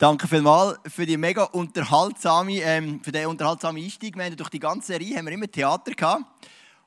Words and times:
Danke 0.00 0.28
vielmals 0.28 0.78
für 0.86 1.04
die 1.06 1.16
mega 1.16 1.42
unterhaltsame, 1.42 2.60
ähm, 2.60 3.00
für 3.02 3.10
den 3.10 3.26
unterhaltsamen 3.26 3.82
Einstieg. 3.82 4.16
Wir 4.16 4.26
haben 4.26 4.36
durch 4.36 4.48
die 4.48 4.60
ganze 4.60 4.92
Serie 4.92 5.16
haben 5.16 5.26
wir 5.26 5.32
immer 5.32 5.50
Theater 5.50 5.90
gehabt. 5.90 6.22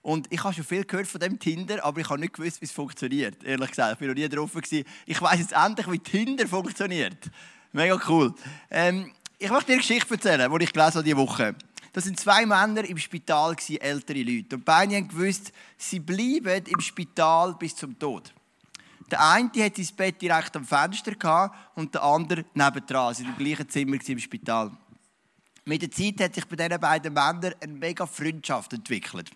Und 0.01 0.31
ich 0.31 0.41
habe 0.41 0.53
schon 0.53 0.63
viel 0.63 0.85
gehört 0.85 1.07
von 1.07 1.19
dem 1.19 1.37
Tinder, 1.37 1.83
aber 1.83 1.99
ich 1.99 2.09
habe 2.09 2.21
nicht 2.21 2.31
gewusst, 2.31 2.61
wie 2.61 2.65
es 2.65 2.71
funktioniert. 2.71 3.43
Ehrlich 3.43 3.69
gesagt, 3.69 3.91
ich 3.91 3.99
bin 3.99 4.07
noch 4.07 4.15
nie 4.15 4.29
drauf 4.29 4.53
gewesen. 4.53 4.85
Ich 5.05 5.21
weiß 5.21 5.39
jetzt 5.39 5.51
endlich, 5.51 5.91
wie 5.91 5.99
Tinder 5.99 6.47
funktioniert. 6.47 7.29
Mega 7.73 7.99
cool. 8.07 8.33
Ähm, 8.69 9.11
ich 9.37 9.49
möchte 9.49 9.65
dir 9.65 9.73
eine 9.73 9.81
Geschichte 9.81 10.13
erzählen, 10.13 10.49
die 10.49 10.63
ich 10.63 10.71
gelesen 10.71 10.93
habe 10.93 11.03
diese 11.03 11.17
Woche. 11.17 11.55
Das 11.91 12.05
sind 12.05 12.17
zwei 12.17 12.45
Männer 12.45 12.85
im 12.85 12.97
Spital, 12.97 13.57
ältere 13.81 14.23
Leute. 14.23 14.55
Und 14.55 14.63
beide 14.63 14.95
haben 14.95 15.09
gewusst, 15.09 15.51
sie 15.77 15.99
bleiben 15.99 16.63
im 16.65 16.79
Spital 16.79 17.55
bis 17.59 17.75
zum 17.75 17.99
Tod. 17.99 18.33
Der 19.11 19.21
eine 19.29 19.49
hatte 19.57 19.83
sein 19.83 19.95
Bett 19.97 20.21
direkt 20.21 20.55
am 20.55 20.65
Fenster 20.65 21.51
und 21.75 21.93
der 21.93 22.01
andere 22.01 22.45
nebendran. 22.53 23.13
Sie 23.13 23.25
waren 23.25 23.35
im 23.37 23.45
gleichen 23.45 23.69
Zimmer 23.69 23.97
im 24.07 24.19
Spital. 24.19 24.71
Mit 25.65 25.81
der 25.81 25.91
Zeit 25.91 26.21
hat 26.21 26.33
sich 26.33 26.45
bei 26.45 26.55
diesen 26.55 26.79
beiden 26.79 27.13
Männern 27.13 27.53
eine 27.59 27.73
mega 27.73 28.05
Freundschaft 28.05 28.73
entwickelt. 28.73 29.29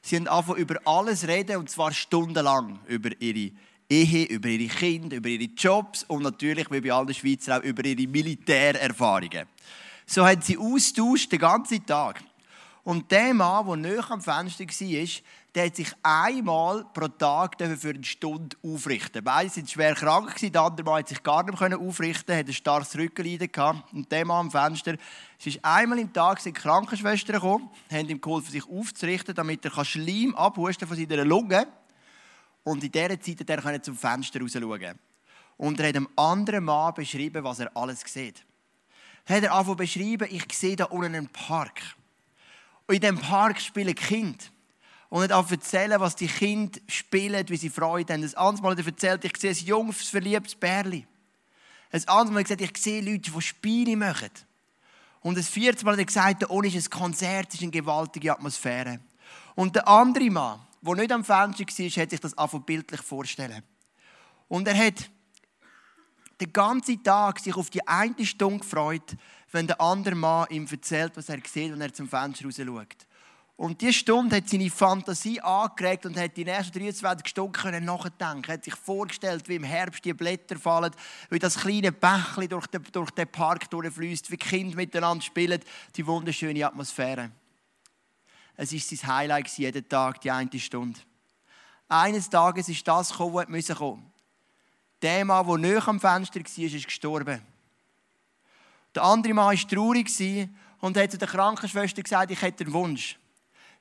Sie 0.00 0.16
haben 0.16 0.26
angefangen 0.26 0.58
über 0.58 0.80
alles 0.86 1.28
reden 1.28 1.58
und 1.58 1.70
zwar 1.70 1.92
stundenlang 1.92 2.80
über 2.86 3.10
ihre 3.20 3.52
Ehe, 3.90 4.24
über 4.24 4.48
ihre 4.48 4.74
Kinder, 4.74 5.16
über 5.16 5.28
ihre 5.28 5.52
Jobs 5.52 6.04
und 6.04 6.22
natürlich, 6.22 6.70
wie 6.70 6.80
bei 6.80 6.92
allen 6.92 7.14
Schweizern, 7.14 7.60
auch 7.60 7.64
über 7.64 7.84
ihre 7.84 8.08
Militärerfahrungen. 8.08 9.46
So 10.06 10.26
haben 10.26 10.42
sie 10.42 10.58
austauscht 10.58 11.30
den 11.30 11.38
ganzen 11.38 11.84
Tag. 11.84 12.22
Und 12.82 13.10
der 13.10 13.34
Mann, 13.34 13.66
der 13.66 13.76
näher 13.76 14.10
am 14.10 14.20
Fenster 14.20 14.64
war, 14.64 15.06
der 15.58 15.66
hat 15.66 15.74
sich 15.74 15.92
einmal 16.04 16.84
pro 16.94 17.08
Tag 17.08 17.56
für 17.58 17.88
eine 17.88 18.04
Stunde 18.04 18.56
aufrichten. 18.62 19.24
Beide 19.24 19.50
waren 19.56 19.66
schwer 19.66 19.92
krank, 19.96 20.36
der 20.38 20.62
andere 20.62 20.84
Mann 20.84 20.94
konnte 20.94 21.08
sich 21.08 21.22
gar 21.24 21.42
nicht 21.42 21.60
aufrichten, 21.60 22.36
hatte 22.36 22.52
ein 22.52 22.54
starkes 22.54 22.96
Rückenleiden. 22.96 23.82
Und 23.92 24.12
der 24.12 24.24
Mann 24.24 24.46
am 24.46 24.50
Fenster, 24.52 24.94
es 25.36 25.46
ist 25.48 25.64
einmal 25.64 25.98
im 25.98 26.12
Tag 26.12 26.38
sind 26.38 26.54
Krankenschwestern 26.54 27.40
gekommen, 27.40 27.70
haben 27.90 28.08
ihm 28.08 28.20
geholfen, 28.20 28.52
sich 28.52 28.68
aufzurichten, 28.68 29.34
damit 29.34 29.64
er 29.64 29.84
Schleim 29.84 30.32
abhusten 30.36 30.86
von 30.86 30.96
seiner 30.96 31.24
Lunge 31.24 31.66
Und 32.62 32.84
in 32.84 32.92
dieser 32.92 33.20
Zeit 33.20 33.48
konnte 33.48 33.72
er 33.72 33.82
zum 33.82 33.96
Fenster 33.96 34.40
raus 34.40 34.52
schauen. 34.52 34.98
Und 35.56 35.80
er 35.80 35.88
hat 35.88 35.96
einem 35.96 36.08
anderen 36.14 36.62
Mann 36.66 36.94
beschrieben, 36.94 37.42
was 37.42 37.58
er 37.58 37.76
alles 37.76 38.02
sieht. 38.06 38.44
Er 39.24 39.38
hat 39.38 39.42
er 39.42 39.52
angefangen 39.54 39.78
beschreiben, 39.78 40.28
ich 40.30 40.44
sehe 40.52 40.76
da 40.76 40.84
unten 40.84 41.16
einen 41.16 41.28
Park. 41.30 41.80
Und 42.86 42.94
in 42.94 43.00
diesem 43.00 43.18
Park 43.18 43.60
spielen 43.60 43.96
Kinder 43.96 44.44
und 45.10 45.22
nicht 45.22 45.32
auch 45.32 45.50
erzählen, 45.50 46.00
was 46.00 46.16
die 46.16 46.26
Kinder 46.26 46.78
spielen, 46.86 47.48
wie 47.48 47.56
sie 47.56 47.70
Freude 47.70 48.12
haben. 48.12 48.22
Ein 48.22 48.34
anderes 48.34 48.60
Mal 48.60 48.72
hat 48.72 48.78
er 48.78 48.86
erzählt, 48.86 49.24
ich 49.24 49.36
sehe 49.36 49.50
ein 49.50 49.66
junges, 49.66 50.08
verliebtes 50.08 50.54
Bärli. 50.54 51.06
Ein 51.90 52.08
anderes 52.08 52.30
Mal 52.30 52.40
hat 52.40 52.50
er 52.50 52.56
gesagt, 52.56 52.76
ich 52.76 52.82
sehe 52.82 53.00
Leute, 53.00 53.30
die 53.30 53.42
Spiele 53.42 53.96
machen. 53.96 54.30
Und 55.20 55.38
ein 55.38 55.42
viertes 55.42 55.82
Mal 55.82 55.92
hat 55.92 55.98
er 55.98 56.04
gesagt, 56.04 56.44
unten 56.44 56.76
ist 56.76 56.86
ein 56.86 56.98
Konzert, 56.98 57.54
ist 57.54 57.62
eine 57.62 57.70
gewaltige 57.70 58.32
Atmosphäre. 58.32 59.00
Und 59.54 59.74
der 59.74 59.88
andere 59.88 60.30
Mann, 60.30 60.60
der 60.82 60.94
nicht 60.94 61.12
am 61.12 61.24
Fenster 61.24 61.64
war, 61.64 62.02
hat 62.02 62.10
sich 62.10 62.20
das 62.20 62.36
einfach 62.36 62.60
bildlich 62.60 63.00
vorstellen. 63.00 63.62
Und 64.46 64.68
er 64.68 64.76
hat 64.76 65.10
den 66.40 66.52
ganzen 66.52 67.02
Tag 67.02 67.40
sich 67.40 67.56
auf 67.56 67.70
die 67.70 67.86
eine 67.86 68.24
Stunde 68.24 68.60
gefreut, 68.60 69.16
wenn 69.50 69.66
der 69.66 69.80
andere 69.80 70.14
Mann 70.14 70.46
ihm 70.50 70.66
erzählt, 70.70 71.12
was 71.16 71.28
er 71.28 71.38
sieht, 71.44 71.72
wenn 71.72 71.80
er 71.80 71.92
zum 71.92 72.08
Fenster 72.08 72.44
raus 72.44 72.56
schaut. 72.56 73.07
Und 73.58 73.80
diese 73.80 73.92
Stunde 73.92 74.36
hat 74.36 74.48
seine 74.48 74.70
Fantasie 74.70 75.40
angeregt 75.40 76.06
und 76.06 76.16
hat 76.16 76.36
die 76.36 76.44
nächsten 76.44 76.78
23 76.78 77.26
Stunden 77.26 77.84
nachdenken. 77.84 78.44
Er 78.46 78.54
hat 78.54 78.62
sich 78.62 78.76
vorgestellt, 78.76 79.48
wie 79.48 79.56
im 79.56 79.64
Herbst 79.64 80.04
die 80.04 80.14
Blätter 80.14 80.56
fallen, 80.56 80.92
wie 81.28 81.40
das 81.40 81.58
kleine 81.58 81.90
Bächli 81.90 82.46
durch 82.46 82.68
den, 82.68 82.84
durch 82.92 83.10
den 83.10 83.26
Park 83.26 83.68
durchfließt, 83.68 84.30
wie 84.30 84.36
Kinder 84.36 84.76
miteinander 84.76 85.24
spielen, 85.24 85.60
die 85.96 86.06
wunderschöne 86.06 86.64
Atmosphäre. 86.64 87.32
Es 88.54 88.72
ist 88.72 88.90
sein 88.90 89.12
Highlight 89.12 89.48
jeden 89.58 89.88
Tag, 89.88 90.20
die 90.20 90.30
eine 90.30 90.60
Stunde. 90.60 91.00
Eines 91.88 92.30
Tages 92.30 92.68
ist 92.68 92.86
das 92.86 93.10
gekommen, 93.10 93.34
was 93.34 93.48
musste 93.48 93.74
kommen. 93.74 94.12
Der 95.02 95.24
Mann, 95.24 95.44
der 95.48 95.58
näher 95.58 95.88
am 95.88 95.98
Fenster 95.98 96.38
war, 96.38 96.64
ist 96.64 96.84
gestorben. 96.84 97.42
Der 98.94 99.02
andere 99.02 99.34
Mann 99.34 99.58
war 99.58 99.68
traurig 99.68 100.48
und 100.78 100.96
hat 100.96 101.10
zu 101.10 101.18
der 101.18 101.26
Krankenschwester 101.26 102.02
gesagt, 102.02 102.30
ich 102.30 102.40
hätte 102.40 102.62
einen 102.62 102.72
Wunsch. 102.72 103.18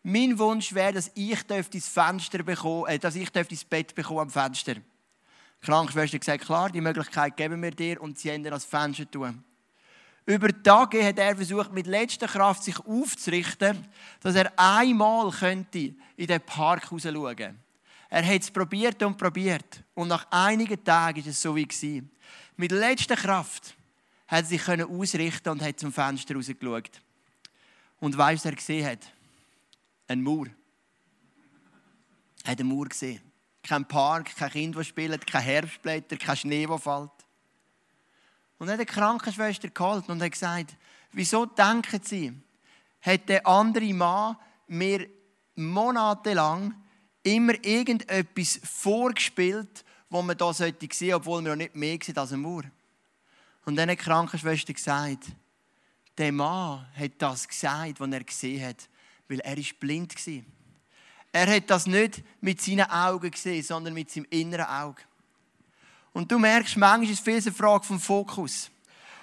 Mein 0.03 0.37
Wunsch 0.39 0.73
wäre, 0.73 0.93
dass 0.93 1.11
ich 1.15 1.43
das 1.43 1.87
Fenster 1.87 2.43
bekomme, 2.43 2.87
äh, 2.89 2.99
dass 2.99 3.15
ich 3.15 3.29
das 3.29 3.65
Bett 3.65 3.93
bekomme 3.93 4.21
am 4.21 4.29
Fenster. 4.29 4.75
Die 4.75 5.65
Krankenschwester 5.65 6.19
gesagt, 6.19 6.45
klar, 6.45 6.69
die 6.69 6.81
Möglichkeit 6.81 7.35
geben 7.35 7.61
wir 7.61 7.71
dir 7.71 8.01
und 8.01 8.17
sie 8.17 8.31
haben 8.31 8.43
das 8.43 8.65
Fenster 8.65 9.09
tun. 9.09 9.43
Über 10.25 10.49
Tage 10.61 11.05
hat 11.05 11.19
er 11.19 11.35
versucht, 11.35 11.71
mit 11.71 11.87
letzter 11.87 12.27
Kraft 12.27 12.63
sich 12.63 12.77
aufzurichten, 12.79 13.87
dass 14.21 14.35
er 14.35 14.51
einmal 14.57 15.31
könnte 15.31 15.95
in 16.17 16.27
den 16.27 16.41
Park 16.41 16.91
raus 16.91 17.03
schauen 17.03 17.35
könnte. 17.35 17.55
Er 18.09 18.25
hat 18.25 18.41
es 18.41 18.51
probiert 18.51 19.01
und 19.03 19.17
probiert. 19.17 19.83
Und 19.93 20.09
nach 20.09 20.27
einigen 20.29 20.83
Tagen 20.83 21.23
war 21.23 21.29
es 21.29 21.41
so 21.41 21.55
wie 21.55 22.03
Mit 22.55 22.71
letzter 22.71 23.15
Kraft 23.15 23.75
hat 24.27 24.43
er 24.43 24.45
sich 24.45 24.67
ausrichten 24.67 25.49
und 25.49 25.61
hat 25.61 25.79
zum 25.79 25.91
Fenster 25.93 26.35
rausgeschaut. 26.35 27.01
Und 27.99 28.17
weißt 28.17 28.43
was 28.43 28.51
er 28.51 28.55
gesehen 28.55 28.85
hat? 28.85 28.99
Ein 30.07 30.21
Mauer. 30.21 30.47
Er 32.43 32.51
hat 32.51 32.59
eine 32.59 32.69
Mauer 32.69 32.85
gesehen. 32.85 33.21
Kein 33.61 33.85
Park, 33.85 34.35
kein 34.35 34.51
Kind, 34.51 34.75
das 34.77 34.87
spielt, 34.87 35.27
kein 35.27 35.41
Herbstblätter, 35.41 36.15
kein 36.15 36.37
Schnee, 36.37 36.65
der 36.65 36.77
fällt. 36.77 37.11
Und 38.57 38.67
er 38.67 38.73
hat 38.73 38.79
eine 38.79 38.85
Krankenschwester 38.85 39.67
geholt 39.69 40.07
und 40.07 40.21
hat 40.21 40.31
gesagt, 40.31 40.75
wieso 41.11 41.45
denken 41.45 42.01
Sie, 42.03 42.33
hat 43.01 43.27
der 43.27 43.45
andere 43.45 43.93
Mann 43.93 44.37
mir 44.67 45.07
monatelang 45.55 46.73
immer 47.23 47.53
irgendetwas 47.63 48.59
vorgespielt, 48.63 49.83
wo 50.09 50.21
man 50.21 50.37
da 50.37 50.53
sehen 50.53 50.75
sollte, 50.79 51.15
obwohl 51.15 51.43
wir 51.43 51.49
noch 51.49 51.57
nicht 51.57 51.75
mehr 51.75 51.97
sehen 52.01 52.17
als 52.17 52.31
ein 52.31 52.39
Mauer. 52.39 52.63
Und 53.65 53.75
dann 53.75 53.89
hat 53.89 53.99
die 53.99 54.03
Krankenschwester 54.03 54.71
gesagt, 54.71 55.25
der 56.17 56.31
Mann 56.31 56.87
hat 56.95 57.11
das 57.17 57.47
gesagt, 57.47 57.99
was 57.99 58.09
er 58.09 58.23
gesehen 58.23 58.65
hat 58.65 58.87
weil 59.27 59.39
er 59.39 59.57
ist 59.57 59.79
blind 59.79 60.15
war. 60.15 60.43
Er 61.31 61.55
hat 61.55 61.69
das 61.69 61.87
nicht 61.87 62.23
mit 62.41 62.61
seinen 62.61 62.89
Augen 62.89 63.31
gesehen, 63.31 63.63
sondern 63.63 63.93
mit 63.93 64.09
seinem 64.09 64.25
inneren 64.29 64.65
Auge. 64.65 65.01
Und 66.13 66.31
du 66.31 66.39
merkst, 66.39 66.77
manchmal 66.77 67.11
ist 67.11 67.27
es 67.27 67.47
eine 67.47 67.55
Frage 67.55 67.83
vom 67.83 67.99
Fokus. 67.99 68.71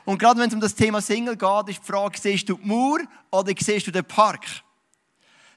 Und 0.05 0.19
gerade 0.19 0.39
wenn 0.39 0.49
es 0.49 0.55
um 0.55 0.61
das 0.61 0.75
Thema 0.75 1.01
Single 1.01 1.37
geht, 1.37 1.69
ist 1.69 1.81
die 1.81 1.87
Frage, 1.87 2.19
siehst 2.21 2.49
du 2.49 2.57
die 2.57 2.67
Mauer 2.67 3.01
oder 3.31 3.53
siehst 3.59 3.87
du 3.87 3.91
den 3.91 4.05
Park? 4.05 4.45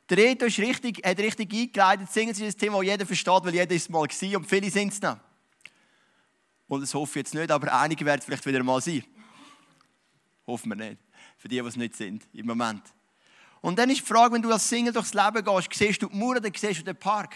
Der 0.09 0.17
Reto 0.17 0.45
ist 0.45 0.57
richtig, 0.57 1.05
hat 1.05 1.19
richtig 1.19 1.53
eingeleitet. 1.53 2.11
Singen 2.11 2.31
ist 2.31 2.41
ein 2.41 2.57
Thema, 2.57 2.77
das 2.77 2.85
jeder 2.85 3.05
versteht, 3.05 3.43
weil 3.43 3.53
jeder 3.53 3.75
ist 3.75 3.89
mal 3.89 4.07
war 4.07 4.37
und 4.37 4.49
viele 4.49 4.71
sind 4.71 4.93
es 4.93 5.01
noch. 5.01 5.19
Und 6.67 6.81
das 6.81 6.93
hoffe 6.93 7.19
ich 7.19 7.25
jetzt 7.25 7.33
nicht, 7.33 7.51
aber 7.51 7.73
einige 7.79 8.05
werden 8.05 8.19
es 8.19 8.25
vielleicht 8.25 8.45
wieder 8.45 8.63
mal 8.63 8.81
sein. 8.81 9.03
Hoffen 10.45 10.69
wir 10.69 10.75
nicht. 10.75 11.01
Für 11.37 11.49
die, 11.49 11.61
die 11.61 11.67
es 11.67 11.75
nicht 11.75 11.95
sind 11.95 12.23
im 12.33 12.45
Moment. 12.45 12.83
Und 13.61 13.79
dann 13.79 13.89
ist 13.89 14.01
die 14.01 14.05
Frage, 14.05 14.33
wenn 14.33 14.41
du 14.41 14.51
als 14.51 14.67
Single 14.67 14.93
durchs 14.93 15.13
Leben 15.13 15.43
gehst, 15.43 15.69
siehst 15.73 16.01
du 16.01 16.07
die 16.07 16.15
Mauer 16.15 16.37
oder 16.37 16.49
siehst 16.55 16.79
du 16.79 16.83
den 16.83 16.95
Park? 16.95 17.35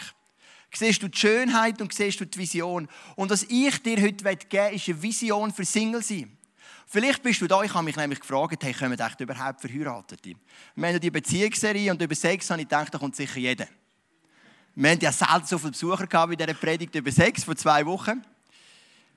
Siehst 0.74 1.02
du 1.02 1.08
die 1.08 1.18
Schönheit 1.18 1.80
und 1.82 1.92
siehst 1.92 2.20
du 2.20 2.24
die 2.24 2.38
Vision? 2.38 2.88
Und 3.16 3.30
was 3.30 3.42
ich 3.44 3.82
dir 3.82 4.00
heute 4.00 4.24
geben 4.24 4.48
will, 4.50 4.76
ist 4.76 4.88
eine 4.88 5.02
Vision 5.02 5.52
für 5.52 5.64
Single 5.64 6.02
sein. 6.02 6.36
Vielleicht 6.86 7.22
bist 7.22 7.40
du 7.40 7.46
da, 7.46 7.62
ich 7.62 7.72
habe 7.72 7.84
mich 7.84 7.96
nämlich 7.96 8.20
gefragt, 8.20 8.62
hey, 8.62 8.72
kommen 8.72 8.98
echt 8.98 9.20
überhaupt 9.20 9.60
Verheiratete? 9.60 10.34
Wir 10.74 10.88
haben 10.88 11.00
die 11.00 11.10
Beziehungsserie 11.10 11.90
und 11.90 12.00
über 12.02 12.14
Sex 12.14 12.50
habe 12.50 12.60
ich 12.60 12.68
gedacht, 12.68 12.92
da 12.92 12.98
kommt 12.98 13.16
sicher 13.16 13.38
jeder. 13.38 13.66
Wir 14.74 14.90
haben 14.90 15.00
ja 15.00 15.12
selten 15.12 15.46
so 15.46 15.58
viele 15.58 15.72
Besucher 15.72 16.06
gehabt 16.06 16.32
in 16.32 16.38
dieser 16.38 16.54
Predigt 16.54 16.94
über 16.94 17.10
Sex 17.10 17.44
vor 17.44 17.56
zwei 17.56 17.84
Wochen. 17.86 18.22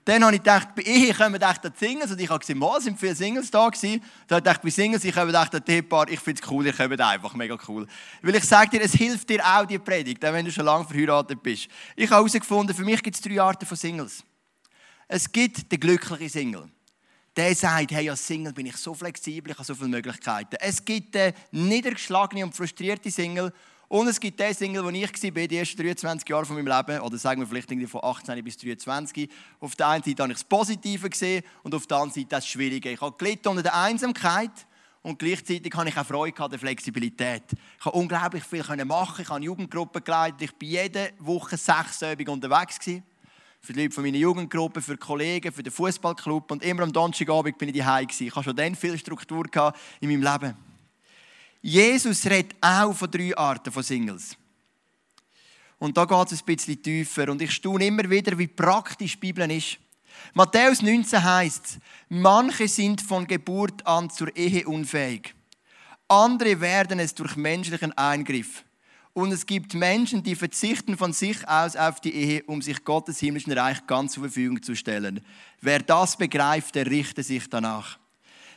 Dann 0.06 0.24
habe 0.24 0.36
ich 0.36 0.44
gedacht, 0.44 0.76
bei 0.76 0.84
Ehe 0.84 1.16
kommen 1.16 1.42
echt 1.42 1.64
die 1.64 1.70
Singles. 1.76 2.12
Und 2.12 2.22
ich 2.22 2.30
habe 2.30 2.40
gesehen, 2.40 2.60
mal 2.60 2.80
sind 2.80 3.00
viele 3.00 3.16
Singles 3.16 3.50
da 3.50 3.68
gewesen. 3.68 4.02
Dann 4.28 4.38
habe 4.38 4.40
ich 4.40 4.44
gedacht, 4.44 4.62
bei 4.62 4.70
Singles, 4.70 5.04
ich 5.04 5.16
komme 5.16 5.34
echt 5.34 5.56
ein 5.56 5.66
Teepaar. 5.66 6.08
Ich 6.10 6.20
finde 6.20 6.42
es 6.44 6.52
cool, 6.52 6.68
ich 6.68 6.78
komme 6.78 7.04
einfach 7.04 7.34
mega 7.34 7.58
cool. 7.68 7.88
Weil 8.22 8.36
ich 8.36 8.44
sage 8.44 8.70
dir, 8.70 8.84
es 8.84 8.94
hilft 8.94 9.28
dir 9.28 9.44
auch, 9.44 9.66
die 9.66 9.80
Predigt, 9.80 10.24
auch 10.24 10.32
wenn 10.32 10.46
du 10.46 10.52
schon 10.52 10.66
lange 10.66 10.86
verheiratet 10.86 11.42
bist. 11.42 11.68
Ich 11.96 12.06
habe 12.12 12.18
herausgefunden, 12.18 12.76
für 12.76 12.86
mich 12.86 13.02
gibt 13.02 13.16
es 13.16 13.22
drei 13.22 13.42
Arten 13.42 13.66
von 13.66 13.76
Singles. 13.76 14.24
Es 15.08 15.32
gibt 15.32 15.72
den 15.72 15.80
glücklichen 15.80 16.30
Single. 16.30 16.70
Der 17.36 17.56
sagt, 17.56 17.92
hey, 17.92 18.08
als 18.08 18.26
Single 18.26 18.54
bin 18.54 18.68
ich 18.68 18.78
so 18.78 18.94
flexibel, 18.94 19.52
ich 19.52 19.58
habe 19.58 19.66
so 19.66 19.74
viele 19.74 19.90
Möglichkeiten. 19.90 20.56
Es 20.60 20.86
gibt 20.86 21.16
den 21.16 21.34
niedergeschlagenen 21.52 22.46
und 22.46 22.56
frustrierten 22.56 23.12
Single. 23.12 23.52
Und 23.88 24.08
es 24.08 24.20
gibt 24.20 24.40
den 24.40 24.54
Single, 24.54 24.84
wo 24.84 24.90
ich 24.90 25.04
war, 25.04 25.48
die 25.48 25.58
ersten 25.58 25.82
23 25.82 26.28
Jahre 26.28 26.46
von 26.46 26.56
meinem 26.56 26.68
Leben, 26.68 27.02
oder 27.02 27.18
sagen 27.18 27.42
wir 27.42 27.48
vielleicht 27.48 27.90
von 27.90 28.04
18 28.04 28.44
bis 28.44 28.58
23. 28.58 29.30
Auf 29.60 29.76
der 29.76 29.88
einen 29.88 30.04
Seite 30.04 30.24
habe 30.24 30.32
ich 30.32 30.40
das 30.40 30.44
Positive 30.44 31.10
gesehen 31.10 31.44
und 31.64 31.76
auf 31.76 31.86
der 31.86 31.98
anderen 31.98 32.14
Seite 32.14 32.28
das 32.30 32.48
Schwierige. 32.48 32.92
Ich 32.92 33.02
habe 33.02 33.16
gelitten 33.18 33.50
unter 33.50 33.64
der 33.64 33.76
Einsamkeit 33.76 34.52
und 35.04 35.20
gleichzeitig 35.20 35.72
habe 35.76 35.88
ich 35.88 35.98
auch 35.98 36.06
Freude 36.06 36.44
an 36.44 36.50
der 36.50 36.58
Flexibilität. 36.58 37.44
Ich 37.80 37.86
habe 37.86 37.96
unglaublich 37.96 38.44
viel 38.44 38.64
machen. 38.86 39.22
Ich 39.22 39.30
habe 39.30 39.44
Jugendgruppen 39.44 40.04
geleitet. 40.04 40.42
Ich 40.42 40.52
war 40.52 40.58
jede 40.84 41.12
Woche 41.20 41.58
sechs 41.58 42.02
Übungen 42.02 42.30
unterwegs. 42.30 42.80
Für 43.62 43.74
die 43.74 43.84
Leute 43.84 43.94
von 43.94 44.04
meiner 44.04 44.18
Jugendgruppe, 44.18 44.82
für 44.82 44.94
die 44.94 45.00
Kollegen, 45.00 45.52
für 45.52 45.62
den 45.62 45.72
Fußballclub 45.72 46.52
und 46.52 46.64
immer 46.64 46.84
am 46.84 46.92
Donnerstagabend 46.92 47.58
bin 47.58 47.70
ich 47.70 47.78
daheim 47.78 48.08
Ich 48.10 48.36
hatte 48.36 48.46
schon 48.46 48.56
dann 48.56 48.76
viel 48.76 48.98
Struktur 48.98 49.46
in 50.02 50.10
meinem 50.10 50.24
Leben. 50.24 50.75
Jesus 51.68 52.24
redet 52.28 52.56
auch 52.62 52.94
von 52.94 53.10
drei 53.10 53.36
Arten 53.36 53.72
von 53.72 53.82
Singles. 53.82 54.38
Und 55.80 55.98
da 55.98 56.06
geht 56.06 56.32
es 56.32 56.42
ein 56.42 56.46
bisschen 56.46 56.80
tiefer. 56.80 57.28
Und 57.32 57.42
ich 57.42 57.54
staune 57.54 57.88
immer 57.88 58.08
wieder, 58.08 58.38
wie 58.38 58.46
praktisch 58.46 59.14
die 59.14 59.18
Bibel 59.18 59.50
ist. 59.50 59.80
Matthäus 60.36 60.84
19 60.84 61.24
heißt 61.24 61.80
manche 62.10 62.68
sind 62.68 63.02
von 63.02 63.26
Geburt 63.26 63.84
an 63.88 64.12
zur 64.12 64.36
Ehe 64.36 64.68
unfähig. 64.68 65.34
Andere 66.08 66.62
werden 66.62 67.00
es 67.00 67.16
durch 67.16 67.36
menschlichen 67.36 67.98
Eingriff. 67.98 68.64
Und 69.14 69.32
es 69.32 69.44
gibt 69.44 69.74
Menschen, 69.74 70.22
die 70.22 70.36
verzichten 70.36 70.96
von 70.96 71.14
sich 71.14 71.50
aus 71.50 71.76
auf 71.76 72.00
die 72.00 72.14
Ehe, 72.14 72.44
um 72.44 72.62
sich 72.62 72.84
Gottes 72.84 73.18
himmlischen 73.18 73.54
Reich 73.54 73.88
ganz 73.88 74.14
zur 74.14 74.26
Verfügung 74.26 74.62
zu 74.62 74.76
stellen. 74.76 75.20
Wer 75.62 75.80
das 75.80 76.16
begreift, 76.16 76.76
der 76.76 76.86
richte 76.86 77.24
sich 77.24 77.50
danach. 77.50 77.98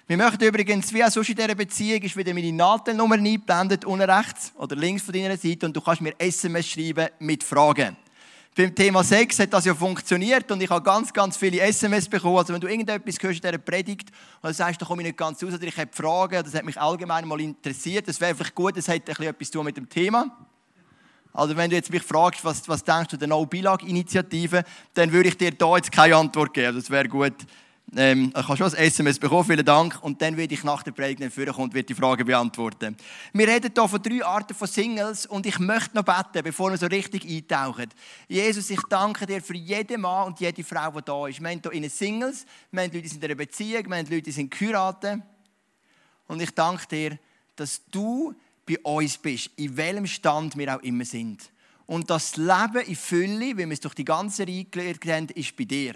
Wir 0.08 0.16
möchten 0.16 0.43
übrigens, 0.43 0.90
wie 0.94 1.05
auch 1.05 1.10
sonst 1.10 1.28
in 1.28 1.37
dieser 1.37 1.55
Beziehung, 1.55 2.00
ist 2.00 2.16
wieder 2.16 2.32
meine 2.32 2.50
Nadelnummer 2.50 3.16
eingeblendet, 3.16 3.84
unten 3.84 4.08
rechts 4.08 4.55
oder 4.56 4.75
links 4.75 5.02
von 5.02 5.12
deiner 5.12 5.37
Seite 5.37 5.66
und 5.66 5.76
du 5.76 5.82
kannst 5.82 6.00
mir 6.00 6.14
SMS 6.19 6.66
schreiben 6.66 7.08
mit 7.19 7.44
Fragen. 7.44 7.94
Beim 8.56 8.75
Thema 8.75 9.05
Sex 9.05 9.38
hat 9.38 9.52
das 9.52 9.66
ja 9.66 9.75
funktioniert 9.75 10.50
und 10.50 10.62
ich 10.62 10.70
habe 10.70 10.82
ganz, 10.82 11.12
ganz 11.12 11.37
viele 11.37 11.60
SMS 11.60 12.08
bekommen. 12.08 12.38
Also 12.38 12.55
wenn 12.55 12.60
du 12.62 12.69
irgendetwas 12.69 13.16
hörst 13.20 13.44
in 13.44 13.50
dieser 13.50 13.58
Predigt 13.58 14.08
und 14.40 14.56
sagst, 14.56 14.81
da 14.81 14.87
komme 14.87 15.02
ich 15.02 15.08
nicht 15.08 15.19
ganz 15.19 15.43
raus 15.44 15.52
oder 15.52 15.64
ich 15.64 15.76
habe 15.76 15.90
Fragen, 15.93 16.43
das 16.43 16.55
hat 16.55 16.64
mich 16.64 16.81
allgemein 16.81 17.28
mal 17.28 17.38
interessiert, 17.38 18.08
das 18.08 18.19
wäre 18.19 18.34
vielleicht 18.34 18.55
gut, 18.55 18.78
das 18.78 18.88
hat 18.88 19.06
etwas 19.10 19.50
zu 19.50 19.58
tun 19.58 19.66
mit 19.66 19.76
dem 19.76 19.90
Thema. 19.90 20.34
Also 21.34 21.55
wenn 21.55 21.69
du 21.69 21.76
jetzt 21.76 21.93
mich 21.93 22.02
fragst, 22.02 22.43
was, 22.46 22.66
was 22.66 22.82
denkst 22.82 23.10
du 23.10 23.19
der 23.19 23.28
No-Bilag-Initiative, 23.28 24.64
dann 24.94 25.12
würde 25.12 25.28
ich 25.28 25.37
dir 25.37 25.50
da 25.50 25.76
jetzt 25.76 25.93
keine 25.93 26.16
Antwort 26.16 26.55
geben. 26.55 26.75
Das 26.75 26.88
wäre 26.88 27.08
gut, 27.08 27.34
ähm, 27.96 28.32
ich 28.37 28.49
habe 28.49 28.56
schon 28.56 28.75
ein 28.75 28.85
SMS 28.85 29.19
bekommen, 29.19 29.44
vielen 29.44 29.64
Dank. 29.64 30.02
Und 30.02 30.20
dann 30.20 30.37
werde 30.37 30.52
ich 30.52 30.62
nach 30.62 30.82
der 30.82 30.93
Predigt 30.93 31.32
vorkommen 31.32 31.69
und 31.69 31.75
werde 31.75 31.87
die 31.87 31.94
Frage 31.94 32.25
beantworten. 32.25 32.96
Wir 33.32 33.49
reden 33.49 33.73
hier 33.75 33.88
von 33.88 34.02
drei 34.02 34.25
Arten 34.25 34.55
von 34.55 34.69
Singles 34.69 35.26
und 35.26 35.46
ich 35.46 35.58
möchte 35.58 35.96
noch 35.96 36.05
beten, 36.05 36.44
bevor 36.44 36.70
wir 36.70 36.76
so 36.76 36.87
richtig 36.87 37.25
eintauchen. 37.25 37.88
Jesus, 38.29 38.69
ich 38.70 38.82
danke 38.90 39.26
dir 39.26 39.40
für 39.40 39.56
jeden 39.56 40.02
Mann 40.02 40.26
und 40.26 40.40
jede 40.40 40.62
Frau, 40.64 40.90
die 40.90 41.05
da 41.05 41.26
ist. 41.29 41.40
Wir 41.40 41.49
haben 41.49 41.62
hier 41.73 41.90
Singles, 41.90 42.44
wir 42.70 42.82
haben 42.82 42.93
Leute, 42.93 43.02
die 43.02 43.08
sind 43.08 43.25
in 43.25 43.31
einer 43.31 43.37
Beziehung, 43.37 43.85
wir 43.88 43.96
haben 43.96 44.06
Leute, 44.06 44.23
die 44.23 44.32
sind 44.32 44.50
geheiratet. 44.50 45.23
Und 46.26 46.43
ich 46.43 46.50
danke 46.50 46.87
dir, 46.88 47.19
dass 47.56 47.81
du 47.91 48.34
bei 48.67 48.79
uns 48.81 49.17
bist, 49.17 49.50
in 49.56 49.75
welchem 49.76 50.06
Stand 50.06 50.58
wir 50.58 50.76
auch 50.76 50.82
immer 50.82 51.06
sind. 51.06 51.50
Und 51.87 52.11
das 52.11 52.37
Leben 52.37 52.84
in 52.87 52.96
Fülle, 52.96 53.56
wie 53.56 53.64
wir 53.64 53.70
es 53.70 53.81
durch 53.81 53.94
die 53.94 54.05
ganze 54.05 54.46
Reihe 54.46 54.64
gelernt 54.64 55.06
haben, 55.06 55.29
ist 55.34 55.56
bei 55.56 55.64
dir 55.64 55.94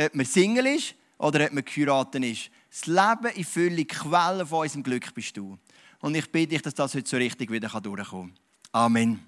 ob 0.00 0.14
man 0.14 0.26
Single 0.26 0.66
ist 0.66 0.94
oder 1.18 1.44
ob 1.46 1.52
man 1.52 1.64
geheiratet 1.64 2.24
ist. 2.24 2.50
Das 2.70 2.86
Leben 2.86 3.36
in 3.36 3.44
Fülle, 3.44 3.84
Quelle 3.84 4.46
von 4.46 4.62
unserem 4.62 4.82
Glück 4.82 5.14
bist 5.14 5.36
du. 5.36 5.58
Und 6.00 6.14
ich 6.14 6.30
bitte 6.30 6.48
dich, 6.48 6.62
dass 6.62 6.74
das 6.74 6.94
heute 6.94 7.08
so 7.08 7.16
richtig 7.16 7.50
wieder 7.50 7.68
durchkommen 7.68 8.34
kann. 8.34 8.38
Amen. 8.72 9.20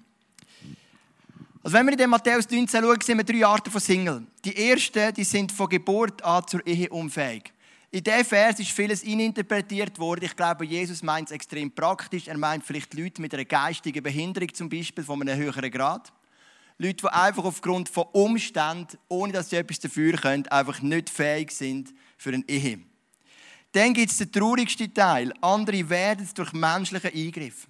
Also 1.63 1.77
wenn 1.77 1.85
wir 1.85 1.93
in 1.93 1.97
den 1.97 2.09
Matthäus 2.09 2.49
19 2.49 2.81
schauen, 2.81 3.01
sehen 3.01 3.17
wir 3.17 3.23
drei 3.23 3.45
Arten 3.45 3.71
von 3.71 3.81
Single. 3.81 4.25
Die 4.45 4.69
ersten, 4.69 5.13
die 5.13 5.23
sind 5.23 5.51
von 5.51 5.67
Geburt 5.67 6.23
an 6.23 6.45
zur 6.47 6.65
Ehe 6.65 6.89
unfähig. 6.89 7.51
In 7.89 8.03
diesem 8.03 8.25
Vers 8.25 8.59
ist 8.59 8.71
vieles 8.71 9.03
ininterpretiert 9.03 9.97
worden. 9.97 10.25
Ich 10.25 10.35
glaube, 10.35 10.65
Jesus 10.65 11.01
meint 11.01 11.29
es 11.29 11.31
extrem 11.31 11.71
praktisch. 11.71 12.27
Er 12.27 12.37
meint 12.37 12.65
vielleicht 12.65 12.93
Leute 12.93 13.21
mit 13.21 13.33
einer 13.33 13.45
geistigen 13.45 14.03
Behinderung, 14.03 14.53
zum 14.53 14.69
Beispiel 14.69 15.03
von 15.03 15.21
einem 15.21 15.37
höheren 15.37 15.71
Grad. 15.71 16.11
Leute, 16.79 16.97
die 16.97 17.07
einfach 17.07 17.43
aufgrund 17.43 17.89
von 17.89 18.05
Umständen, 18.11 18.97
ohne 19.07 19.33
dass 19.33 19.49
sie 19.49 19.55
etwas 19.55 19.79
dafür 19.79 20.13
können, 20.13 20.47
einfach 20.47 20.81
nicht 20.81 21.09
fähig 21.09 21.51
sind 21.51 21.93
für 22.17 22.33
eine 22.33 22.47
Ehe. 22.47 22.79
Dann 23.71 23.93
gibt 23.93 24.11
es 24.11 24.17
den 24.17 24.31
traurigsten 24.31 24.93
Teil. 24.93 25.33
Andere 25.41 25.89
werden 25.89 26.23
es 26.23 26.33
durch 26.33 26.53
menschliche 26.53 27.11
Eingriffe. 27.13 27.67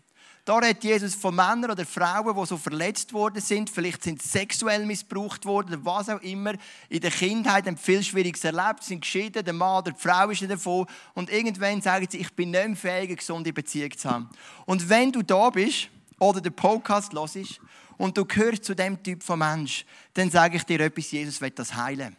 Da 0.47 0.59
redet 0.59 0.85
Jesus 0.85 1.13
von 1.13 1.35
Männern 1.35 1.71
oder 1.71 1.85
Frauen, 1.85 2.33
die 2.33 2.45
so 2.45 2.55
verletzt 2.55 3.11
worden 3.11 3.41
sind. 3.41 3.69
Vielleicht 3.69 4.01
sind 4.03 4.21
sexuell 4.21 4.85
missbraucht 4.85 5.43
worden 5.43 5.83
was 5.83 6.07
auch 6.07 6.21
immer. 6.21 6.53
In 6.87 7.01
der 7.01 7.11
Kindheit 7.11 7.67
haben 7.67 7.75
viel 7.75 8.01
Schwieriges 8.01 8.45
erlebt, 8.45 8.81
sind 8.81 9.01
geschieden, 9.01 9.43
der 9.43 9.53
Mann 9.53 9.79
oder 9.79 9.91
die 9.91 9.99
Frau 9.99 10.29
ist 10.29 10.49
davon. 10.49 10.85
Und 11.13 11.29
irgendwann 11.29 11.81
sagen 11.81 12.07
sie, 12.09 12.19
ich 12.19 12.33
bin 12.33 12.51
nicht 12.51 12.65
mehr 12.65 12.77
fähig, 12.77 13.09
eine 13.09 13.15
gesunde 13.17 13.51
Beziehung 13.51 13.97
zu 13.97 14.09
haben. 14.09 14.29
Und 14.65 14.87
wenn 14.87 15.11
du 15.11 15.21
da 15.21 15.49
bist 15.49 15.89
oder 16.17 16.39
den 16.39 16.53
Podcast 16.53 17.11
hörst 17.11 17.59
und 17.97 18.17
du 18.17 18.25
gehörst 18.25 18.65
zu 18.65 18.75
dem 18.75 19.01
Typ 19.01 19.23
von 19.23 19.39
Mensch, 19.39 19.85
dann 20.13 20.29
sage 20.29 20.57
ich 20.57 20.63
dir 20.63 20.79
etwas, 20.79 21.11
Jesus 21.11 21.41
will 21.41 21.51
das 21.51 21.75
heilen. 21.75 22.15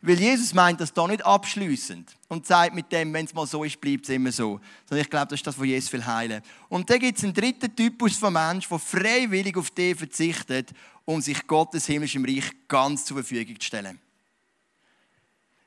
Weil 0.00 0.20
Jesus 0.20 0.54
meint 0.54 0.80
das 0.80 0.92
da 0.92 1.08
nicht 1.08 1.24
abschließend 1.24 2.16
und 2.28 2.46
sagt 2.46 2.74
mit 2.74 2.92
dem, 2.92 3.12
wenn 3.12 3.24
es 3.24 3.34
mal 3.34 3.46
so 3.48 3.64
ist, 3.64 3.80
bleibt 3.80 4.04
es 4.04 4.10
immer 4.10 4.30
so. 4.30 4.60
Sondern 4.86 5.04
ich 5.04 5.10
glaube, 5.10 5.26
das 5.26 5.40
ist 5.40 5.46
das, 5.46 5.58
was 5.58 5.66
Jesus 5.66 5.92
will 5.92 6.06
heilen. 6.06 6.40
Und 6.68 6.88
dann 6.88 7.00
gibt 7.00 7.18
es 7.18 7.24
einen 7.24 7.34
dritten 7.34 7.74
Typus 7.74 8.16
von 8.16 8.32
Mensch, 8.32 8.68
der 8.68 8.78
freiwillig 8.78 9.56
auf 9.56 9.70
den 9.70 9.96
verzichtet, 9.96 10.70
um 11.04 11.20
sich 11.20 11.44
Gottes 11.48 11.86
himmlischem 11.86 12.24
Reich 12.24 12.44
ganz 12.68 13.06
zur 13.06 13.16
Verfügung 13.16 13.58
zu 13.58 13.66
stellen. 13.66 13.98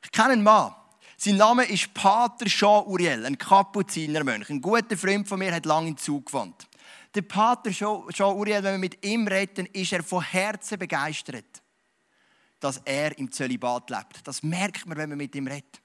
Ich 0.04 0.12
kenne 0.12 0.30
einen 0.30 0.44
Mann. 0.44 0.76
Sein 1.18 1.38
Name 1.38 1.66
ist 1.66 1.94
Pater 1.94 2.46
Jean 2.46 2.86
Uriel, 2.86 3.26
ein 3.26 3.38
Kapuzinermönch. 3.38 4.50
Ein 4.50 4.62
guter 4.62 4.98
Freund 4.98 5.28
von 5.28 5.40
mir 5.40 5.54
hat 5.54 5.66
lange 5.66 5.90
in 5.90 5.98
Zug 5.98 6.28
gewohnt. 6.28 6.68
Der 7.14 7.24
Pater 7.24 7.72
Jean 7.72 8.36
Uriel, 8.36 8.64
wenn 8.64 8.74
wir 8.74 8.78
mit 8.78 9.06
ihm 9.06 9.28
reden, 9.28 9.66
ist 9.74 9.92
er 9.92 10.02
von 10.02 10.24
Herzen 10.24 10.80
begeistert, 10.80 11.62
dass 12.60 12.78
er 12.86 13.18
im 13.18 13.30
Zölibat 13.32 13.90
lebt. 13.90 14.26
Das 14.26 14.42
merkt 14.44 14.86
man, 14.86 14.98
wenn 14.98 15.10
man 15.10 15.18
mit 15.18 15.36
ihm 15.36 15.48
redet. 15.48 15.82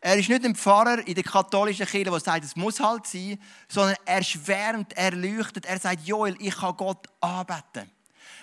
Er 0.00 0.16
ist 0.16 0.28
nicht 0.28 0.44
ein 0.44 0.56
Pfarrer 0.56 1.06
in 1.06 1.14
der 1.14 1.24
katholischen 1.24 1.86
Kirche, 1.86 2.10
der 2.10 2.20
sagt, 2.20 2.44
es 2.44 2.56
muss 2.56 2.80
halt 2.80 3.06
sein, 3.06 3.38
sondern 3.68 3.96
er 4.04 4.22
schwärmt, 4.22 4.92
er 4.94 5.12
leuchtet, 5.12 5.66
er 5.66 5.78
sagt, 5.78 6.06
Joel, 6.06 6.36
ich 6.40 6.54
kann 6.54 6.76
Gott 6.76 7.06
anbeten. 7.20 7.90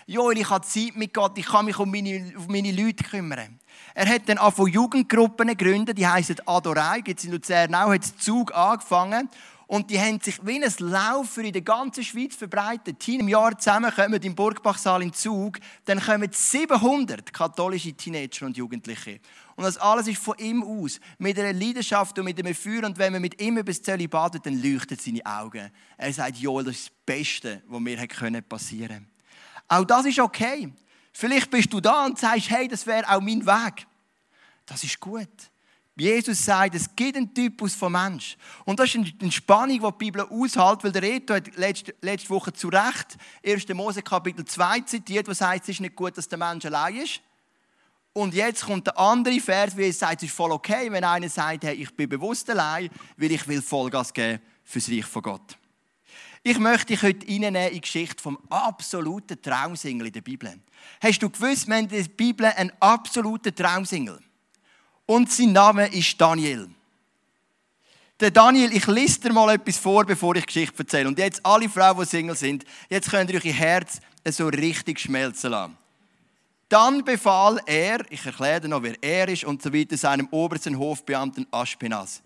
Joel, 0.05 0.37
ich 0.37 0.49
habe 0.49 0.65
Zeit 0.65 0.95
mit 0.95 1.13
Gott, 1.13 1.37
ich 1.37 1.45
kann 1.45 1.65
mich 1.65 1.77
um 1.77 1.89
meine, 1.89 2.33
um 2.37 2.47
meine 2.47 2.71
Leute 2.71 3.03
kümmern. 3.03 3.59
Er 3.93 4.07
hat 4.07 4.27
dann 4.27 4.37
auch 4.37 4.53
von 4.53 4.67
Jugendgruppen 4.67 5.47
gegründet, 5.49 5.97
die 5.97 6.07
heißen 6.07 6.37
Adorei, 6.45 7.01
gibt 7.01 7.19
es 7.19 7.25
in 7.25 7.31
Luzern 7.31 7.75
auch, 7.75 7.93
hat 7.93 8.03
Zug 8.03 8.53
angefangen 8.53 9.29
und 9.73 9.89
die 9.89 9.99
haben 9.99 10.19
sich 10.19 10.37
wie 10.45 10.63
ein 10.63 10.73
Laufer 10.77 11.41
in 11.41 11.51
der 11.51 11.63
ganzen 11.63 12.03
Schweiz 12.03 12.35
verbreitet. 12.35 12.99
Team 12.99 13.21
im 13.21 13.27
Jahr 13.27 13.57
zusammen 13.57 13.91
kommen 13.91 14.21
im 14.21 14.35
Burgbachsaal 14.35 15.01
im 15.01 15.11
Zug, 15.11 15.57
dann 15.85 15.99
kommen 15.99 16.31
700 16.31 17.33
katholische 17.33 17.91
Teenager 17.93 18.45
und 18.45 18.55
Jugendliche. 18.55 19.19
Und 19.55 19.63
das 19.63 19.77
alles 19.77 20.07
ist 20.07 20.21
von 20.21 20.37
ihm 20.37 20.61
aus, 20.61 20.99
mit 21.17 21.39
einer 21.39 21.53
Leidenschaft 21.53 22.19
und 22.19 22.25
mit 22.25 22.37
einem 22.37 22.53
Feuer. 22.53 22.83
Und 22.83 22.99
wenn 22.99 23.13
man 23.13 23.21
mit 23.23 23.41
ihm 23.41 23.57
über 23.57 23.71
das 23.71 23.81
Zölibat 23.81 24.45
dann 24.45 24.61
leuchten 24.61 24.95
seine 24.95 25.25
Augen. 25.25 25.71
Er 25.97 26.13
sagt, 26.13 26.37
Joel, 26.37 26.65
das 26.65 26.75
ist 26.75 26.89
das 26.89 26.95
Beste, 27.03 27.63
was 27.65 27.79
mir 27.79 27.97
passieren 28.43 28.87
können. 28.89 29.07
Auch 29.69 29.85
das 29.85 30.05
ist 30.05 30.19
okay. 30.19 30.71
Vielleicht 31.11 31.49
bist 31.49 31.73
du 31.73 31.79
da 31.79 32.05
und 32.05 32.19
sagst, 32.19 32.51
hey, 32.51 32.67
das 32.67 32.85
wäre 32.85 33.09
auch 33.09 33.21
mein 33.21 33.43
Weg. 33.43 33.87
Das 34.67 34.83
ist 34.83 34.99
gut. 34.99 35.51
Jesus 35.95 36.43
sagt, 36.43 36.73
es 36.73 36.95
gibt 36.95 37.15
einen 37.15 37.33
Typus 37.33 37.75
von 37.75 37.91
Mensch. 37.91 38.35
Und 38.65 38.79
das 38.79 38.95
ist 38.95 39.13
eine 39.21 39.31
Spannung, 39.31 39.79
die 39.79 39.85
die 39.85 40.05
Bibel 40.05 40.21
aushält, 40.21 40.83
weil 40.83 40.91
der 40.91 41.03
Reto 41.03 41.35
hat 41.35 41.55
letzte, 41.55 41.93
letzte 42.01 42.29
Woche 42.31 42.51
zu 42.51 42.69
Recht 42.69 43.17
1. 43.45 43.67
Mose 43.69 44.01
Kapitel 44.01 44.43
2 44.43 44.81
zitiert, 44.81 45.27
wo 45.27 45.33
sagt, 45.33 45.63
es 45.63 45.69
ist 45.69 45.81
nicht 45.81 45.95
gut, 45.95 46.17
dass 46.17 46.27
der 46.27 46.39
Mensch 46.39 46.65
allein 46.65 46.95
ist. 46.97 47.21
Und 48.11 48.33
jetzt 48.33 48.65
kommt 48.65 48.87
der 48.87 48.97
andere 48.97 49.39
Vers, 49.39 49.77
wie 49.77 49.85
er 49.85 49.93
sagt, 49.93 50.23
es 50.23 50.29
ist 50.29 50.35
voll 50.35 50.51
okay, 50.51 50.91
wenn 50.91 51.03
einer 51.03 51.29
sagt, 51.29 51.63
hey, 51.63 51.75
ich 51.75 51.95
bin 51.95 52.09
bewusst 52.09 52.49
allein, 52.49 52.89
weil 53.17 53.31
ich 53.31 53.47
will 53.47 53.61
Vollgas 53.61 54.13
geben 54.13 54.39
fürs 54.63 54.89
Reich 54.89 55.05
von 55.05 55.21
Gott. 55.21 55.57
Ich 56.43 56.59
möchte 56.59 56.87
dich 56.87 57.01
heute 57.03 57.25
in 57.25 57.53
die 57.53 57.81
Geschichte 57.81 58.21
vom 58.21 58.37
absoluten 58.49 59.41
Traumsingel 59.41 60.07
in 60.07 60.13
der 60.13 60.21
Bibel. 60.21 60.59
Hast 61.01 61.19
du 61.19 61.29
gewusst, 61.29 61.67
wir 61.67 61.75
haben 61.75 61.83
in 61.83 61.89
der 61.89 62.03
Bibel 62.03 62.47
einen 62.47 62.71
absoluten 62.79 63.55
Traumsingel? 63.55 64.19
Und 65.05 65.31
sein 65.31 65.51
Name 65.51 65.87
ist 65.87 66.19
Daniel. 66.19 66.69
Der 68.19 68.31
Daniel, 68.31 68.71
ich 68.73 68.87
lese 68.87 69.19
dir 69.19 69.33
mal 69.33 69.53
etwas 69.53 69.77
vor, 69.77 70.05
bevor 70.05 70.35
ich 70.35 70.45
Geschichte 70.45 70.79
erzähle. 70.79 71.09
Und 71.09 71.17
jetzt 71.19 71.45
alle 71.45 71.67
Frauen, 71.67 71.99
die 71.99 72.05
Single 72.05 72.35
sind, 72.35 72.63
jetzt 72.89 73.09
könnt 73.09 73.29
ihr 73.29 73.37
euch 73.37 73.45
ihr 73.45 73.53
Herz 73.53 73.99
so 74.25 74.47
richtig 74.47 74.99
schmelzen 74.99 75.51
lassen. 75.51 75.77
Dann 76.69 77.03
befahl 77.03 77.59
er, 77.65 77.99
ich 78.09 78.25
erkläre 78.25 78.61
dir 78.61 78.67
noch, 78.69 78.81
wer 78.81 78.95
er 79.01 79.27
ist 79.27 79.43
und 79.43 79.61
so 79.61 79.73
weiter, 79.73 79.97
seinem 79.97 80.27
obersten 80.31 80.77
Hofbeamten 80.77 81.45
Aschpenas. 81.51 82.23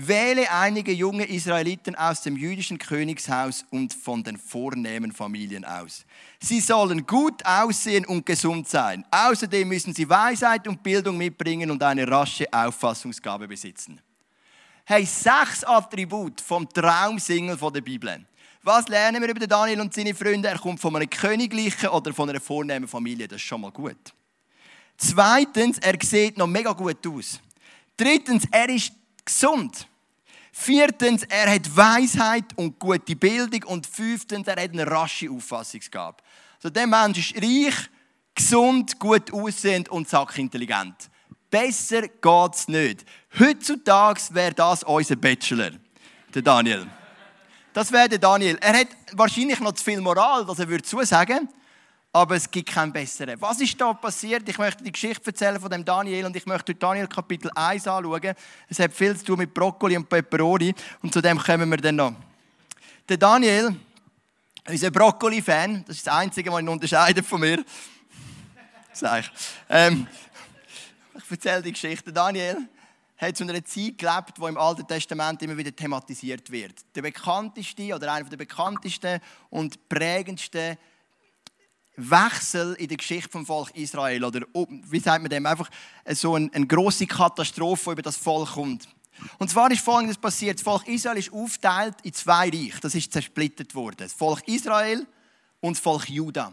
Wähle 0.00 0.48
einige 0.52 0.92
junge 0.92 1.24
Israeliten 1.24 1.96
aus 1.96 2.22
dem 2.22 2.36
jüdischen 2.36 2.78
Königshaus 2.78 3.64
und 3.70 3.92
von 3.92 4.22
den 4.22 4.36
vornehmen 4.36 5.10
Familien 5.10 5.64
aus. 5.64 6.04
Sie 6.38 6.60
sollen 6.60 7.04
gut 7.04 7.44
aussehen 7.44 8.06
und 8.06 8.24
gesund 8.24 8.68
sein. 8.68 9.04
Außerdem 9.10 9.66
müssen 9.66 9.92
sie 9.92 10.08
Weisheit 10.08 10.68
und 10.68 10.84
Bildung 10.84 11.16
mitbringen 11.18 11.68
und 11.72 11.82
eine 11.82 12.06
rasche 12.08 12.46
Auffassungsgabe 12.52 13.48
besitzen. 13.48 14.00
Hey, 14.84 15.04
sechs 15.04 15.64
Attribute 15.64 16.40
vom 16.40 16.68
Traumsingel 16.68 17.56
der 17.56 17.80
Bibel. 17.80 18.24
Was 18.62 18.86
lernen 18.86 19.20
wir 19.20 19.30
über 19.30 19.48
Daniel 19.48 19.80
und 19.80 19.92
seine 19.92 20.14
Freunde? 20.14 20.46
Er 20.46 20.58
kommt 20.60 20.78
von 20.78 20.94
einer 20.94 21.08
königlichen 21.08 21.88
oder 21.88 22.14
von 22.14 22.30
einer 22.30 22.40
vornehmen 22.40 22.86
Familie. 22.86 23.26
Das 23.26 23.40
ist 23.40 23.48
schon 23.48 23.62
mal 23.62 23.72
gut. 23.72 24.14
Zweitens, 24.96 25.78
er 25.78 25.96
sieht 26.00 26.38
noch 26.38 26.46
mega 26.46 26.70
gut 26.72 27.04
aus. 27.04 27.40
Drittens, 27.96 28.44
er 28.52 28.68
ist 28.68 28.92
gesund. 29.28 29.86
Viertens, 30.52 31.22
er 31.28 31.54
hat 31.54 31.76
Weisheit 31.76 32.46
und 32.56 32.78
gute 32.78 33.14
Bildung. 33.14 33.62
Und 33.64 33.86
fünftens, 33.86 34.48
er 34.48 34.60
hat 34.60 34.72
eine 34.72 34.86
rasche 34.86 35.30
Auffassungsgabe. 35.30 36.16
Also 36.56 36.70
der 36.70 36.86
Mensch 36.86 37.32
ist 37.32 37.42
reich, 37.42 37.74
gesund, 38.34 38.98
gut 38.98 39.32
aussehend 39.32 39.88
und 39.88 40.08
sackintelligent. 40.08 41.10
Besser 41.50 42.08
geht's 42.08 42.68
nicht. 42.68 43.04
Heutzutage 43.38 44.20
wäre 44.30 44.52
das 44.52 44.82
unser 44.82 45.16
Bachelor, 45.16 45.70
der 46.34 46.42
Daniel. 46.42 46.86
Das 47.72 47.92
wäre 47.92 48.08
der 48.08 48.18
Daniel. 48.18 48.58
Er 48.60 48.80
hat 48.80 48.88
wahrscheinlich 49.12 49.60
noch 49.60 49.72
zu 49.72 49.84
viel 49.84 50.00
Moral, 50.00 50.46
was 50.48 50.58
er 50.58 50.68
würde 50.68 50.82
zusagen, 50.82 51.48
aber 52.12 52.36
es 52.36 52.50
gibt 52.50 52.70
keinen 52.70 52.92
besseren. 52.92 53.40
Was 53.40 53.60
ist 53.60 53.80
da 53.80 53.92
passiert? 53.92 54.48
Ich 54.48 54.58
möchte 54.58 54.82
die 54.82 54.92
Geschichte 54.92 55.26
erzählen 55.26 55.60
von 55.60 55.70
dem 55.70 55.84
Daniel 55.84 56.26
und 56.26 56.34
ich 56.34 56.46
möchte 56.46 56.74
Daniel 56.74 57.06
Kapitel 57.06 57.50
1 57.54 57.86
anschauen. 57.86 58.34
Es 58.68 58.78
hat 58.78 58.92
viel 58.92 59.16
zu 59.16 59.26
tun 59.26 59.38
mit 59.38 59.52
Brokkoli 59.52 59.96
und 59.96 60.08
Peperoni 60.08 60.74
und 61.02 61.12
zu 61.12 61.20
dem 61.20 61.38
kommen 61.38 61.68
wir 61.70 61.76
dann 61.76 61.96
noch. 61.96 62.14
Der 63.08 63.16
Daniel, 63.16 63.76
unser 64.66 64.90
Brokkoli-Fan, 64.90 65.84
das 65.86 65.96
ist 65.96 66.06
das 66.06 66.14
Einzige, 66.14 66.50
was 66.50 66.60
ihn 66.60 66.68
unterscheidet 66.68 67.26
von 67.26 67.40
mir. 67.40 67.64
Sag 68.92 69.20
ich. 69.20 69.30
Ähm, 69.68 70.06
ich 71.16 71.30
erzähle 71.30 71.62
die 71.62 71.72
Geschichte. 71.72 72.12
Daniel 72.12 72.68
hat 73.18 73.36
zu 73.36 73.44
einer 73.44 73.64
Zeit 73.64 73.98
gelebt, 73.98 74.38
die 74.38 74.44
im 74.44 74.56
Alten 74.56 74.86
Testament 74.86 75.42
immer 75.42 75.56
wieder 75.56 75.74
thematisiert 75.74 76.50
wird. 76.50 76.74
Der 76.94 77.02
bekannteste 77.02 77.94
oder 77.94 78.12
einer 78.12 78.28
der 78.28 78.36
bekanntesten 78.36 79.20
und 79.50 79.88
prägendsten 79.88 80.78
Wechsel 81.98 82.74
in 82.74 82.88
der 82.88 82.96
Geschichte 82.96 83.28
vom 83.28 83.44
Volk 83.44 83.70
Israel 83.74 84.24
oder 84.24 84.40
wie 84.52 85.00
sagt 85.00 85.22
man 85.22 85.30
dem 85.30 85.44
einfach 85.46 85.68
so 86.10 86.34
eine, 86.34 86.48
eine 86.52 86.66
große 86.66 87.06
Katastrophe 87.06 87.92
über 87.92 88.02
das 88.02 88.16
Volk 88.16 88.52
kommt. 88.52 88.88
Und 89.38 89.50
zwar 89.50 89.70
ist 89.70 89.80
Folgendes 89.80 90.16
passiert: 90.16 90.58
Das 90.58 90.62
Volk 90.62 90.86
Israel 90.86 91.18
ist 91.18 91.32
aufgeteilt 91.32 91.96
in 92.04 92.12
zwei 92.12 92.48
Reiche. 92.48 92.80
Das 92.80 92.94
ist 92.94 93.12
zersplittert 93.12 93.74
worden. 93.74 93.96
Das 93.98 94.12
Volk 94.12 94.46
Israel 94.46 95.06
und 95.60 95.76
das 95.76 95.82
Volk 95.82 96.08
Juda. 96.08 96.52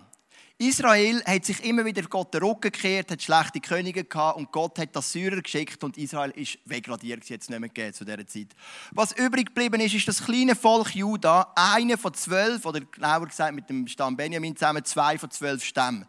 Israel 0.57 1.21
hat 1.25 1.43
sich 1.43 1.65
immer 1.65 1.83
wieder 1.83 2.03
Gott 2.03 2.33
den 2.33 2.41
Rücken 2.41 2.71
gekehrt, 2.71 3.11
hat 3.11 3.21
schlechte 3.21 3.59
Könige 3.59 4.05
gehabt 4.05 4.37
und 4.37 4.53
Gott 4.53 4.79
hat 4.79 4.95
das 4.95 5.11
Syrer 5.11 5.41
geschickt 5.41 5.83
und 5.83 5.97
Israel 5.97 6.31
ist 6.31 6.59
wegradiert, 6.63 7.25
jetzt 7.25 7.49
nicht 7.49 7.59
mehr 7.59 7.91
zu 7.91 8.05
dieser 8.05 8.25
Zeit. 8.25 8.55
Was 8.91 9.11
übrig 9.11 9.47
geblieben 9.47 9.81
ist, 9.81 9.93
ist 9.93 10.07
das 10.07 10.23
kleine 10.23 10.55
Volk 10.55 10.95
Juda, 10.95 11.51
einer 11.55 11.97
von 11.97 12.13
zwölf, 12.13 12.65
oder 12.65 12.79
genauer 12.79 13.27
gesagt 13.27 13.53
mit 13.53 13.69
dem 13.69 13.85
Stamm 13.85 14.15
Benjamin 14.15 14.55
zusammen, 14.55 14.85
zwei 14.85 15.17
von 15.17 15.29
zwölf 15.29 15.61
Stämmen. 15.61 16.05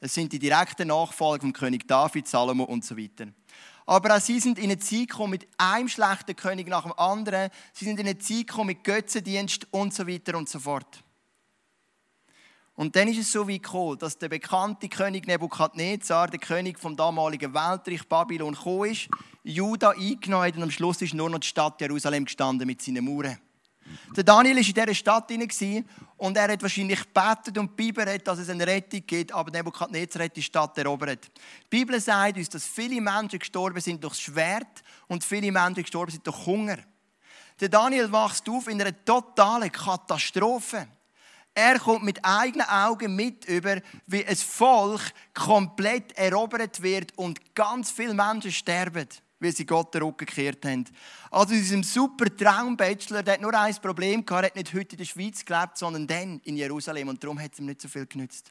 Das 0.00 0.14
sind 0.14 0.32
die 0.32 0.38
direkten 0.38 0.88
Nachfolger 0.88 1.42
vom 1.42 1.52
König 1.52 1.86
David, 1.86 2.26
Salomo 2.26 2.64
und 2.64 2.86
so 2.86 2.96
weiter. 2.96 3.26
Aber 3.84 4.16
auch 4.16 4.20
sie 4.20 4.40
sind 4.40 4.58
in 4.58 4.70
eine 4.70 4.78
Zeit 4.78 5.10
gekommen 5.10 5.32
mit 5.32 5.46
einem 5.58 5.88
schlechten 5.88 6.34
König 6.34 6.66
nach 6.66 6.84
dem 6.84 6.92
anderen. 6.94 7.50
Sie 7.74 7.84
sind 7.84 8.00
in 8.00 8.06
eine 8.06 8.18
Zeit 8.18 8.46
gekommen 8.46 8.68
mit 8.68 8.84
Götzendienst 8.84 9.66
und 9.70 9.92
so 9.92 10.06
weiter 10.06 10.38
und 10.38 10.48
so 10.48 10.60
fort. 10.60 11.04
Und 12.74 12.96
dann 12.96 13.08
ist 13.08 13.18
es 13.18 13.32
so 13.32 13.46
wie 13.46 13.60
gekommen, 13.60 13.98
dass 13.98 14.16
der 14.16 14.28
bekannte 14.28 14.88
König 14.88 15.26
Nebukadnezar, 15.26 16.28
der 16.28 16.40
König 16.40 16.78
vom 16.78 16.96
damaligen 16.96 17.52
Weltreich 17.52 18.08
Babylon, 18.08 18.54
gekommen 18.54 18.90
ist, 18.90 19.08
Juda 19.44 19.90
eingenommen 19.90 20.46
hat 20.46 20.56
und 20.56 20.62
am 20.62 20.70
Schluss 20.70 21.02
ist 21.02 21.14
nur 21.14 21.28
noch 21.28 21.40
die 21.40 21.48
Stadt 21.48 21.80
Jerusalem 21.80 22.24
gestanden 22.24 22.66
mit 22.66 22.80
seinen 22.80 23.04
Mauern. 23.04 23.38
Der 24.16 24.24
Daniel 24.24 24.56
war 24.56 24.62
in 24.62 24.72
dieser 24.72 24.94
Stadt 24.94 25.30
und 26.16 26.36
er 26.36 26.52
hat 26.52 26.62
wahrscheinlich 26.62 27.00
gebetet 27.00 27.58
und 27.58 27.78
die 27.78 27.92
dass 28.24 28.38
es 28.38 28.48
eine 28.48 28.66
Rettung 28.66 29.02
gibt, 29.06 29.32
aber 29.32 29.50
Nebukadnezar 29.50 30.24
hat 30.24 30.36
die 30.36 30.42
Stadt 30.42 30.78
erobert. 30.78 31.30
Die 31.64 31.68
Bibel 31.68 32.00
sagt 32.00 32.36
uns, 32.36 32.48
dass 32.48 32.64
viele 32.64 33.00
Menschen 33.00 33.40
gestorben 33.40 33.80
sind 33.80 34.02
durch 34.02 34.14
das 34.14 34.22
Schwert 34.22 34.82
und 35.08 35.24
viele 35.24 35.50
Menschen 35.50 35.82
gestorben 35.82 36.12
sind 36.12 36.26
durch 36.26 36.46
Hunger. 36.46 36.78
Der 37.60 37.68
Daniel 37.68 38.10
wächst 38.10 38.48
auf 38.48 38.68
in 38.68 38.80
einer 38.80 39.04
totalen 39.04 39.70
Katastrophe. 39.70 40.86
Er 41.54 41.78
kommt 41.78 42.02
mit 42.02 42.24
eigenen 42.24 42.66
Augen 42.66 43.14
mit 43.14 43.44
über, 43.44 43.82
wie 44.06 44.24
ein 44.24 44.36
Volk 44.36 45.12
komplett 45.34 46.16
erobert 46.16 46.82
wird 46.82 47.16
und 47.18 47.54
ganz 47.54 47.90
viele 47.90 48.14
Menschen 48.14 48.52
sterben, 48.52 49.06
weil 49.38 49.54
sie 49.54 49.66
Gott 49.66 49.92
den 49.92 50.02
Rücken 50.02 50.24
gekehrt 50.24 50.64
haben. 50.64 50.86
Also 51.30 51.52
in 51.52 51.60
diesem 51.60 51.82
super 51.82 52.34
Traumbachelor, 52.34 53.22
der 53.22 53.34
hat 53.34 53.42
nur 53.42 53.52
ein 53.52 53.74
Problem 53.76 54.24
gehabt, 54.24 54.44
er 54.44 54.46
hat 54.46 54.56
nicht 54.56 54.72
heute 54.72 54.92
in 54.92 54.98
der 54.98 55.04
Schweiz 55.04 55.44
gelebt, 55.44 55.76
sondern 55.76 56.06
dann 56.06 56.40
in 56.44 56.56
Jerusalem 56.56 57.08
und 57.08 57.22
darum 57.22 57.38
hat 57.38 57.52
es 57.52 57.58
ihm 57.58 57.66
nicht 57.66 57.82
so 57.82 57.88
viel 57.88 58.06
genützt. 58.06 58.50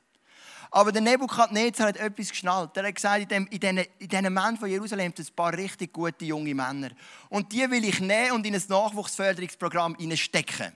Aber 0.69 0.91
der 0.91 1.01
Nebukadnezar 1.01 1.87
hat 1.87 1.97
etwas 1.97 2.29
geschnallt. 2.29 2.77
Er 2.77 2.87
hat 2.87 2.95
gesagt, 2.95 3.21
in, 3.23 3.27
dem, 3.27 3.47
in, 3.47 3.59
diesen, 3.59 4.33
Männern 4.33 4.57
von 4.57 4.69
Jerusalem 4.69 5.11
es 5.17 5.29
ein 5.29 5.35
paar 5.35 5.53
richtig 5.53 5.91
gute 5.91 6.23
junge 6.23 6.55
Männer. 6.55 6.91
Und 7.29 7.51
die 7.51 7.69
will 7.69 7.83
ich 7.83 7.99
nehmen 7.99 8.33
und 8.33 8.45
in 8.45 8.55
ein 8.55 8.63
Nachwuchsförderungsprogramm 8.69 9.97
stecken. 10.15 10.71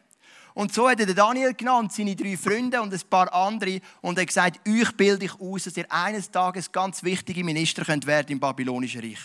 Und 0.55 0.73
so 0.73 0.89
hat 0.89 1.01
er 1.01 1.13
Daniel 1.13 1.53
genannt, 1.53 1.91
seine 1.91 2.15
drei 2.15 2.37
Freunde 2.37 2.81
und 2.81 2.93
ein 2.93 3.01
paar 3.09 3.31
andere 3.33 3.81
und 4.01 4.17
er 4.17 4.25
gesagt, 4.25 4.65
euch 4.65 4.89
bilde 4.95 5.25
ich 5.25 5.37
aus, 5.37 5.65
dass 5.65 5.75
ihr 5.75 5.91
eines 5.91 6.31
Tages 6.31 6.71
ganz 6.71 7.03
wichtige 7.03 7.43
Minister 7.43 7.83
könnt 7.83 8.07
werden 8.07 8.31
im 8.31 8.39
babylonischen 8.39 9.01
Reich. 9.01 9.19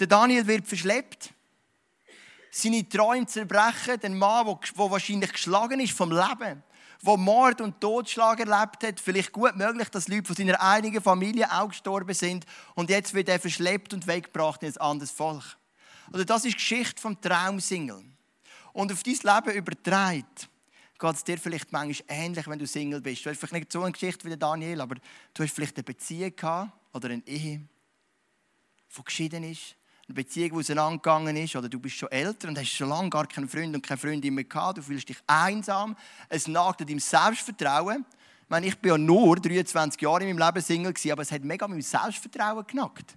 Der 0.00 0.08
Daniel 0.08 0.44
wird 0.48 0.66
verschleppt, 0.66 1.32
seine 2.50 2.88
Träume 2.88 3.26
zerbrechen, 3.26 4.00
der 4.02 4.10
Mann, 4.10 4.44
der 4.44 4.90
wahrscheinlich 4.90 5.32
geschlagen 5.32 5.78
ist 5.78 5.92
vom 5.92 6.10
Leben, 6.10 6.64
der 7.06 7.16
Mord 7.16 7.60
und 7.60 7.80
Totschlag 7.80 8.40
erlebt 8.40 8.82
hat, 8.82 8.98
vielleicht 8.98 9.30
gut 9.30 9.54
möglich, 9.54 9.88
dass 9.88 10.08
Leute 10.08 10.24
von 10.24 10.34
seiner 10.34 10.60
eigenen 10.60 11.00
Familie 11.00 11.52
auch 11.52 11.68
gestorben 11.68 12.14
sind 12.14 12.44
und 12.74 12.90
jetzt 12.90 13.14
wird 13.14 13.28
er 13.28 13.38
verschleppt 13.38 13.94
und 13.94 14.08
weggebracht 14.08 14.64
in 14.64 14.70
ein 14.70 14.76
anderes 14.78 15.12
Volk. 15.12 15.56
Oder 16.12 16.24
das 16.24 16.44
ist 16.44 16.54
die 16.54 16.58
Geschichte 16.58 17.00
vom 17.00 17.20
Traumsingel 17.20 18.13
und 18.74 18.92
auf 18.92 19.02
dein 19.02 19.14
Leben 19.14 19.56
überträgt, 19.56 20.50
geht 20.98 21.14
es 21.14 21.24
dir 21.24 21.38
vielleicht 21.38 21.72
manchmal 21.72 22.04
ähnlich, 22.08 22.46
wenn 22.46 22.58
du 22.58 22.66
Single 22.66 23.00
bist. 23.00 23.24
Du 23.24 23.30
hast 23.30 23.38
vielleicht 23.38 23.54
nicht 23.54 23.72
so 23.72 23.82
eine 23.82 23.92
Geschichte 23.92 24.28
wie 24.28 24.36
Daniel, 24.36 24.80
aber 24.80 24.96
du 25.32 25.42
hast 25.42 25.54
vielleicht 25.54 25.76
eine 25.76 25.84
Beziehung 25.84 26.34
gehabt 26.36 26.72
oder 26.92 27.08
eine 27.08 27.26
Ehe, 27.26 27.60
die 28.96 29.04
geschieden 29.04 29.44
ist. 29.44 29.76
Eine 30.06 30.16
Beziehung, 30.16 30.50
die 30.50 30.56
auseinandergegangen 30.56 31.36
ist, 31.36 31.56
oder 31.56 31.68
du 31.68 31.78
bist 31.78 31.96
schon 31.96 32.10
älter 32.10 32.48
und 32.48 32.58
hast 32.58 32.68
schon 32.68 32.90
lange 32.90 33.08
gar 33.08 33.26
keinen 33.26 33.48
Freund 33.48 33.74
und 33.74 33.86
keine 33.86 33.96
Freundin 33.96 34.34
mehr 34.34 34.44
gehabt. 34.44 34.78
Du 34.78 34.82
fühlst 34.82 35.08
dich 35.08 35.16
einsam. 35.26 35.96
Es 36.28 36.46
nagt 36.46 36.82
an 36.82 36.86
deinem 36.86 36.98
Selbstvertrauen. 36.98 38.04
Ich, 38.42 38.50
meine, 38.50 38.66
ich 38.66 38.76
bin 38.78 38.90
ja 38.90 38.98
nur 38.98 39.36
23 39.36 40.02
Jahre 40.02 40.24
in 40.24 40.36
meinem 40.36 40.46
Leben 40.46 40.62
Single, 40.62 40.94
aber 41.12 41.22
es 41.22 41.32
hat 41.32 41.42
mega 41.42 41.66
mein 41.66 41.80
Selbstvertrauen 41.80 42.66
genackt. 42.66 43.14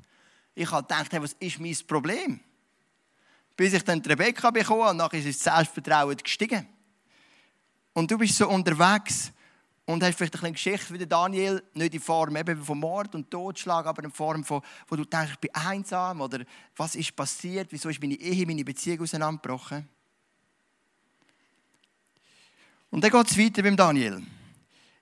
Ich 0.56 0.72
habe 0.72 0.88
gedacht, 0.88 1.12
hey, 1.12 1.22
was 1.22 1.34
ist 1.34 1.60
mein 1.60 1.76
Problem? 1.86 2.40
Bis 3.58 3.74
ich 3.74 3.84
dann 3.84 4.00
Rebecca 4.00 4.52
bekommen 4.52 4.88
und 4.88 4.98
nachher 4.98 5.20
ist 5.20 5.46
das 5.46 5.56
Selbstvertrauen 5.56 6.16
gestiegen. 6.16 6.66
Und 7.94 8.10
du 8.10 8.18
bist 8.18 8.38
so 8.38 8.48
unterwegs 8.48 9.34
und 9.86 10.04
hast 10.04 10.18
vielleicht 10.18 10.42
eine 10.44 10.52
Geschichte 10.52 10.94
wie 10.94 11.06
Daniel, 11.06 11.64
nicht 11.74 11.94
in 11.96 12.00
Form 12.00 12.36
eben 12.36 12.64
von 12.64 12.80
Mord 12.80 13.16
und 13.16 13.32
Totschlag, 13.32 13.86
aber 13.88 14.04
in 14.04 14.12
Form 14.12 14.44
von, 14.44 14.62
wo 14.88 14.96
du 14.96 15.04
denkst, 15.04 15.32
ich 15.34 15.40
bin 15.40 15.56
einsam 15.56 16.22
oder 16.22 16.46
was 16.76 16.96
ist 16.96 17.16
passiert, 17.16 17.68
wieso 17.72 17.90
ist 17.90 18.00
meine 18.00 18.14
Ehe, 18.14 18.46
meine 18.46 18.64
Beziehung 18.64 19.02
auseinandergebrochen. 19.02 19.88
Und 22.92 23.04
dann 23.04 23.12
geht 23.12 23.32
es 23.32 23.38
weiter 23.38 23.64
beim 23.64 23.76
Daniel. 23.76 24.22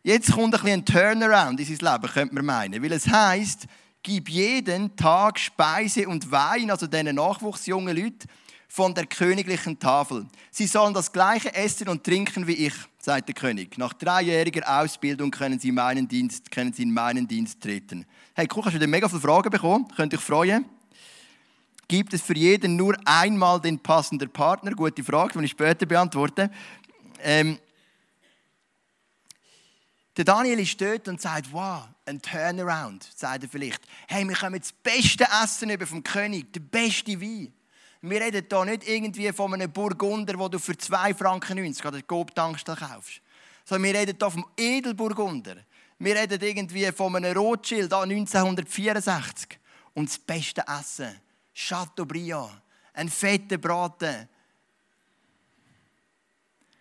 Jetzt 0.02 0.32
kommt 0.32 0.56
ein 0.56 0.62
bisschen 0.62 0.80
ein 0.80 0.86
Turnaround 0.86 1.60
in 1.60 1.66
sein 1.76 1.94
Leben, 1.94 2.14
könnte 2.14 2.36
man 2.36 2.46
meinen. 2.46 2.82
Weil 2.82 2.94
es 2.94 3.08
heisst, 3.08 3.66
gib 4.02 4.30
jeden 4.30 4.96
Tag 4.96 5.40
Speise 5.40 6.08
und 6.08 6.32
Wein, 6.32 6.70
also 6.70 6.86
diesen 6.88 7.16
nachwuchsjungen 7.16 7.98
Leuten, 7.98 8.30
von 8.76 8.94
der 8.94 9.06
königlichen 9.06 9.80
Tafel. 9.80 10.26
Sie 10.52 10.68
sollen 10.68 10.94
das 10.94 11.14
gleiche 11.14 11.56
essen 11.56 11.88
und 11.88 12.04
trinken 12.04 12.46
wie 12.46 12.68
ich, 12.68 12.74
sagt 13.00 13.30
der 13.30 13.34
König. 13.34 13.78
Nach 13.78 13.94
dreijähriger 13.94 14.82
Ausbildung 14.82 15.32
können 15.32 15.58
sie, 15.60 15.72
meinen 15.72 16.10
Dienst, 16.10 16.52
können 16.52 16.74
sie 16.74 16.84
in 16.84 16.94
meinen 16.94 17.26
Dienst 17.26 17.62
treten. 17.62 18.06
Hey, 18.34 18.50
cool, 18.54 18.66
hast 18.66 18.76
du 18.76 18.86
mega 18.86 19.08
viele 19.08 19.22
Fragen 19.22 19.50
bekommen? 19.50 19.88
Könnt 19.96 20.14
euch 20.14 20.20
freuen? 20.20 20.66
Gibt 21.88 22.14
es 22.14 22.22
für 22.22 22.36
jeden 22.36 22.76
nur 22.76 22.98
einmal 23.06 23.62
den 23.62 23.80
passenden 23.80 24.30
Partner? 24.30 24.72
Gute 24.72 25.06
Frage, 25.06 25.40
die 25.40 25.46
ich 25.46 25.52
später 25.52 25.86
beantworte. 25.86 26.52
Ähm, 27.24 27.58
der 30.18 30.26
Daniel 30.26 30.60
ist 30.60 30.82
dort 30.82 31.08
und 31.08 31.22
sagt, 31.22 31.54
wow, 31.54 31.88
ein 32.06 32.22
Turnaround, 32.22 33.08
sagt 33.16 33.44
er 33.44 33.50
vielleicht. 33.50 33.84
Hey, 34.10 34.28
wir 34.28 34.36
kommen 34.36 34.60
das 34.60 34.74
beste 34.74 35.26
Essen 35.42 35.70
über 35.70 35.88
vom 35.88 36.04
König, 36.04 36.52
der 36.52 36.60
beste 36.60 37.22
Wein. 37.22 37.54
Wir 38.08 38.22
reden 38.22 38.46
hier 38.48 38.66
nicht 38.66 38.88
irgendwie 38.88 39.32
von 39.34 39.54
einem 39.54 39.72
Burgunder, 39.72 40.38
wo 40.38 40.48
du 40.48 40.60
für 40.60 40.78
2 40.78 41.16
Franken 41.16 41.58
90 41.58 41.86
oder 41.86 42.02
Coop-Tankstelle 42.04 42.78
kaufst. 42.78 43.20
Sondern 43.64 43.92
wir 43.92 44.00
reden 44.00 44.16
hier 44.20 44.32
vom 44.32 44.46
Edelburgunder. 44.56 45.56
Wir 45.98 46.16
reden 46.16 46.40
irgendwie 46.40 46.92
von 46.92 47.16
einem 47.16 47.36
Rothschild 47.36 47.92
1964. 47.92 49.58
Und 49.96 50.10
das 50.10 50.20
beste 50.20 50.64
Essen. 50.68 51.20
Chateaubriand. 51.56 52.62
Ein 52.94 53.10
fetter 53.10 53.58
Braten. 53.58 54.30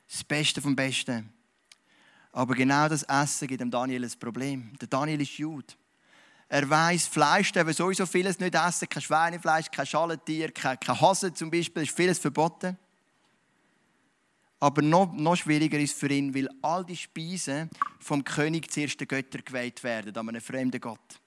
Das 0.06 0.24
Beste 0.24 0.60
vom 0.60 0.76
Besten. 0.76 1.32
Aber 2.32 2.54
genau 2.54 2.86
das 2.88 3.02
Essen 3.04 3.48
gibt 3.48 3.62
dem 3.62 3.70
Daniel 3.70 4.04
ein 4.04 4.18
Problem. 4.20 4.72
Der 4.78 4.88
Daniel 4.88 5.22
ist 5.22 5.38
Jude. 5.38 5.72
Er 6.48 6.68
weiß, 6.68 7.06
Fleisch 7.06 7.52
dürfen 7.52 7.72
sowieso 7.72 8.06
vieles 8.06 8.38
nicht 8.38 8.54
essen. 8.54 8.88
Kein 8.88 9.02
Schweinefleisch, 9.02 9.70
kein 9.70 9.86
Schalentier, 9.86 10.52
kein, 10.52 10.78
kein 10.78 11.00
Hase 11.00 11.32
zum 11.32 11.50
Beispiel. 11.50 11.82
ist 11.82 11.96
vieles 11.96 12.18
verboten. 12.18 12.78
Aber 14.60 14.82
noch, 14.82 15.12
noch 15.12 15.36
schwieriger 15.36 15.78
ist 15.78 15.98
für 15.98 16.08
ihn, 16.08 16.34
weil 16.34 16.48
all 16.62 16.84
die 16.84 16.96
Speisen 16.96 17.68
vom 17.98 18.24
König 18.24 18.70
zuerst 18.70 19.00
den 19.00 19.08
Götter 19.08 19.42
geweiht 19.42 19.82
werden, 19.82 20.16
an 20.16 20.28
einem 20.28 20.40
fremden 20.40 20.80
Gott. 20.80 21.20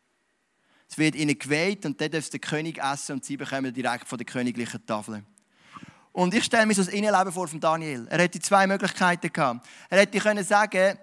Es 0.89 0.97
wird 0.97 1.15
ihnen 1.15 1.37
geweiht 1.37 1.85
und 1.85 1.99
dann 1.99 2.09
darf 2.09 2.29
der 2.29 2.39
König 2.39 2.79
essen 2.79 3.13
und 3.13 3.25
sie 3.25 3.37
bekommen 3.37 3.73
direkt 3.73 4.07
von 4.07 4.17
der 4.17 4.25
königlichen 4.25 4.85
Tafel. 4.85 5.23
Und 6.13 6.33
ich 6.33 6.45
stelle 6.45 6.65
mir 6.65 6.73
so 6.73 6.83
das 6.83 6.91
Innenleben 6.91 7.31
vor 7.31 7.47
von 7.47 7.59
Daniel. 7.59 8.07
Er 8.09 8.19
hätte 8.19 8.39
zwei 8.39 8.65
Möglichkeiten 8.65 9.31
gehabt. 9.31 9.67
Er 9.89 9.99
hätte 9.99 10.17
können 10.19 10.43
sagen, 10.43 10.97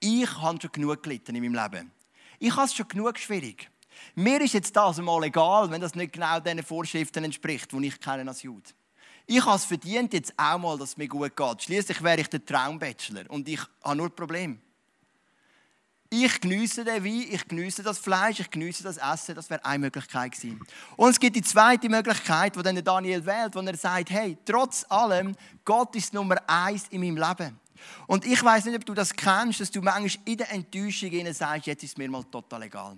ich 0.00 0.36
habe 0.38 0.60
schon 0.60 0.72
genug 0.72 1.02
gelitten 1.02 1.36
in 1.36 1.42
meinem 1.44 1.62
Leben. 1.62 1.92
Ich 2.42 2.56
habe 2.56 2.64
es 2.64 2.74
schon 2.74 2.88
genug 2.88 3.18
schwierig. 3.18 3.70
Mir 4.14 4.40
ist 4.40 4.54
jetzt 4.54 4.74
das 4.74 4.96
mal 4.96 5.22
egal, 5.24 5.70
wenn 5.70 5.82
das 5.82 5.94
nicht 5.94 6.14
genau 6.14 6.40
den 6.40 6.62
Vorschriften 6.62 7.22
entspricht, 7.22 7.70
die 7.70 7.86
ich 7.86 8.00
kenne 8.00 8.26
als 8.26 8.42
Jude. 8.42 8.70
Ich 9.26 9.44
habe 9.44 9.56
es 9.56 9.66
verdient 9.66 10.14
jetzt 10.14 10.32
auch 10.38 10.58
mal, 10.58 10.78
dass 10.78 10.90
es 10.90 10.96
mir 10.96 11.06
gut 11.06 11.36
geht. 11.36 11.62
Schließlich 11.62 12.02
wäre 12.02 12.22
ich 12.22 12.28
der 12.28 12.42
Traumbachelor 12.42 13.24
und 13.28 13.46
ich 13.46 13.60
habe 13.84 13.96
nur 13.96 14.08
Probleme. 14.08 14.56
Ich 16.08 16.40
genieße 16.40 16.82
den 16.82 17.04
Wein, 17.04 17.26
ich 17.30 17.46
genieße 17.46 17.82
das 17.82 17.98
Fleisch, 17.98 18.40
ich 18.40 18.50
genieße 18.50 18.82
das 18.84 18.96
Essen. 18.96 19.34
Das 19.34 19.50
wäre 19.50 19.62
eine 19.62 19.80
Möglichkeit 19.80 20.32
gewesen. 20.32 20.60
Und 20.96 21.10
es 21.10 21.20
gibt 21.20 21.36
die 21.36 21.42
zweite 21.42 21.90
Möglichkeit, 21.90 22.56
die 22.56 22.62
dann 22.62 22.82
Daniel 22.82 23.24
wählt, 23.26 23.54
wo 23.54 23.60
er 23.60 23.76
sagt: 23.76 24.08
Hey, 24.08 24.38
trotz 24.46 24.86
allem, 24.88 25.36
Gott 25.62 25.94
ist 25.94 26.14
Nummer 26.14 26.36
eins 26.48 26.86
in 26.88 27.02
meinem 27.02 27.18
Leben. 27.18 27.60
Und 28.06 28.24
ich 28.26 28.42
weiß 28.42 28.64
nicht, 28.66 28.76
ob 28.76 28.84
du 28.84 28.94
das 28.94 29.14
kennst, 29.14 29.60
dass 29.60 29.70
du 29.70 29.80
manchmal 29.80 30.24
in 30.24 30.38
der 30.38 30.52
Enttäuschung 30.52 31.32
sagst: 31.32 31.66
Jetzt 31.66 31.82
ist 31.84 31.90
es 31.90 31.96
mir 31.96 32.10
mal 32.10 32.24
total 32.24 32.62
egal. 32.62 32.96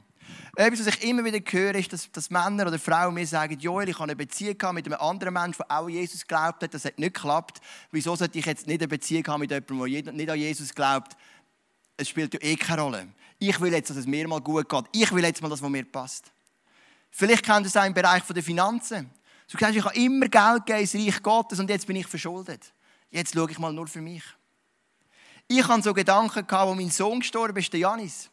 Etwas, 0.56 0.86
was 0.86 0.94
ich 0.94 1.04
immer 1.04 1.24
wieder 1.24 1.38
höre, 1.38 1.74
ist, 1.74 1.92
dass, 1.92 2.10
dass 2.12 2.30
Männer 2.30 2.66
oder 2.66 2.78
Frauen 2.78 3.14
mir 3.14 3.26
sagen, 3.26 3.58
Joel, 3.58 3.88
ich 3.88 3.94
habe 3.94 4.04
eine 4.04 4.16
Beziehung 4.16 4.56
mit 4.74 4.86
einem 4.86 5.00
anderen 5.00 5.34
Menschen, 5.34 5.64
der 5.68 5.78
auch 5.78 5.88
Jesus 5.88 6.26
glaubt 6.26 6.62
hat, 6.62 6.74
das 6.74 6.84
hat 6.84 6.98
nicht 6.98 7.14
geklappt. 7.14 7.60
Wieso 7.90 8.14
sollte 8.14 8.38
ich 8.38 8.46
jetzt 8.46 8.66
nicht 8.66 8.80
eine 8.80 8.88
Beziehung 8.88 9.26
haben 9.26 9.40
mit 9.40 9.50
jemandem, 9.50 10.04
der 10.04 10.12
nicht 10.12 10.30
an 10.30 10.38
Jesus 10.38 10.74
glaubt? 10.74 11.16
Es 11.96 12.08
spielt 12.08 12.34
ja 12.34 12.40
eh 12.42 12.56
keine 12.56 12.82
Rolle. 12.82 13.08
Ich 13.38 13.60
will 13.60 13.72
jetzt, 13.72 13.90
dass 13.90 13.96
es 13.96 14.06
mir 14.06 14.28
mal 14.28 14.40
gut 14.40 14.68
geht. 14.68 14.84
Ich 14.92 15.12
will 15.12 15.24
jetzt 15.24 15.42
mal 15.42 15.48
das, 15.48 15.62
was 15.62 15.70
mir 15.70 15.84
passt. 15.84 16.30
Vielleicht 17.10 17.44
kennt 17.44 17.66
ihr 17.66 17.68
es 17.68 17.76
auch 17.76 17.84
im 17.84 17.94
Bereich 17.94 18.22
der 18.22 18.42
Finanzen. 18.42 19.10
Du 19.50 19.58
sagst, 19.58 19.76
ich 19.76 19.84
habe 19.84 19.94
immer 19.96 20.28
Geld 20.28 20.66
gegeben 20.66 20.80
ins 20.80 20.94
Reich 20.94 21.22
Gottes 21.22 21.58
und 21.58 21.68
jetzt 21.68 21.86
bin 21.86 21.96
ich 21.96 22.06
verschuldet. 22.06 22.72
Jetzt 23.10 23.34
schaue 23.34 23.50
ich 23.50 23.58
mal 23.58 23.72
nur 23.72 23.86
für 23.86 24.00
mich. 24.00 24.22
Ich 25.54 25.68
hatte 25.68 25.82
so 25.82 25.92
Gedanken, 25.92 26.49
als 26.49 26.76
mein 26.76 26.88
Sohn 26.88 27.21
gestorben 27.21 27.59
ist, 27.59 27.71
der 27.75 27.80
Janis. 27.80 28.30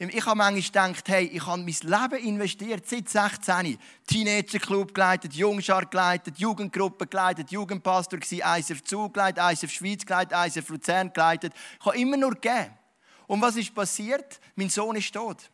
Ich 0.00 0.26
habe 0.26 0.36
manchmal 0.36 0.90
gedacht, 0.94 1.08
hey, 1.08 1.26
ich 1.26 1.46
habe 1.46 1.62
mein 1.62 1.76
Leben 1.80 2.26
investiert, 2.26 2.88
seit 2.88 3.08
16. 3.08 3.78
Teenager-Club 4.04 4.92
geleitet, 4.92 5.32
Jungschar 5.34 5.86
geleitet, 5.86 6.38
Jugendgruppe 6.38 7.06
geleitet, 7.06 7.52
Jugendpastor 7.52 8.18
gewesen, 8.18 8.42
ISF 8.58 8.82
Zug 8.82 9.14
geleitet, 9.14 9.44
ISF 9.48 9.70
Schweiz 9.70 10.04
geleitet, 10.04 10.36
ISF 10.44 10.68
Luzern 10.68 11.12
geleitet. 11.12 11.52
Ich 11.78 11.86
habe 11.86 11.98
immer 11.98 12.16
nur 12.16 12.32
gegeben. 12.32 12.76
Und 13.28 13.40
was 13.40 13.54
ist 13.54 13.72
passiert? 13.72 14.40
Mein 14.56 14.68
Sohn 14.68 14.96
ist 14.96 15.14
tot. 15.14 15.48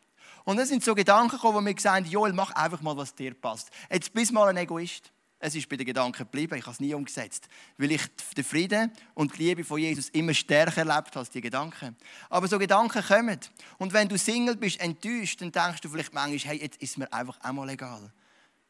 Und 0.45 0.57
dann 0.57 0.65
sind 0.65 0.83
so 0.83 0.95
Gedanken 0.95 1.35
gekommen, 1.35 1.57
wo 1.57 1.61
mir 1.61 1.75
gesagt 1.75 1.95
haben, 1.95 2.05
Joel, 2.11 2.33
mach 2.33 2.49
einfach 2.55 2.81
mal, 2.81 2.97
was 2.97 3.13
dir 3.13 3.35
passt. 3.35 3.69
Jetzt 3.91 4.11
bist 4.15 4.31
du 4.31 4.33
mal 4.33 4.47
ein 4.47 4.57
Egoist. 4.57 5.12
Es 5.45 5.55
ist 5.55 5.67
bei 5.67 5.75
den 5.75 5.85
Gedanken 5.85 6.19
geblieben, 6.19 6.55
ich 6.55 6.61
habe 6.61 6.71
es 6.71 6.79
nie 6.79 6.93
umgesetzt. 6.93 7.49
Weil 7.77 7.91
ich 7.91 8.01
den 8.37 8.45
Frieden 8.45 8.89
und 9.13 9.37
die 9.37 9.43
Liebe 9.43 9.65
von 9.65 9.77
Jesus 9.77 10.07
immer 10.09 10.33
stärker 10.33 10.87
erlebt 10.87 11.17
als 11.17 11.31
die 11.31 11.41
Gedanken. 11.41 11.97
Aber 12.29 12.47
so 12.47 12.57
Gedanken 12.57 13.03
kommen. 13.03 13.37
Und 13.77 13.91
wenn 13.91 14.07
du 14.07 14.17
Single 14.17 14.55
bist, 14.55 14.79
enttäuscht, 14.79 15.41
dann 15.41 15.51
denkst 15.51 15.81
du 15.81 15.89
vielleicht 15.89 16.13
manchmal, 16.13 16.53
hey, 16.53 16.61
jetzt 16.61 16.81
ist 16.81 16.97
mir 16.97 17.11
einfach 17.11 17.37
einmal 17.41 17.67
egal. 17.67 18.09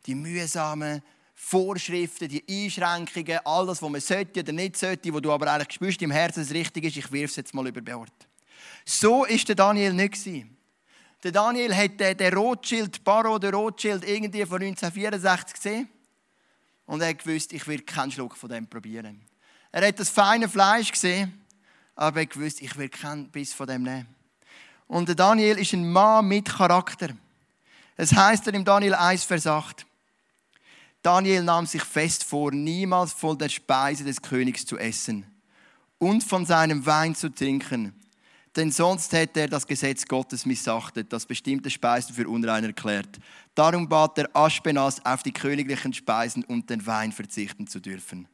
Die 0.07 0.15
mühsamen 0.15 1.03
Vorschriften, 1.35 2.27
die 2.27 2.43
Einschränkungen, 2.49 3.39
all 3.45 3.67
das, 3.67 3.79
was 3.79 3.89
man 3.91 4.01
sollte 4.01 4.39
oder 4.39 4.51
nicht 4.51 4.75
sollte, 4.75 5.13
wo 5.13 5.19
du 5.19 5.31
aber 5.31 5.51
eigentlich 5.51 5.75
spürst 5.75 6.01
im 6.01 6.09
Herzen, 6.09 6.39
dass 6.39 6.49
es 6.49 6.55
richtig 6.55 6.85
ist, 6.85 6.97
ich 6.97 7.11
wirf 7.11 7.29
es 7.29 7.35
jetzt 7.35 7.53
mal 7.53 7.67
über 7.67 7.81
Bord. 7.81 8.11
So 8.83 9.25
ist 9.25 9.47
der 9.47 9.55
Daniel 9.55 9.93
nicht 9.93 10.25
Der 11.23 11.31
Daniel 11.31 11.75
hat 11.75 11.99
den 11.99 12.33
Rothschild, 12.33 13.03
Baro 13.03 13.37
der 13.37 13.53
Rothschild, 13.53 14.03
irgendwie 14.07 14.43
von 14.43 14.59
1964 14.59 15.53
gesehen 15.53 15.89
und 16.85 17.01
er 17.01 17.13
gewusst, 17.13 17.53
ich 17.53 17.67
will 17.67 17.81
keinen 17.81 18.11
Schluck 18.11 18.35
von 18.35 18.49
dem 18.49 18.67
probieren. 18.67 19.21
Er 19.71 19.87
hat 19.87 19.99
das 19.99 20.09
feine 20.09 20.47
Fleisch 20.47 20.91
gesehen, 20.91 21.41
aber 21.95 22.21
er 22.21 22.25
gewusst, 22.25 22.61
ich 22.61 22.75
will 22.77 22.89
keinen 22.89 23.29
Biss 23.29 23.53
von 23.53 23.67
dem 23.67 23.83
nehmen. 23.83 24.07
Und 24.87 25.07
der 25.07 25.15
Daniel 25.15 25.57
ist 25.57 25.73
ein 25.73 25.91
Mann 25.91 26.27
mit 26.27 26.45
Charakter. 26.45 27.09
Es 27.95 28.13
heißt 28.13 28.47
er 28.47 28.53
im 28.53 28.65
Daniel 28.65 28.93
1, 28.93 29.23
Vers 29.23 29.47
8. 29.47 29.85
Daniel 31.01 31.43
nahm 31.43 31.65
sich 31.65 31.83
fest 31.83 32.23
vor, 32.23 32.51
niemals 32.51 33.13
von 33.13 33.37
der 33.37 33.49
Speise 33.49 34.03
des 34.03 34.21
Königs 34.21 34.65
zu 34.65 34.77
essen 34.77 35.25
und 35.97 36.23
von 36.23 36.45
seinem 36.45 36.85
Wein 36.85 37.15
zu 37.15 37.29
trinken, 37.29 37.93
denn 38.55 38.71
sonst 38.71 39.11
hätte 39.13 39.41
er 39.41 39.47
das 39.47 39.65
Gesetz 39.65 40.05
Gottes 40.05 40.45
missachtet, 40.45 41.11
das 41.11 41.25
bestimmte 41.25 41.69
Speisen 41.69 42.13
für 42.13 42.27
unrein 42.27 42.63
erklärt. 42.63 43.19
Darum 43.55 43.89
bat 43.89 44.17
er 44.17 44.29
Aschbenas, 44.35 45.03
auf 45.05 45.23
die 45.23 45.31
königlichen 45.31 45.93
Speisen 45.93 46.43
und 46.43 46.69
den 46.69 46.85
Wein 46.85 47.11
verzichten 47.11 47.67
zu 47.67 47.79
dürfen. 47.79 48.27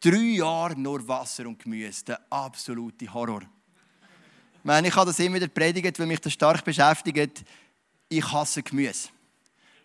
Drei 0.00 0.36
Jahre 0.36 0.78
nur 0.78 1.06
Wasser 1.06 1.46
und 1.46 1.58
Gemüse, 1.58 2.04
der 2.04 2.20
absolute 2.30 3.12
Horror. 3.12 3.42
Ich 3.42 4.64
meine, 4.64 4.88
ich 4.88 4.96
habe 4.96 5.06
das 5.06 5.18
immer 5.18 5.36
wieder 5.36 5.48
predigt, 5.48 5.98
weil 5.98 6.06
mich 6.06 6.20
das 6.20 6.32
stark 6.32 6.64
beschäftigt. 6.64 7.44
Ich 8.08 8.32
hasse 8.32 8.62
Gemüse. 8.62 9.08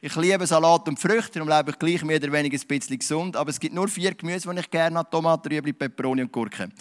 Ich 0.01 0.15
liebe 0.15 0.47
Salat 0.47 0.88
und 0.88 0.97
Früchte, 0.97 1.39
darum 1.39 1.49
lebe 1.49 1.71
ich 1.71 1.77
gleich 1.77 2.01
mehr 2.03 2.15
oder 2.15 2.31
weniger 2.31 2.57
ein 2.57 2.67
bisschen 2.67 2.97
gesund. 2.97 3.35
Aber 3.35 3.49
es 3.49 3.59
gibt 3.59 3.75
nur 3.75 3.89
vier 3.89 4.13
Gemüse, 4.13 4.49
die 4.49 4.59
ich 4.62 4.71
gerne 4.71 4.97
habe: 4.97 5.09
Tomaten, 5.09 5.51
Rüebli, 5.51 5.73
Peperoni 5.73 6.21
und 6.21 6.31
Gurken. 6.31 6.71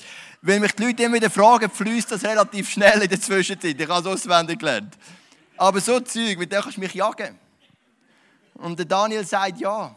Weil 0.40 0.61
mich 0.61 0.70
die 0.76 0.85
Leute 0.85 1.02
immer 1.02 1.16
wieder 1.16 1.28
fragen, 1.28 1.68
fließt 1.68 2.12
das 2.12 2.22
relativ 2.22 2.70
schnell 2.70 3.02
in 3.02 3.09
der 3.09 3.20
Zwischenzeit. 3.20 3.81
Ich 3.81 3.88
habe 3.88 4.00
es 4.00 4.07
auswendig 4.07 4.61
gelernt. 4.61 4.96
Aber 5.57 5.81
so 5.81 5.98
Zeug, 5.98 6.38
mit 6.38 6.52
dem 6.52 6.62
kannst 6.62 6.76
du 6.76 6.81
mich 6.81 6.94
jagen. 6.94 7.37
Und 8.54 8.78
der 8.78 8.87
Daniel 8.87 9.26
sagt 9.26 9.59
ja. 9.59 9.96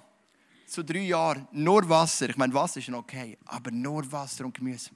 Zu 0.65 0.83
drei 0.83 1.01
Jahren 1.01 1.47
nur 1.51 1.87
Wasser. 1.87 2.27
Ich 2.27 2.37
meine, 2.37 2.55
Wasser 2.55 2.79
ist 2.79 2.85
schon 2.85 2.95
okay, 2.95 3.37
aber 3.45 3.69
nur 3.69 4.11
Wasser 4.11 4.45
und 4.45 4.55
Gemüse. 4.55 4.89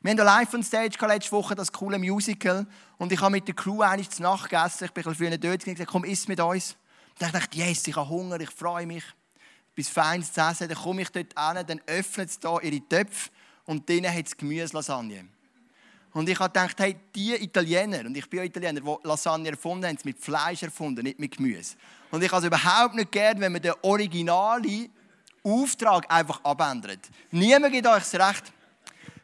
Wir 0.00 0.10
haben 0.10 0.18
live 0.18 0.54
on 0.54 0.64
stage 0.64 0.96
letzte 1.06 1.30
Woche 1.30 1.54
das 1.54 1.70
coole 1.70 1.96
Musical 1.96 2.66
und 2.98 3.12
ich 3.12 3.20
habe 3.20 3.30
mit 3.30 3.46
der 3.46 3.54
Crew 3.54 3.82
eigentlich 3.82 4.10
zu 4.10 4.20
Nacht 4.22 4.50
gegessen. 4.50 4.86
Ich 4.86 4.90
bin 4.90 5.04
ein 5.04 5.12
bisschen 5.12 5.28
früher 5.28 5.38
dort 5.38 5.64
und 5.64 5.74
gesagt, 5.74 5.90
komm, 5.90 6.04
iss 6.04 6.26
mit 6.26 6.40
uns. 6.40 6.76
Und 7.22 7.28
ich 7.28 7.32
dachte, 7.32 7.56
yes, 7.56 7.86
ich 7.86 7.94
habe 7.94 8.08
Hunger, 8.08 8.40
ich 8.40 8.50
freue 8.50 8.84
mich. 8.84 9.04
Bis 9.74 9.88
Feines 9.88 10.32
zu 10.32 10.40
essen. 10.40 10.68
Dann 10.68 10.76
komme 10.76 11.02
ich 11.02 11.08
dort 11.10 11.38
hin, 11.38 11.66
dann 11.66 11.80
öffnet 11.86 12.30
es 12.30 12.38
hier 12.42 12.62
ihre 12.62 12.88
Töpfe 12.88 13.30
und 13.64 13.88
drinnen 13.88 14.12
hat 14.12 14.26
es 14.26 14.36
Gemüselasagne. 14.36 15.28
Und 16.12 16.28
ich 16.28 16.38
habe 16.38 16.52
gedacht, 16.52 16.78
hey, 16.80 16.96
die 17.14 17.34
Italiener, 17.36 18.00
und 18.00 18.16
ich 18.16 18.28
bin 18.28 18.40
ja 18.40 18.44
Italiener, 18.44 18.80
die 18.80 19.08
Lasagne 19.08 19.50
erfunden 19.50 19.86
haben, 19.86 19.98
mit 20.04 20.18
Fleisch 20.18 20.64
erfunden, 20.64 21.04
nicht 21.04 21.18
mit 21.18 21.36
Gemüse. 21.36 21.76
Und 22.10 22.22
ich 22.22 22.30
habe 22.30 22.40
es 22.40 22.46
überhaupt 22.46 22.96
nicht 22.96 23.12
gern, 23.12 23.40
wenn 23.40 23.52
man 23.52 23.62
den 23.62 23.72
originalen 23.80 24.90
Auftrag 25.44 26.12
einfach 26.12 26.42
abändert. 26.44 27.08
Niemand 27.30 27.72
gibt 27.72 27.86
euch 27.86 28.02
das 28.10 28.14
Recht. 28.14 28.52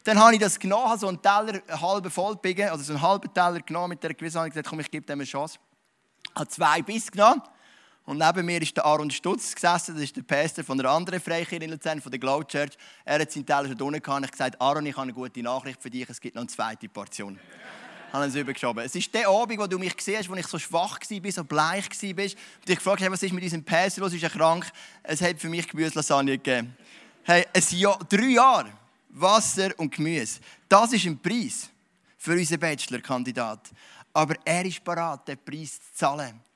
Dann 0.05 0.19
habe 0.19 0.35
ich 0.35 0.41
das 0.41 0.59
genommen, 0.59 0.99
so 0.99 1.09
einen 1.09 1.21
Teller 1.21 1.61
halben 1.69 2.11
voll 2.11 2.39
also 2.45 2.85
so 2.85 2.93
einen 2.93 3.03
halben 3.03 3.35
Teller 3.35 3.61
genommen 3.61 3.91
mit 3.91 4.03
der 4.03 4.15
Gewissheit 4.15 4.45
und 4.45 4.51
gesagt, 4.51 4.69
komm, 4.69 4.81
ich 4.81 4.91
gebe 4.91 5.05
dem 5.05 5.19
eine 5.19 5.27
Chance. 5.27 5.59
Ich 6.25 6.35
habe 6.37 6.49
zwei 6.49 6.81
Biss 6.81 7.11
genommen 7.11 7.43
und 8.09 8.17
neben 8.17 8.47
mir 8.47 8.63
ist 8.63 8.75
der 8.75 8.87
Aaron 8.87 9.11
Stutz 9.11 9.55
gesessen, 9.55 9.95
das 9.95 10.05
ist 10.05 10.17
der 10.17 10.23
Pastor 10.23 10.65
von 10.65 10.81
einer 10.81 10.89
anderen 10.89 11.21
Freikirche 11.21 11.63
in 11.63 11.71
Luzern, 11.71 12.01
von 12.01 12.11
der 12.11 12.19
Glow 12.19 12.43
Church. 12.43 12.71
Er 13.05 13.21
hat 13.21 13.31
seinen 13.31 13.45
Teil 13.45 13.69
schon 13.69 13.79
unten 13.83 14.01
gehabt. 14.01 14.25
Ich 14.25 14.31
gesagt, 14.31 14.59
Aaron, 14.59 14.87
ich 14.87 14.95
habe 14.95 15.03
eine 15.03 15.13
gute 15.13 15.43
Nachricht 15.43 15.83
für 15.83 15.91
dich, 15.91 16.09
es 16.09 16.19
gibt 16.19 16.35
noch 16.35 16.41
eine 16.41 16.49
zweite 16.49 16.89
Portion. 16.89 17.39
Habe 18.11 18.25
es 18.25 18.35
übergeschoben. 18.35 18.83
Es 18.83 18.95
ist 18.95 19.13
der 19.13 19.29
Abend, 19.29 19.59
wo 19.59 19.67
du 19.67 19.79
mich 19.79 19.95
gesehen 19.95 20.21
hast, 20.21 20.31
wo 20.31 20.35
ich 20.37 20.47
so 20.47 20.59
schwach 20.59 20.99
war, 20.99 21.31
so 21.31 21.45
bleich 21.45 21.85
war. 21.91 22.25
Und 22.25 22.71
ich 22.71 22.77
gefragt 22.77 23.03
habe, 23.03 23.13
was 23.13 23.23
ist 23.23 23.35
mit 23.35 23.45
diesem 23.45 23.63
Pastor 23.63 24.05
los, 24.05 24.15
ist 24.15 24.23
er 24.23 24.31
krank? 24.31 24.73
Es 25.03 25.21
hat 25.21 25.39
für 25.39 25.51
mich 25.51 25.69
Gemüselasagne 25.69 26.39
gegeben. 26.39 26.75
Hey, 27.25 27.45
ein 27.53 27.79
Jahr, 27.79 27.99
drei 28.09 28.29
Jahre 28.29 28.73
Wasser 29.11 29.69
und 29.77 29.95
Gemüse. 29.95 30.41
Das 30.67 30.95
ist 30.95 31.05
ein 31.05 31.19
Preis 31.19 31.69
für 32.17 32.33
unseren 32.33 32.59
Bachelor-Kandidat. 32.59 33.69
Aber 34.15 34.35
er 34.47 34.65
ist 34.65 34.83
bereit, 34.83 35.29
den 35.29 35.37
Preis 35.45 35.75
zu 35.75 35.95
zahlen 35.95 36.48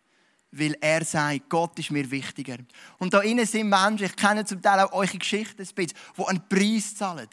weil 0.52 0.76
er 0.80 1.04
sagt, 1.04 1.48
Gott 1.48 1.78
ist 1.78 1.90
mir 1.90 2.08
wichtiger. 2.10 2.58
Und 2.98 3.14
da 3.14 3.20
innen 3.20 3.46
sind 3.46 3.68
Menschen, 3.68 4.04
ich 4.04 4.16
kenne 4.16 4.44
zum 4.44 4.60
Teil 4.60 4.80
auch 4.80 4.92
eure 4.92 5.18
Geschichten 5.18 5.66
die 5.76 6.26
einen 6.26 6.48
Preis 6.48 6.94
zahlen. 6.94 7.28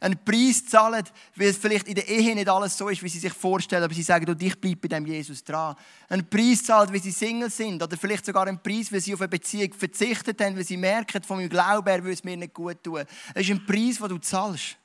Einen 0.00 0.24
Preis 0.24 0.64
zahlen, 0.64 1.04
weil 1.34 1.48
es 1.48 1.56
vielleicht 1.56 1.88
in 1.88 1.96
der 1.96 2.08
Ehe 2.08 2.34
nicht 2.36 2.48
alles 2.48 2.78
so 2.78 2.88
ist, 2.88 3.02
wie 3.02 3.08
sie 3.08 3.18
sich 3.18 3.32
vorstellen, 3.32 3.82
aber 3.82 3.92
sie 3.92 4.02
sagen, 4.02 4.24
du, 4.24 4.44
ich 4.44 4.60
bleibe 4.60 4.76
bei 4.76 4.88
dem 4.88 5.06
Jesus 5.06 5.42
dran. 5.42 5.74
Einen 6.08 6.28
Preis 6.28 6.62
zahlen, 6.62 6.92
weil 6.92 7.02
sie 7.02 7.10
Single 7.10 7.50
sind, 7.50 7.82
oder 7.82 7.96
vielleicht 7.96 8.24
sogar 8.24 8.46
einen 8.46 8.62
Preis, 8.62 8.92
weil 8.92 9.00
sie 9.00 9.12
auf 9.12 9.20
eine 9.20 9.28
Beziehung 9.28 9.72
verzichtet 9.74 10.40
haben, 10.40 10.56
weil 10.56 10.64
sie 10.64 10.76
merken, 10.76 11.22
von 11.22 11.38
meinem 11.38 11.48
Glauben 11.48 11.88
her 11.88 12.02
will 12.04 12.12
es 12.12 12.22
mir 12.22 12.36
nicht 12.36 12.54
gut 12.54 12.82
tun. 12.82 13.02
Es 13.34 13.42
ist 13.42 13.50
ein 13.50 13.66
Preis, 13.66 13.98
den 13.98 14.08
du 14.08 14.18
zahlst. 14.18 14.76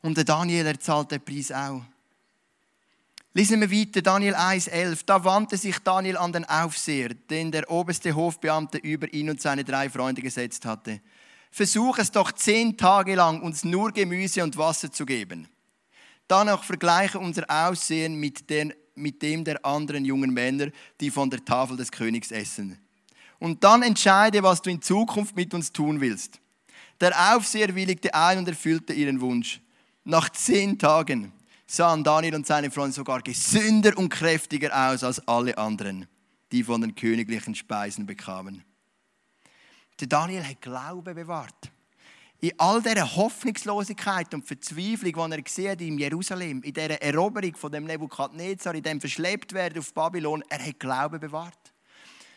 Und 0.00 0.16
der 0.16 0.24
Daniel, 0.24 0.66
er 0.66 0.80
zahlt 0.80 1.10
den 1.10 1.22
Preis 1.22 1.52
auch. 1.52 1.82
Lesen 3.34 3.62
wir 3.62 3.70
weiter, 3.70 4.02
Daniel 4.02 4.34
1,11. 4.34 5.04
Da 5.06 5.24
wandte 5.24 5.56
sich 5.56 5.78
Daniel 5.78 6.18
an 6.18 6.34
den 6.34 6.44
Aufseher, 6.44 7.14
den 7.14 7.50
der 7.50 7.70
oberste 7.70 8.14
Hofbeamte 8.14 8.76
über 8.76 9.10
ihn 9.14 9.30
und 9.30 9.40
seine 9.40 9.64
drei 9.64 9.88
Freunde 9.88 10.20
gesetzt 10.20 10.66
hatte. 10.66 11.00
Versuch 11.50 11.96
es 11.96 12.10
doch 12.10 12.32
zehn 12.32 12.76
Tage 12.76 13.14
lang, 13.14 13.40
uns 13.40 13.64
nur 13.64 13.90
Gemüse 13.90 14.42
und 14.42 14.58
Wasser 14.58 14.92
zu 14.92 15.06
geben. 15.06 15.48
Danach 16.28 16.62
vergleiche 16.62 17.18
unser 17.18 17.44
Aussehen 17.48 18.16
mit, 18.16 18.50
den, 18.50 18.74
mit 18.94 19.22
dem 19.22 19.44
der 19.44 19.64
anderen 19.64 20.04
jungen 20.04 20.34
Männer, 20.34 20.68
die 21.00 21.10
von 21.10 21.30
der 21.30 21.42
Tafel 21.42 21.78
des 21.78 21.90
Königs 21.90 22.32
essen. 22.32 22.78
Und 23.38 23.64
dann 23.64 23.82
entscheide, 23.82 24.42
was 24.42 24.60
du 24.60 24.68
in 24.68 24.82
Zukunft 24.82 25.36
mit 25.36 25.54
uns 25.54 25.72
tun 25.72 26.02
willst. 26.02 26.38
Der 27.00 27.34
Aufseher 27.34 27.74
willigte 27.74 28.12
ein 28.12 28.38
und 28.38 28.48
erfüllte 28.48 28.92
ihren 28.92 29.22
Wunsch. 29.22 29.62
Nach 30.04 30.28
zehn 30.28 30.78
Tagen 30.78 31.32
sahen 31.72 32.04
Daniel 32.04 32.34
und 32.34 32.46
seine 32.46 32.70
Freunde 32.70 32.92
sogar 32.92 33.22
gesünder 33.22 33.96
und 33.96 34.10
kräftiger 34.10 34.90
aus 34.90 35.02
als 35.02 35.26
alle 35.26 35.56
anderen, 35.56 36.06
die 36.50 36.62
von 36.62 36.82
den 36.82 36.94
königlichen 36.94 37.54
Speisen 37.54 38.04
bekamen. 38.04 38.62
Der 39.98 40.06
Daniel 40.06 40.44
hat 40.44 40.60
Glaube 40.60 41.14
bewahrt. 41.14 41.70
In 42.40 42.52
all 42.58 42.82
dieser 42.82 43.16
Hoffnungslosigkeit 43.16 44.34
und 44.34 44.46
Verzweiflung, 44.46 45.30
die 45.30 45.36
er 45.36 45.42
gesehen 45.42 45.78
in 45.78 45.98
Jerusalem, 45.98 46.62
in 46.62 46.74
dieser 46.74 47.00
Eroberung 47.00 47.56
von 47.56 47.72
dem 47.72 47.84
Nebukadnezar, 47.84 48.74
in 48.74 48.82
dem 48.82 49.00
verschleppt 49.00 49.54
werden 49.54 49.78
auf 49.78 49.94
Babylon, 49.94 50.44
er 50.50 50.66
hat 50.66 50.78
Glaube 50.78 51.18
bewahrt. 51.18 51.72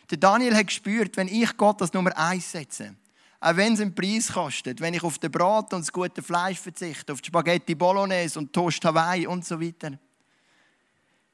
Der 0.08 0.18
Daniel 0.18 0.54
hat 0.54 0.68
gespürt, 0.68 1.16
wenn 1.16 1.28
ich 1.28 1.56
Gott 1.56 1.82
als 1.82 1.92
Nummer 1.92 2.16
eins 2.16 2.52
setze, 2.52 2.94
auch 3.40 3.56
wenn 3.56 3.74
es 3.74 3.80
einen 3.80 3.94
Preis 3.94 4.32
kostet, 4.32 4.80
wenn 4.80 4.94
ich 4.94 5.02
auf 5.02 5.18
den 5.18 5.30
Brat 5.30 5.72
und 5.74 5.80
das 5.80 5.92
gute 5.92 6.22
Fleisch 6.22 6.58
verzichte, 6.58 7.12
auf 7.12 7.20
die 7.20 7.28
Spaghetti 7.28 7.74
Bolognese 7.74 8.38
und 8.38 8.52
Toast 8.52 8.84
Hawaii 8.84 9.26
und 9.26 9.44
so 9.44 9.60
weiter. 9.60 9.98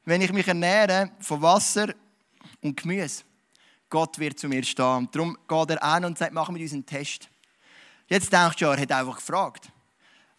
Wenn 0.05 0.21
ich 0.21 0.33
mich 0.33 0.49
ernähre 0.49 1.13
von 1.21 1.41
Wasser 1.41 1.95
und 2.61 2.77
Gemüse, 2.77 3.23
Gott 3.89 4.19
wird 4.19 4.39
zu 4.39 4.49
mir 4.49 4.65
stehen. 4.65 5.09
Darum 5.13 5.37
geht 5.47 5.71
er 5.71 5.83
an 5.83 6.05
und 6.05 6.19
sagt, 6.19 6.33
machen 6.33 6.55
wir 6.55 6.63
uns 6.63 6.73
einen 6.73 6.87
Test. 6.87 7.29
Jetzt 8.09 8.33
denkst 8.33 8.57
du 8.57 8.65
er 8.65 8.81
hat 8.81 8.91
einfach 8.93 9.17
gefragt. 9.17 9.71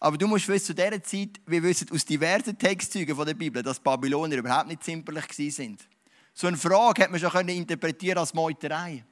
Aber 0.00 0.18
du 0.18 0.26
musst 0.26 0.48
wissen, 0.48 0.66
zu 0.66 0.74
dieser 0.74 1.02
Zeit, 1.02 1.40
wir 1.46 1.62
wissen 1.62 1.90
aus 1.90 2.04
diversen 2.04 2.58
Textzeugen 2.58 3.16
der 3.24 3.34
Bibel, 3.34 3.62
dass 3.62 3.80
Babyloner 3.80 4.36
überhaupt 4.36 4.68
nicht 4.68 4.84
zimperlich 4.84 5.54
sind. 5.54 5.88
So 6.34 6.46
eine 6.46 6.58
Frage 6.58 7.02
hätte 7.02 7.12
man 7.12 7.20
schon 7.20 7.48
interpretieren 7.48 8.18
als 8.18 8.34
Meuterei. 8.34 9.04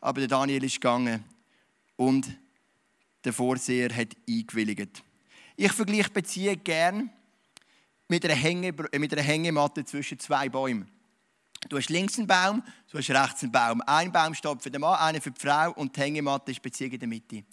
Aber 0.00 0.20
der 0.20 0.28
Daniel 0.28 0.62
ist 0.64 0.74
gegangen 0.74 1.24
und 1.96 2.36
der 3.24 3.32
Vorseher 3.32 3.94
hat 3.94 4.16
eingewilligt. 4.28 5.02
Ich 5.56 5.72
vergleiche 5.72 6.10
Beziehung 6.10 6.62
gern 6.62 7.10
mit 8.08 8.24
einer, 8.24 8.34
Hänge, 8.34 8.72
mit 8.72 9.12
einer 9.12 9.22
Hängematte 9.22 9.84
zwischen 9.84 10.18
zwei 10.18 10.48
Bäumen. 10.48 10.88
Du 11.68 11.78
hast 11.78 11.88
links 11.88 12.18
einen 12.18 12.26
Baum, 12.26 12.62
du 12.90 12.98
hast 12.98 13.10
rechts 13.10 13.42
einen 13.42 13.52
Baum. 13.52 13.80
Ein 13.86 14.12
Baum 14.12 14.34
steht 14.34 14.62
für 14.62 14.70
den 14.70 14.80
Mann, 14.80 14.98
einer 14.98 15.20
für 15.20 15.30
die 15.30 15.40
Frau 15.40 15.72
und 15.72 15.96
die 15.96 16.00
Hängematte 16.00 16.50
ist 16.50 16.60
Beziehung 16.60 16.92
in 16.92 16.98
der 17.00 17.08
Mitte. 17.08 17.44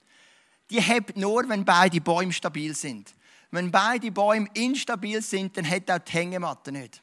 Die 0.69 0.81
hebt 0.81 1.15
nur, 1.17 1.47
wenn 1.47 1.63
beide 1.63 2.01
Bäume 2.01 2.33
stabil 2.33 2.73
sind. 2.75 3.13
Wenn 3.51 3.71
beide 3.71 4.11
Bäume 4.11 4.47
instabil 4.53 5.21
sind, 5.21 5.55
dann 5.57 5.69
hat 5.69 5.89
auch 5.91 5.99
die 5.99 6.11
Hängematte 6.11 6.71
nicht. 6.71 7.01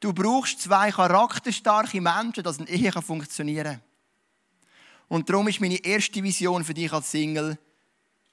Du 0.00 0.12
brauchst 0.12 0.60
zwei 0.60 0.90
charakterstarke 0.90 2.00
Menschen, 2.00 2.42
dass 2.42 2.58
eine 2.58 2.68
Ehe 2.68 2.92
funktionieren 2.92 3.64
kann. 3.64 3.80
Und 5.08 5.28
darum 5.28 5.48
ist 5.48 5.60
meine 5.60 5.84
erste 5.84 6.22
Vision 6.22 6.64
für 6.64 6.74
dich 6.74 6.92
als 6.92 7.10
Single, 7.10 7.58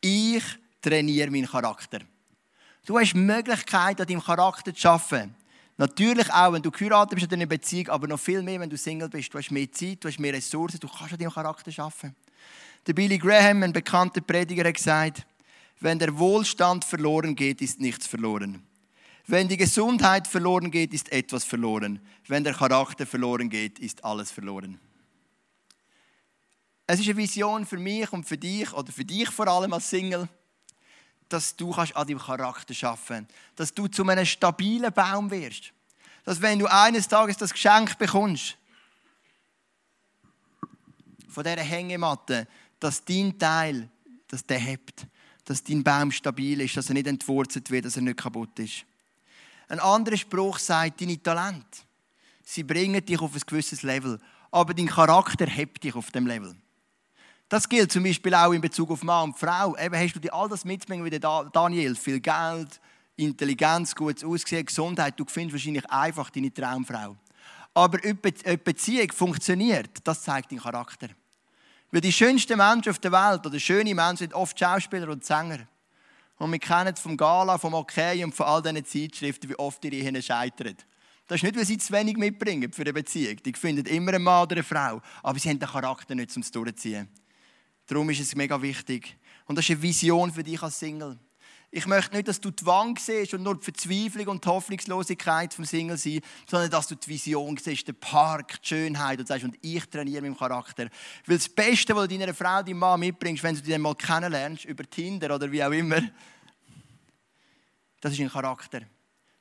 ich 0.01 0.43
trainiere 0.81 1.31
meinen 1.31 1.47
Charakter. 1.47 1.99
Du 2.85 2.99
hast 2.99 3.13
die 3.13 3.19
Möglichkeit, 3.19 4.01
an 4.01 4.07
deinem 4.07 4.21
Charakter 4.21 4.73
zu 4.73 4.89
arbeiten. 4.89 5.35
Natürlich 5.77 6.31
auch, 6.31 6.53
wenn 6.53 6.61
du 6.61 6.69
geheiratet 6.69 7.15
bist 7.15 7.31
in 7.31 7.39
einer 7.39 7.45
Beziehung, 7.47 7.89
aber 7.89 8.07
noch 8.07 8.19
viel 8.19 8.41
mehr, 8.43 8.59
wenn 8.59 8.69
du 8.69 8.77
Single 8.77 9.09
bist. 9.09 9.33
Du 9.33 9.37
hast 9.37 9.51
mehr 9.51 9.71
Zeit, 9.71 10.03
du 10.03 10.07
hast 10.07 10.19
mehr 10.19 10.33
Ressourcen, 10.33 10.79
du 10.79 10.87
kannst 10.87 11.13
an 11.13 11.19
deinem 11.19 11.31
Charakter 11.31 11.71
arbeiten. 11.81 12.15
Der 12.85 12.93
Billy 12.93 13.17
Graham, 13.17 13.63
ein 13.63 13.73
bekannter 13.73 14.21
Prediger, 14.21 14.67
hat 14.67 14.75
gesagt, 14.75 15.25
wenn 15.79 15.99
der 15.99 16.17
Wohlstand 16.17 16.85
verloren 16.85 17.35
geht, 17.35 17.61
ist 17.61 17.79
nichts 17.79 18.05
verloren. 18.05 18.61
Wenn 19.25 19.47
die 19.47 19.57
Gesundheit 19.57 20.27
verloren 20.27 20.69
geht, 20.69 20.93
ist 20.93 21.11
etwas 21.11 21.45
verloren. 21.45 21.99
Wenn 22.27 22.43
der 22.43 22.53
Charakter 22.53 23.05
verloren 23.05 23.49
geht, 23.49 23.79
ist 23.79 24.03
alles 24.03 24.31
verloren. 24.31 24.79
Es 26.85 26.99
ist 26.99 27.07
eine 27.07 27.17
Vision 27.17 27.65
für 27.65 27.77
mich 27.77 28.11
und 28.11 28.25
für 28.25 28.37
dich, 28.37 28.73
oder 28.73 28.91
für 28.91 29.05
dich 29.05 29.29
vor 29.29 29.47
allem 29.47 29.73
als 29.73 29.89
Single, 29.89 30.27
dass 31.29 31.55
du 31.55 31.71
an 31.73 32.07
deinem 32.07 32.19
Charakter 32.19 32.73
kannst. 32.73 33.31
Dass 33.55 33.73
du 33.73 33.87
zu 33.87 34.07
einem 34.07 34.25
stabilen 34.25 34.91
Baum 34.91 35.31
wirst. 35.31 35.71
Dass 36.25 36.41
wenn 36.41 36.59
du 36.59 36.67
eines 36.67 37.07
Tages 37.07 37.37
das 37.37 37.53
Geschenk 37.53 37.97
bekommst, 37.97 38.57
von 41.27 41.43
dieser 41.43 41.57
Hängematte, 41.57 42.47
dass 42.79 43.03
dein 43.03 43.37
Teil, 43.39 43.89
dass 44.27 44.45
der 44.45 44.59
hebt, 44.59 45.07
dass 45.45 45.63
dein 45.63 45.83
Baum 45.83 46.11
stabil 46.11 46.61
ist, 46.61 46.77
dass 46.77 46.89
er 46.89 46.93
nicht 46.93 47.07
entwurzelt 47.07 47.71
wird, 47.71 47.85
dass 47.85 47.95
er 47.95 48.03
nicht 48.03 48.17
kaputt 48.17 48.59
ist. 48.59 48.85
Ein 49.67 49.79
anderer 49.79 50.17
Spruch 50.17 50.59
sagt, 50.59 51.01
deine 51.01 51.21
Talente, 51.21 51.79
sie 52.43 52.63
bringen 52.63 53.03
dich 53.03 53.19
auf 53.19 53.33
ein 53.33 53.41
gewisses 53.45 53.81
Level, 53.81 54.19
aber 54.51 54.73
dein 54.73 54.87
Charakter 54.87 55.47
hebt 55.47 55.83
dich 55.83 55.95
auf 55.95 56.11
dem 56.11 56.27
Level. 56.27 56.55
Das 57.53 57.69
gilt 57.69 57.91
zum 57.91 58.01
Beispiel 58.01 58.33
auch 58.33 58.51
in 58.51 58.61
Bezug 58.61 58.89
auf 58.89 59.03
Mann 59.03 59.25
und 59.25 59.37
Frau. 59.37 59.77
Eben 59.77 59.95
hast 59.95 60.15
du 60.15 60.19
dir 60.19 60.33
all 60.33 60.49
das 60.49 60.65
mitbringen 60.65 61.05
wie 61.05 61.19
Daniel. 61.19 61.95
Viel 61.95 62.19
Geld, 62.19 62.81
Intelligenz, 63.15 63.93
gutes 63.93 64.23
Aussehen, 64.23 64.65
Gesundheit. 64.65 65.19
Du 65.19 65.25
findest 65.27 65.53
wahrscheinlich 65.53 65.87
einfach 65.87 66.31
deine 66.31 66.51
Traumfrau. 66.51 67.15
Aber 67.75 67.99
eine 68.03 68.57
Beziehung 68.57 69.11
funktioniert, 69.11 69.99
das 70.03 70.23
zeigt 70.23 70.51
deinen 70.51 70.61
Charakter. 70.61 71.09
Weil 71.91 72.01
die 72.01 72.11
schönsten 72.11 72.57
Menschen 72.57 72.89
auf 72.89 72.97
der 72.97 73.11
Welt, 73.11 73.45
oder 73.45 73.59
schöne 73.59 73.93
Menschen, 73.93 74.17
sind 74.17 74.33
oft 74.33 74.57
Schauspieler 74.57 75.09
und 75.09 75.23
Sänger. 75.23 75.59
Und 76.39 76.51
wir 76.51 76.57
kennen 76.57 76.95
es 76.95 77.01
vom 77.01 77.15
Gala, 77.15 77.59
vom 77.59 77.75
Okay 77.75 78.23
und 78.23 78.33
von 78.33 78.47
all 78.47 78.63
diesen 78.63 78.83
Zeitschriften, 78.83 79.47
wie 79.51 79.59
oft 79.59 79.85
ihre 79.85 79.97
Ehen 79.97 80.19
scheitern. 80.23 80.75
Das 81.27 81.35
ist 81.35 81.43
nicht, 81.43 81.55
weil 81.55 81.65
sie 81.65 81.77
zu 81.77 81.93
wenig 81.93 82.17
mitbringen 82.17 82.73
für 82.73 82.81
eine 82.81 82.93
Beziehung. 82.93 83.37
Die 83.45 83.53
finden 83.53 83.85
immer 83.85 84.15
einen 84.15 84.23
Mann 84.23 84.41
oder 84.41 84.55
eine 84.55 84.63
Frau. 84.63 85.03
Aber 85.21 85.37
sie 85.37 85.49
haben 85.49 85.59
den 85.59 85.69
Charakter 85.69 86.15
nicht, 86.15 86.35
um 86.35 86.41
es 86.41 86.49
durchzuziehen. 86.49 87.07
Darum 87.87 88.09
ist 88.09 88.19
es 88.19 88.35
mega 88.35 88.61
wichtig. 88.61 89.17
Und 89.45 89.57
das 89.57 89.65
ist 89.65 89.71
eine 89.71 89.81
Vision 89.81 90.31
für 90.31 90.43
dich 90.43 90.61
als 90.61 90.79
Single. 90.79 91.19
Ich 91.75 91.87
möchte 91.87 92.15
nicht, 92.15 92.27
dass 92.27 92.39
du 92.39 92.51
die 92.51 92.65
Wand 92.67 92.99
siehst 92.99 93.33
und 93.33 93.41
nur 93.41 93.57
die 93.57 93.63
Verzweiflung 93.63 94.27
und 94.27 94.45
die 94.45 94.47
Hoffnungslosigkeit 94.47 95.55
vom 95.55 95.65
Single 95.65 95.97
sein, 95.97 96.21
sondern 96.47 96.69
dass 96.69 96.87
du 96.87 96.93
die 96.93 97.07
Vision 97.07 97.57
siehst, 97.57 97.87
den 97.87 97.95
Park, 97.95 98.61
die 98.61 98.67
Schönheit 98.67 99.19
und 99.19 99.27
sagst, 99.27 99.43
und 99.43 99.57
ich 99.59 99.83
trainiere 99.89 100.21
meinen 100.21 100.37
Charakter. 100.37 100.87
Weil 101.25 101.37
das 101.37 101.49
Beste, 101.49 101.95
was 101.95 102.07
du 102.07 102.15
deiner 102.15 102.35
Frau, 102.35 102.61
deinem 102.61 102.77
Mann 102.77 102.99
mitbringst, 102.99 103.41
wenn 103.41 103.55
du 103.55 103.61
dich 103.61 103.75
mal 103.79 103.95
kennenlernst, 103.95 104.65
über 104.65 104.87
Tinder 104.87 105.33
oder 105.33 105.51
wie 105.51 105.63
auch 105.63 105.71
immer, 105.71 106.01
das 108.01 108.13
ist 108.13 108.19
ein 108.19 108.29
Charakter. 108.29 108.81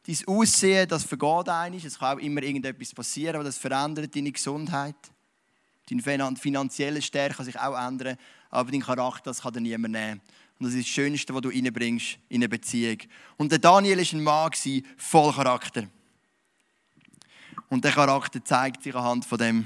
Dein 0.05 0.16
Aussehen, 0.26 0.88
das 0.88 1.05
vergeht 1.05 1.48
einiges, 1.50 1.85
es 1.92 1.98
kann 1.98 2.16
auch 2.16 2.22
immer 2.22 2.42
irgendetwas 2.42 2.94
passieren, 2.94 3.35
aber 3.35 3.44
das 3.44 3.59
verändert 3.59 4.16
deine 4.16 4.33
Gesundheit. 4.33 4.96
Dein 5.90 6.37
finanzielle 6.37 7.03
Stärke 7.03 7.37
kann 7.37 7.47
sich 7.47 7.59
auch 7.59 7.77
ändern, 7.77 8.16
aber 8.51 8.71
dein 8.71 8.81
Charakter 8.81 9.31
das 9.31 9.42
kann 9.42 9.53
dir 9.53 9.61
niemand 9.61 9.95
nehmen. 9.95 10.21
Und 10.59 10.66
das 10.66 10.75
ist 10.75 10.87
das 10.87 10.95
Schönste, 10.95 11.35
was 11.35 11.42
du 11.42 11.49
reinbringst 11.49 12.18
in 12.29 12.37
eine 12.37 12.49
Beziehung. 12.49 12.99
Und 13.37 13.51
der 13.51 13.59
Daniel 13.59 13.99
war 13.99 14.12
ein 14.12 14.23
Mann, 14.23 14.83
voll 14.97 15.33
Charakter. 15.33 15.88
Und 17.68 17.85
der 17.85 17.92
Charakter 17.92 18.45
zeigt 18.45 18.83
sich 18.83 18.95
anhand 18.95 19.25
von 19.25 19.38
dem 19.38 19.64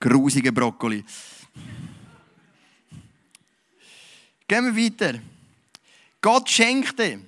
grusigen 0.00 0.52
Brokkoli. 0.52 1.04
Gehen 4.48 4.74
wir 4.74 4.84
weiter. 4.84 5.18
Gott 6.20 6.48
schenkte, 6.48 7.20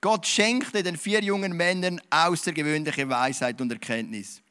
Gott 0.00 0.26
schenkte 0.26 0.82
den 0.82 0.96
vier 0.96 1.22
jungen 1.22 1.56
Männern 1.56 2.00
außergewöhnliche 2.10 3.08
Weisheit 3.08 3.60
und 3.60 3.72
Erkenntnis. 3.72 4.42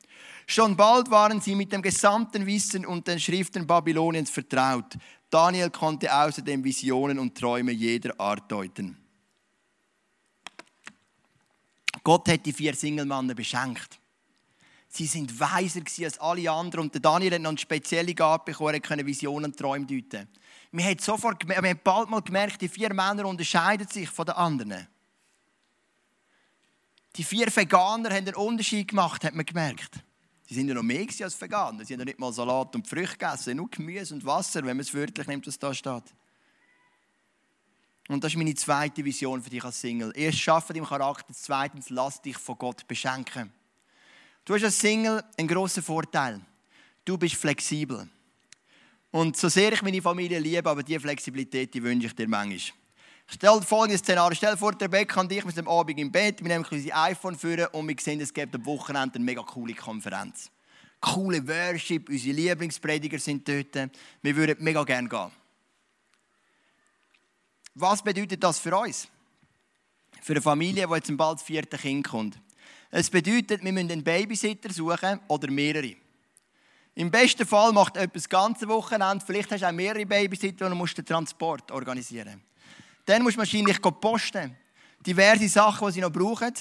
Schon 0.47 0.75
bald 0.75 1.10
waren 1.10 1.41
sie 1.41 1.55
mit 1.55 1.71
dem 1.71 1.81
gesamten 1.81 2.45
Wissen 2.45 2.86
und 2.86 3.08
den 3.08 3.19
Schriften 3.19 3.65
Babyloniens 3.65 4.29
vertraut. 4.29 4.95
Daniel 5.29 5.69
konnte 5.69 6.13
außerdem 6.15 6.63
Visionen 6.63 7.17
und 7.17 7.36
Träume 7.38 7.71
jeder 7.71 8.19
Art 8.19 8.51
deuten. 8.51 8.97
Gott 12.03 12.29
hat 12.29 12.45
die 12.45 12.53
vier 12.53 12.75
Singelmannen 12.75 13.36
beschenkt. 13.36 13.99
Sie 14.88 15.08
sind 15.08 15.38
weiser 15.39 15.81
als 16.05 16.19
alle 16.19 16.49
anderen 16.49 16.86
und 16.86 17.03
Daniel 17.03 17.34
hat 17.34 17.41
noch 17.41 17.49
eine 17.49 17.58
spezielle 17.58 18.13
Gabe 18.13 18.51
bekommen, 18.51 18.75
er 18.75 18.79
konnte 18.79 19.05
Visionen 19.05 19.51
und 19.51 19.58
Träume 19.58 19.86
deuten. 19.86 20.29
Wir 20.71 20.86
haben, 20.86 20.99
sofort, 20.99 21.47
wir 21.47 21.55
haben 21.55 21.79
bald 21.84 22.10
mal 22.10 22.21
gemerkt, 22.21 22.62
die 22.62 22.69
vier 22.69 22.93
Männer 22.93 23.25
unterscheiden 23.25 23.88
sich 23.88 24.10
von 24.10 24.25
den 24.25 24.36
anderen. 24.36 24.88
Die 27.15 27.23
vier 27.23 27.53
Veganer 27.53 28.10
haben 28.10 28.27
einen 28.27 28.36
Unterschied 28.36 28.89
gemacht, 28.89 29.23
hat 29.23 29.34
man 29.34 29.45
gemerkt. 29.45 30.03
Sie 30.47 30.53
sind 30.53 30.67
ja 30.67 30.75
noch 30.75 30.84
mehr 30.84 31.08
als 31.21 31.41
Veganer. 31.41 31.84
Sie 31.84 31.93
haben 31.93 32.01
ja 32.01 32.05
nicht 32.05 32.19
mal 32.19 32.31
Salat 32.31 32.75
und 32.75 32.88
Früchte 32.88 33.17
gegessen, 33.17 33.58
nur 33.58 33.69
Gemüse 33.69 34.13
und 34.13 34.25
Wasser, 34.25 34.60
wenn 34.60 34.77
man 34.77 34.81
es 34.81 34.93
wörtlich 34.93 35.25
nimmt, 35.27 35.47
was 35.47 35.58
da 35.58 35.73
steht. 35.73 36.03
Und 38.08 38.23
das 38.23 38.34
ist 38.34 38.38
meine 38.38 38.53
zweite 38.53 39.03
Vision 39.03 39.41
für 39.41 39.49
dich 39.49 39.63
als 39.63 39.81
Single. 39.81 40.12
Erst 40.15 40.38
schaffe 40.38 40.73
deinen 40.73 40.86
Charakter, 40.86 41.34
zweitens 41.34 41.89
lass 41.89 42.21
dich 42.21 42.38
von 42.38 42.58
Gott 42.58 42.88
beschenken. 42.88 43.51
Du 44.43 44.53
hast 44.53 44.63
als 44.63 44.79
Single 44.79 45.23
einen 45.38 45.47
grossen 45.47 45.81
Vorteil. 45.81 46.39
Du 47.03 47.17
bist 47.17 47.36
flexibel. 47.36 48.08
Und 49.10 49.38
so 49.38 49.49
sehr 49.49 49.73
ich 49.73 49.81
meine 49.81 50.01
Familie 50.01 50.38
liebe, 50.38 50.69
aber 50.69 50.84
diese 50.84 50.99
Flexibilität, 50.99 51.73
die 51.73 51.81
wünsche 51.81 52.08
ich 52.08 52.15
dir 52.15 52.27
manchmal. 52.27 52.85
Stell 53.27 53.59
dir 53.59 53.65
folgendes 53.65 54.01
Szenario. 54.01 54.35
Stell 54.35 54.51
dir 54.51 54.57
vor, 54.57 54.73
Rebecca 54.79 55.19
und 55.19 55.31
ich 55.31 55.43
sind 55.43 55.59
am 55.59 55.67
Abend 55.67 55.99
im 55.99 56.11
Bett, 56.11 56.41
wir 56.41 56.47
nehmen 56.47 56.65
unser 56.69 56.95
iPhone 57.03 57.38
führen 57.38 57.67
und 57.71 57.88
wir 57.88 57.95
sehen, 57.99 58.21
es 58.21 58.33
gibt 58.33 58.53
am 58.53 58.65
Wochenende 58.65 59.15
eine 59.15 59.25
mega 59.25 59.41
coole 59.41 59.73
Konferenz. 59.73 60.51
Coole 61.01 61.47
Worship, 61.47 62.09
unsere 62.09 62.35
Lieblingsprediger 62.35 63.19
sind 63.19 63.47
dort. 63.47 63.89
Wir 64.21 64.35
würden 64.35 64.63
mega 64.63 64.83
gerne 64.83 65.09
gehen. 65.09 65.31
Was 67.73 68.01
bedeutet 68.01 68.43
das 68.43 68.59
für 68.59 68.75
uns? 68.77 69.07
Für 70.21 70.33
eine 70.33 70.41
Familie, 70.41 70.88
die 70.88 70.93
jetzt 70.93 71.17
bald 71.17 71.39
das 71.39 71.43
vierte 71.43 71.77
Kind 71.77 72.07
kommt. 72.07 72.39
Es 72.89 73.09
bedeutet, 73.09 73.63
wir 73.63 73.73
müssen 73.73 73.91
einen 73.91 74.03
Babysitter 74.03 74.71
suchen 74.71 75.19
oder 75.27 75.51
mehrere. 75.51 75.95
Im 76.95 77.11
besten 77.11 77.45
Fall 77.45 77.73
macht 77.73 77.95
jemand 77.95 78.15
das 78.15 78.29
ganze 78.29 78.67
Wochenende, 78.69 79.23
vielleicht 79.25 79.51
hast 79.51 79.61
du 79.61 79.67
auch 79.67 79.73
mehrere 79.73 80.05
Babysitter 80.05 80.67
und 80.67 80.77
musst 80.77 80.97
den 80.97 81.05
Transport 81.05 81.69
organisieren. 81.71 82.41
Dann 83.06 83.24
musst 83.24 83.36
du 83.36 83.39
wahrscheinlich 83.39 83.82
posten. 83.82 84.56
Diverse 85.06 85.48
Sachen, 85.48 85.88
die 85.88 85.94
sie 85.94 86.02
noch 86.02 86.12
brauchen. 86.12 86.54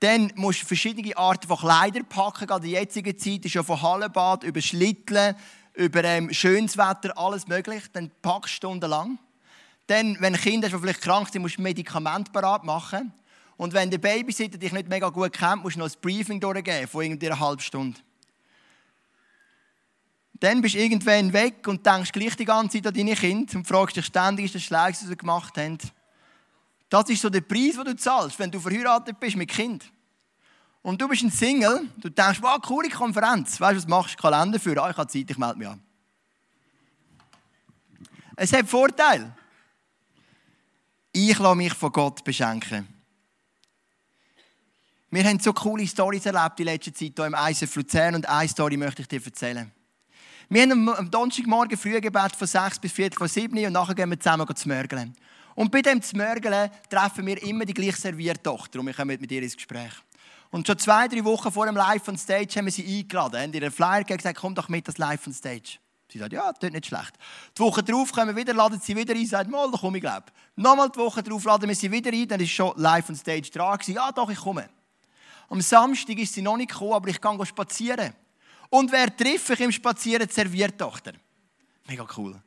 Dann 0.00 0.32
musst 0.34 0.62
du 0.62 0.66
verschiedene 0.66 1.16
Arten 1.16 1.46
von 1.46 1.58
Kleidern 1.58 2.04
packen. 2.08 2.46
Gerade 2.46 2.66
in 2.66 2.72
der 2.72 2.80
jetzigen 2.82 3.16
Zeit 3.16 3.44
ist 3.44 3.54
ja 3.54 3.62
von 3.62 3.80
Hallenbad 3.80 4.42
über 4.42 4.60
Schlitteln, 4.60 5.36
über 5.74 6.02
ähm, 6.02 6.32
schönes 6.32 6.76
Wetter, 6.76 7.16
alles 7.16 7.46
möglich. 7.46 7.84
Dann 7.92 8.10
packst 8.20 8.54
du 8.54 8.56
stundenlang. 8.56 9.18
Dann, 9.86 10.16
wenn 10.20 10.34
Kinder 10.34 10.68
die 10.68 10.78
vielleicht 10.78 11.02
krank 11.02 11.28
sind, 11.28 11.42
musst 11.42 11.58
du 11.58 11.62
Medikamente 11.62 12.32
parat 12.32 12.64
machen. 12.64 13.12
Und 13.56 13.74
wenn 13.74 13.90
der 13.90 13.98
Babysitter 13.98 14.58
dich 14.58 14.72
nicht 14.72 14.88
mega 14.88 15.08
gut 15.08 15.32
kennt, 15.32 15.62
musst 15.62 15.76
du 15.76 15.80
noch 15.80 15.86
ein 15.86 16.00
Briefing 16.00 16.40
durchgeben 16.40 16.88
von 16.88 17.02
irgendwie 17.04 17.30
einer 17.30 17.38
halben 17.38 17.60
Stunde. 17.60 18.00
Dann 20.42 20.60
bist 20.60 20.74
du 20.74 20.80
irgendwann 20.80 21.32
weg 21.32 21.68
und 21.68 21.86
denkst 21.86 22.10
gleich 22.10 22.34
die 22.34 22.44
ganze 22.44 22.78
Zeit 22.78 22.88
an 22.88 22.94
deine 22.94 23.14
Kinder 23.14 23.54
und 23.54 23.64
fragst 23.64 23.96
dich 23.96 24.06
ständig, 24.06 24.46
ist 24.46 24.56
das 24.56 24.64
Schläge, 24.64 24.88
was 24.88 25.00
sie 25.00 25.16
gemacht 25.16 25.56
haben. 25.56 25.78
Das 26.88 27.08
ist 27.10 27.22
so 27.22 27.30
der 27.30 27.42
Preis, 27.42 27.76
den 27.76 27.84
du 27.84 27.94
zahlst, 27.94 28.40
wenn 28.40 28.50
du 28.50 28.58
verheiratet 28.58 29.20
bist 29.20 29.36
mit 29.36 29.48
Kind. 29.48 29.84
Und 30.82 31.00
du 31.00 31.06
bist 31.06 31.22
ein 31.22 31.30
Single, 31.30 31.88
du 31.96 32.08
denkst, 32.08 32.42
wow, 32.42 32.60
coole 32.60 32.90
Konferenz. 32.90 33.60
Weißt 33.60 33.74
du, 33.74 33.76
was 33.76 33.86
machst 33.86 34.18
du? 34.18 34.20
Kalender 34.20 34.58
für, 34.58 34.82
ah, 34.82 34.90
ich 34.90 34.96
habe 34.96 35.06
Zeit, 35.06 35.30
ich 35.30 35.38
melde 35.38 35.58
mich 35.60 35.68
an. 35.68 35.80
Es 38.34 38.52
hat 38.52 38.68
Vorteile. 38.68 39.36
Ich 41.12 41.38
lasse 41.38 41.54
mich 41.54 41.72
von 41.72 41.92
Gott 41.92 42.24
beschenken. 42.24 42.88
Wir 45.08 45.22
haben 45.22 45.38
so 45.38 45.52
coole 45.52 45.86
Storys 45.86 46.26
erlebt 46.26 46.58
in 46.58 46.66
letzter 46.66 46.92
Zeit 46.92 47.12
hier 47.14 47.26
im 47.26 47.34
ISF 47.34 47.76
Luzern 47.76 48.16
und 48.16 48.28
eine 48.28 48.48
Story 48.48 48.76
möchte 48.76 49.02
ich 49.02 49.08
dir 49.08 49.24
erzählen. 49.24 49.70
Wir 50.52 50.64
haben 50.64 50.86
am 50.86 51.10
Donnerstagmorgen 51.10 51.78
früh 51.78 51.98
Gebet 51.98 52.36
von 52.36 52.46
6 52.46 52.78
bis 52.78 52.92
4 52.92 53.12
vor 53.16 53.26
7 53.26 53.56
und 53.64 53.72
nachher 53.72 53.94
gehen 53.94 54.10
wir 54.10 54.20
zusammen 54.20 54.46
zu 54.54 54.68
Mörgeln. 54.68 55.16
Und 55.54 55.72
bei 55.72 55.80
dem 55.80 56.02
Zmörgeln 56.02 56.70
treffen 56.90 57.24
wir 57.24 57.42
immer 57.42 57.64
die 57.64 57.72
gleich 57.72 57.96
servierte 57.96 58.42
Tochter 58.42 58.80
und 58.80 58.86
wir 58.86 58.92
kommen 58.92 59.16
mit 59.18 59.32
ihr 59.32 59.42
ins 59.42 59.56
Gespräch. 59.56 59.92
Und 60.50 60.66
schon 60.66 60.78
zwei, 60.78 61.08
drei 61.08 61.24
Wochen 61.24 61.50
vor 61.50 61.64
dem 61.64 61.74
Live 61.74 62.06
on 62.06 62.18
Stage 62.18 62.54
haben 62.56 62.66
wir 62.66 62.72
sie 62.72 62.84
eingeladen. 62.84 63.40
Haben 63.40 63.54
ihr 63.54 63.62
einen 63.62 63.70
Flyer 63.70 64.04
gesagt, 64.04 64.38
komm 64.38 64.54
doch 64.54 64.68
mit 64.68 64.86
das 64.86 64.98
Live 64.98 65.26
on 65.26 65.32
Stage. 65.32 65.78
Sie 66.12 66.18
sagt, 66.18 66.34
ja, 66.34 66.52
das 66.52 66.70
nicht 66.70 66.84
schlecht. 66.84 67.14
Die 67.56 67.62
Woche 67.62 67.82
darauf 67.82 68.12
kommen 68.12 68.36
wir 68.36 68.36
wieder, 68.36 68.52
laden 68.52 68.78
sie 68.78 68.94
wieder 68.94 69.14
ein, 69.14 69.24
sagt, 69.24 69.50
mal, 69.50 69.70
da 69.70 69.78
komme 69.78 69.96
ich, 69.96 70.02
glaube 70.02 70.26
Nochmal 70.56 70.90
die 70.90 70.98
Woche 70.98 71.22
darauf 71.22 71.44
laden 71.44 71.66
wir 71.66 71.74
sie 71.74 71.90
wieder 71.90 72.12
ein, 72.12 72.28
dann 72.28 72.40
ist 72.40 72.50
schon 72.50 72.74
live 72.76 73.08
on 73.08 73.16
stage 73.16 73.50
dran. 73.50 73.78
Ja, 73.86 74.12
doch, 74.12 74.28
ich 74.28 74.38
komme. 74.38 74.68
Am 75.48 75.62
Samstag 75.62 76.18
ist 76.18 76.34
sie 76.34 76.42
noch 76.42 76.58
nicht 76.58 76.72
gekommen, 76.72 76.92
aber 76.92 77.08
ich 77.08 77.18
kann 77.18 77.42
spazieren. 77.46 78.12
Und 78.72 78.90
wer 78.90 79.14
treffe 79.14 79.52
ich 79.52 79.60
im 79.60 79.70
Spazieren? 79.70 80.26
Die 80.26 80.32
Serviertochter. 80.32 81.12
Mega 81.86 82.06
cool. 82.16 82.40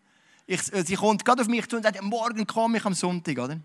Ich, 0.48 0.74
äh, 0.74 0.84
sie 0.84 0.96
kommt 0.96 1.24
gerade 1.24 1.44
auf 1.44 1.48
mich 1.48 1.68
zu 1.68 1.76
und 1.76 1.84
sagt, 1.84 2.02
morgen 2.02 2.48
komme 2.48 2.80
ich 2.80 2.86
am 2.86 2.96
Sonntag, 2.96 3.38
oder? 3.38 3.60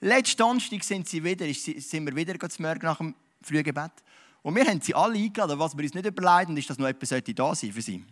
Letzten 0.00 0.38
Donnerstag 0.38 0.82
sind, 0.82 1.06
sie 1.06 1.22
wieder, 1.22 1.44
sind 1.52 2.06
wir 2.06 2.16
wieder 2.16 2.48
zum 2.48 2.64
Morgen 2.64 2.86
nach 2.86 2.96
dem 2.96 3.14
Frühgebet. 3.42 3.90
Und 4.40 4.56
wir 4.56 4.64
haben 4.64 4.80
sie 4.80 4.94
alle 4.94 5.18
eingeladen. 5.18 5.58
Was 5.58 5.76
wir 5.76 5.84
uns 5.84 5.92
nicht 5.92 6.06
überlegen, 6.06 6.56
ist, 6.56 6.70
dass 6.70 6.78
noch 6.78 6.86
jemand 6.86 7.38
da 7.38 7.54
sein 7.54 7.70
für 7.70 7.82
sie. 7.82 8.02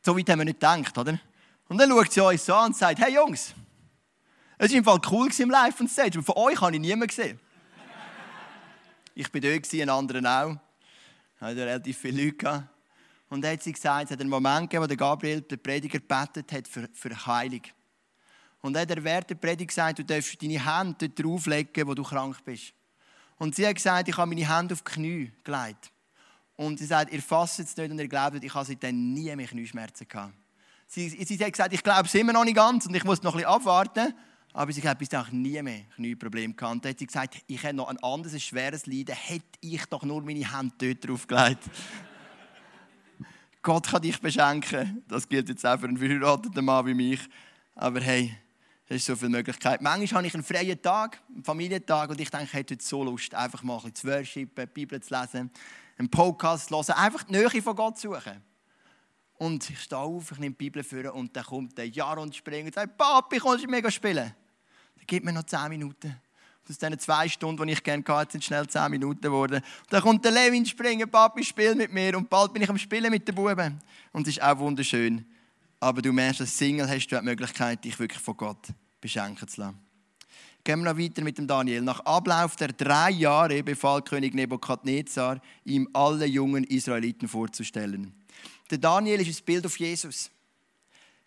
So 0.00 0.16
weit 0.16 0.30
haben 0.30 0.38
wir 0.38 0.46
nicht 0.46 0.58
gedacht, 0.58 0.96
oder? 0.96 1.20
Und 1.68 1.76
dann 1.76 1.90
schaut 1.90 2.12
sie 2.12 2.20
uns 2.22 2.48
an 2.48 2.66
und 2.68 2.76
sagt, 2.76 2.98
hey 2.98 3.12
Jungs, 3.12 3.52
es 4.56 4.70
war 4.70 4.78
im 4.78 4.84
Fall 4.84 5.00
cool 5.10 5.28
im 5.36 5.50
Live 5.50 5.78
on 5.82 5.88
Stage, 5.88 6.18
aber 6.18 6.24
von 6.24 6.36
euch 6.36 6.58
habe 6.62 6.74
ich 6.74 6.80
niemanden 6.80 7.08
gesehen. 7.08 7.38
ich 9.14 9.34
war 9.34 9.38
dort, 9.38 9.74
ein 9.74 9.88
anderer 9.90 10.44
auch. 10.46 10.71
Da 11.42 11.48
hatte 11.48 11.66
relativ 11.66 11.98
viele 11.98 12.22
Leute. 12.22 12.36
Gehabt. 12.36 12.68
Und 13.28 13.42
dann 13.42 13.54
hat 13.54 13.64
sie 13.64 13.72
gesagt, 13.72 14.04
es 14.04 14.10
hat 14.12 14.20
einen 14.20 14.30
Moment 14.30 14.70
gegeben, 14.70 14.84
wo 14.84 14.86
der 14.86 14.96
Gabriel, 14.96 15.40
der 15.40 15.56
Prediger, 15.56 15.98
betet 15.98 16.52
hat 16.52 16.68
für, 16.68 16.88
für 16.92 17.26
Heilung. 17.26 17.62
Und 18.60 18.74
dann 18.74 18.82
hat 18.82 18.90
der 18.90 19.02
Wert 19.02 19.28
der 19.28 19.34
Prediger 19.34 19.66
gesagt, 19.66 19.98
du 19.98 20.04
darfst 20.04 20.40
deine 20.40 20.64
Hände 20.64 21.08
dort 21.08 21.18
drauflegen, 21.18 21.88
wo 21.88 21.94
du 21.94 22.04
krank 22.04 22.36
bist. 22.44 22.72
Und 23.38 23.56
sie 23.56 23.66
hat 23.66 23.74
gesagt, 23.74 24.06
ich 24.06 24.16
habe 24.16 24.28
meine 24.28 24.56
Hände 24.56 24.72
auf 24.72 24.82
die 24.82 24.92
Knie 24.92 25.32
gelegt. 25.42 25.90
Und 26.54 26.78
sie 26.78 26.86
sagt, 26.86 27.12
ihr 27.12 27.20
fasst 27.20 27.58
es 27.58 27.76
nicht 27.76 27.90
und 27.90 27.98
ihr 27.98 28.06
glaubt, 28.06 28.44
ich 28.44 28.54
habe 28.54 28.64
seitdem 28.64 29.12
nie 29.12 29.34
mehr 29.34 29.48
Knieschmerzen 29.48 30.06
gehabt. 30.06 30.34
Sie, 30.86 31.08
sie 31.08 31.44
hat 31.44 31.50
gesagt, 31.50 31.72
ich 31.72 31.82
glaube 31.82 32.06
es 32.06 32.14
immer 32.14 32.32
noch 32.32 32.44
nicht 32.44 32.54
ganz 32.54 32.86
und 32.86 32.94
ich 32.94 33.02
muss 33.02 33.20
noch 33.20 33.34
ein 33.34 33.38
bisschen 33.38 33.52
abwarten. 33.52 34.14
Aber 34.52 34.72
sie 34.72 34.82
hat 34.86 34.98
bis 34.98 35.08
dahin 35.08 35.42
nie 35.42 35.60
mehr 35.62 35.82
Knieprobleme 35.96 36.54
gehabt. 36.54 36.74
Und 36.74 36.84
dann 36.84 36.90
hat 36.90 36.98
sie 36.98 37.06
gesagt, 37.06 37.42
ich 37.46 37.62
hätte 37.62 37.76
noch 37.76 37.88
ein 37.88 37.98
anderes 38.02 38.42
schweres 38.42 38.86
Leiden, 38.86 39.14
hätte 39.14 39.46
ich 39.60 39.84
doch 39.86 40.02
nur 40.02 40.22
meine 40.22 40.56
Hände 40.56 40.74
dort 40.78 41.08
drauf 41.08 41.26
gelegt. 41.26 41.62
Gott 43.62 43.88
kann 43.88 44.02
dich 44.02 44.20
beschenken. 44.20 45.02
Das 45.08 45.28
gilt 45.28 45.48
jetzt 45.48 45.64
auch 45.64 45.78
für 45.78 45.86
einen 45.86 45.96
verheirateten 45.96 46.64
Mann 46.64 46.86
wie 46.86 46.94
mich. 46.94 47.20
Aber 47.74 48.00
hey, 48.00 48.36
es 48.88 48.96
ist 48.96 49.06
so 49.06 49.16
viele 49.16 49.30
Möglichkeiten. 49.30 49.84
Manchmal 49.84 50.18
habe 50.18 50.26
ich 50.26 50.34
einen 50.34 50.42
freien 50.42 50.82
Tag, 50.82 51.22
einen 51.32 51.44
Familientag, 51.44 52.10
und 52.10 52.20
ich 52.20 52.30
denke, 52.30 52.46
ich 52.46 52.52
hätte 52.52 52.74
heute 52.74 52.84
so 52.84 53.04
Lust, 53.04 53.34
einfach 53.34 53.62
mal 53.62 53.76
ein 53.76 53.90
bisschen 53.90 53.94
zu 53.94 54.06
worshipen, 54.08 54.66
die 54.66 54.72
Bibel 54.72 55.00
zu 55.00 55.18
lesen 55.18 55.50
einen 55.98 56.10
Podcast 56.10 56.70
hören, 56.70 56.90
einfach 56.96 57.22
die 57.24 57.32
Nähe 57.32 57.62
von 57.62 57.76
Gott 57.76 57.98
suchen. 57.98 58.42
Und 59.34 59.68
ich 59.70 59.80
stehe 59.80 60.00
auf, 60.00 60.32
ich 60.32 60.38
nehme 60.38 60.54
die 60.54 60.70
Bibel 60.70 60.84
vor 60.84 61.14
und 61.14 61.34
dann 61.36 61.44
kommt 61.44 61.76
der 61.76 61.88
Jaron 61.88 62.32
springen 62.32 62.66
und 62.66 62.74
sagt, 62.74 62.96
Papi, 62.96 63.38
kannst 63.38 63.64
du 63.64 63.68
mega 63.68 63.90
spielen? 63.90 64.34
Dann 65.02 65.06
gibt 65.08 65.24
mir 65.26 65.32
noch 65.32 65.42
10 65.42 65.68
Minuten. 65.68 66.16
Aus 66.68 66.78
diesen 66.78 66.96
zwei 67.00 67.28
Stunden, 67.28 67.66
die 67.66 67.72
ich 67.72 67.82
gerne 67.82 68.04
hatte, 68.06 68.32
sind 68.32 68.44
schnell 68.44 68.68
10 68.68 68.88
Minuten 68.88 69.20
geworden. 69.20 69.56
Und 69.56 69.92
dann 69.92 70.00
kommt 70.00 70.24
der 70.24 70.30
Levin 70.30 70.64
springen, 70.64 71.10
Papi, 71.10 71.42
spiel 71.42 71.74
mit 71.74 71.92
mir. 71.92 72.16
Und 72.16 72.30
bald 72.30 72.52
bin 72.52 72.62
ich 72.62 72.70
am 72.70 72.78
Spielen 72.78 73.10
mit 73.10 73.26
den 73.26 73.34
Buben. 73.34 73.80
Und 74.12 74.28
es 74.28 74.36
ist 74.36 74.42
auch 74.42 74.56
wunderschön. 74.58 75.26
Aber 75.80 76.00
du 76.00 76.12
merkst, 76.12 76.40
als 76.40 76.56
Single 76.56 76.88
hast 76.88 77.08
du 77.08 77.16
die 77.16 77.24
Möglichkeit, 77.24 77.84
dich 77.84 77.98
wirklich 77.98 78.22
von 78.22 78.36
Gott 78.36 78.68
beschenken 79.00 79.48
zu 79.48 79.60
lassen. 79.60 79.78
Gehen 80.62 80.78
wir 80.84 80.92
noch 80.92 80.98
weiter 80.98 81.22
mit 81.22 81.36
dem 81.36 81.48
Daniel. 81.48 81.82
Nach 81.82 81.98
Ablauf 82.00 82.54
der 82.54 82.68
drei 82.68 83.10
Jahre 83.10 83.64
befahl 83.64 84.00
König 84.02 84.32
Nebukadnezar, 84.32 85.42
ihm 85.64 85.88
alle 85.92 86.26
jungen 86.26 86.62
Israeliten 86.62 87.26
vorzustellen. 87.26 88.14
Der 88.70 88.78
Daniel 88.78 89.20
ist 89.20 89.40
ein 89.40 89.44
Bild 89.44 89.66
auf 89.66 89.76
Jesus. 89.80 90.30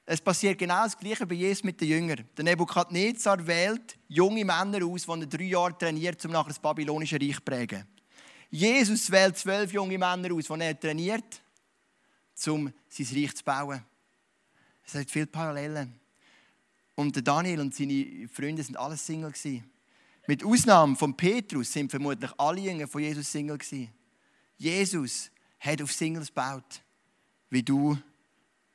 Es 0.08 0.22
passiert 0.22 0.60
genau 0.60 0.84
das 0.84 0.98
Gleiche 0.98 1.26
bei 1.26 1.34
Jesus 1.34 1.64
mit 1.64 1.82
den 1.82 1.90
Jüngern. 1.90 2.30
Der 2.38 2.44
Nebukadnezar 2.44 3.46
wählt 3.46 3.98
junge 4.08 4.46
Männer 4.46 4.86
aus, 4.86 5.06
die 5.06 5.10
er 5.12 5.26
drei 5.26 5.44
Jahre 5.46 5.78
trainiert, 5.78 6.24
um 6.26 6.32
nachher 6.32 6.50
das 6.50 6.60
babylonische 6.60 7.20
Reich 7.20 7.36
zu 7.36 7.42
prägen. 7.42 7.88
Jesus 8.52 9.10
wählt 9.10 9.36
zwölf 9.36 9.74
junge 9.74 9.98
Männer 9.98 10.32
aus, 10.32 10.46
die 10.46 10.62
er 10.62 10.80
trainiert, 10.80 11.42
um 12.46 12.72
sein 12.88 13.08
Reich 13.16 13.36
zu 13.36 13.44
bauen. 13.44 13.84
Es 14.86 14.94
hat 14.94 15.10
viele 15.10 15.26
Parallelen. 15.26 16.00
Und 16.94 17.16
der 17.16 17.24
Daniel 17.24 17.62
und 17.62 17.74
seine 17.74 18.30
Freunde 18.32 18.62
sind 18.62 18.78
alle 18.78 18.98
Single 18.98 19.32
gewesen. 19.32 19.70
Mit 20.28 20.44
Ausnahme 20.44 20.96
von 20.96 21.18
Petrus 21.18 21.74
sind 21.74 21.90
vermutlich 21.90 22.32
alle 22.38 22.62
Jünger 22.62 22.88
von 22.88 23.02
Jesus 23.02 23.32
Single 23.32 23.58
gewesen. 23.58 23.90
Jesus 24.58 25.32
hat 25.60 25.82
auf 25.82 25.92
Singles 25.92 26.28
gebaut, 26.28 26.82
wie 27.50 27.64
du 27.64 27.98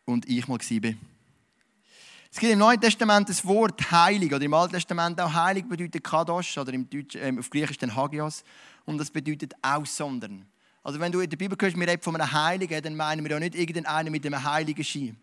und 0.04 0.28
ich 0.28 0.48
mal 0.48 0.58
waren. 0.58 1.00
Es 2.32 2.38
gibt 2.38 2.52
im 2.52 2.58
Neuen 2.60 2.80
Testament 2.80 3.28
das 3.28 3.44
Wort 3.44 3.90
heilig, 3.90 4.32
oder 4.32 4.44
im 4.44 4.54
Alten 4.54 4.74
Testament 4.74 5.20
auch 5.20 5.32
heilig 5.32 5.68
bedeutet 5.68 6.04
Kadosh, 6.04 6.56
oder 6.58 6.72
im 6.72 6.88
Deutsch, 6.88 7.16
äh, 7.16 7.34
auf 7.38 7.50
Griechisch 7.50 7.78
dann 7.78 7.94
Hagios, 7.94 8.44
und 8.84 8.98
das 8.98 9.10
bedeutet 9.10 9.52
aussondern. 9.62 10.46
Also 10.82 11.00
wenn 11.00 11.12
du 11.12 11.20
in 11.20 11.28
der 11.28 11.36
Bibel 11.36 11.58
hörst, 11.60 11.76
wir 11.76 11.88
reden 11.88 12.02
von 12.02 12.14
einem 12.16 12.32
Heiligen, 12.32 12.82
dann 12.82 12.96
meinen 12.96 13.24
wir 13.24 13.32
ja 13.32 13.40
nicht 13.40 13.54
irgendeinen 13.54 14.12
mit 14.12 14.24
einem 14.24 14.42
heiligen 14.42 14.84
Schein 14.84 15.16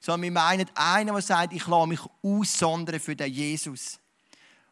sondern 0.00 0.22
wir 0.22 0.30
meinen 0.32 0.68
einen, 0.74 1.12
der 1.12 1.22
sagt, 1.22 1.52
ich 1.52 1.66
lasse 1.66 1.88
mich 1.88 2.00
aussondern 2.22 3.00
für 3.00 3.16
den 3.16 3.32
Jesus. 3.32 3.98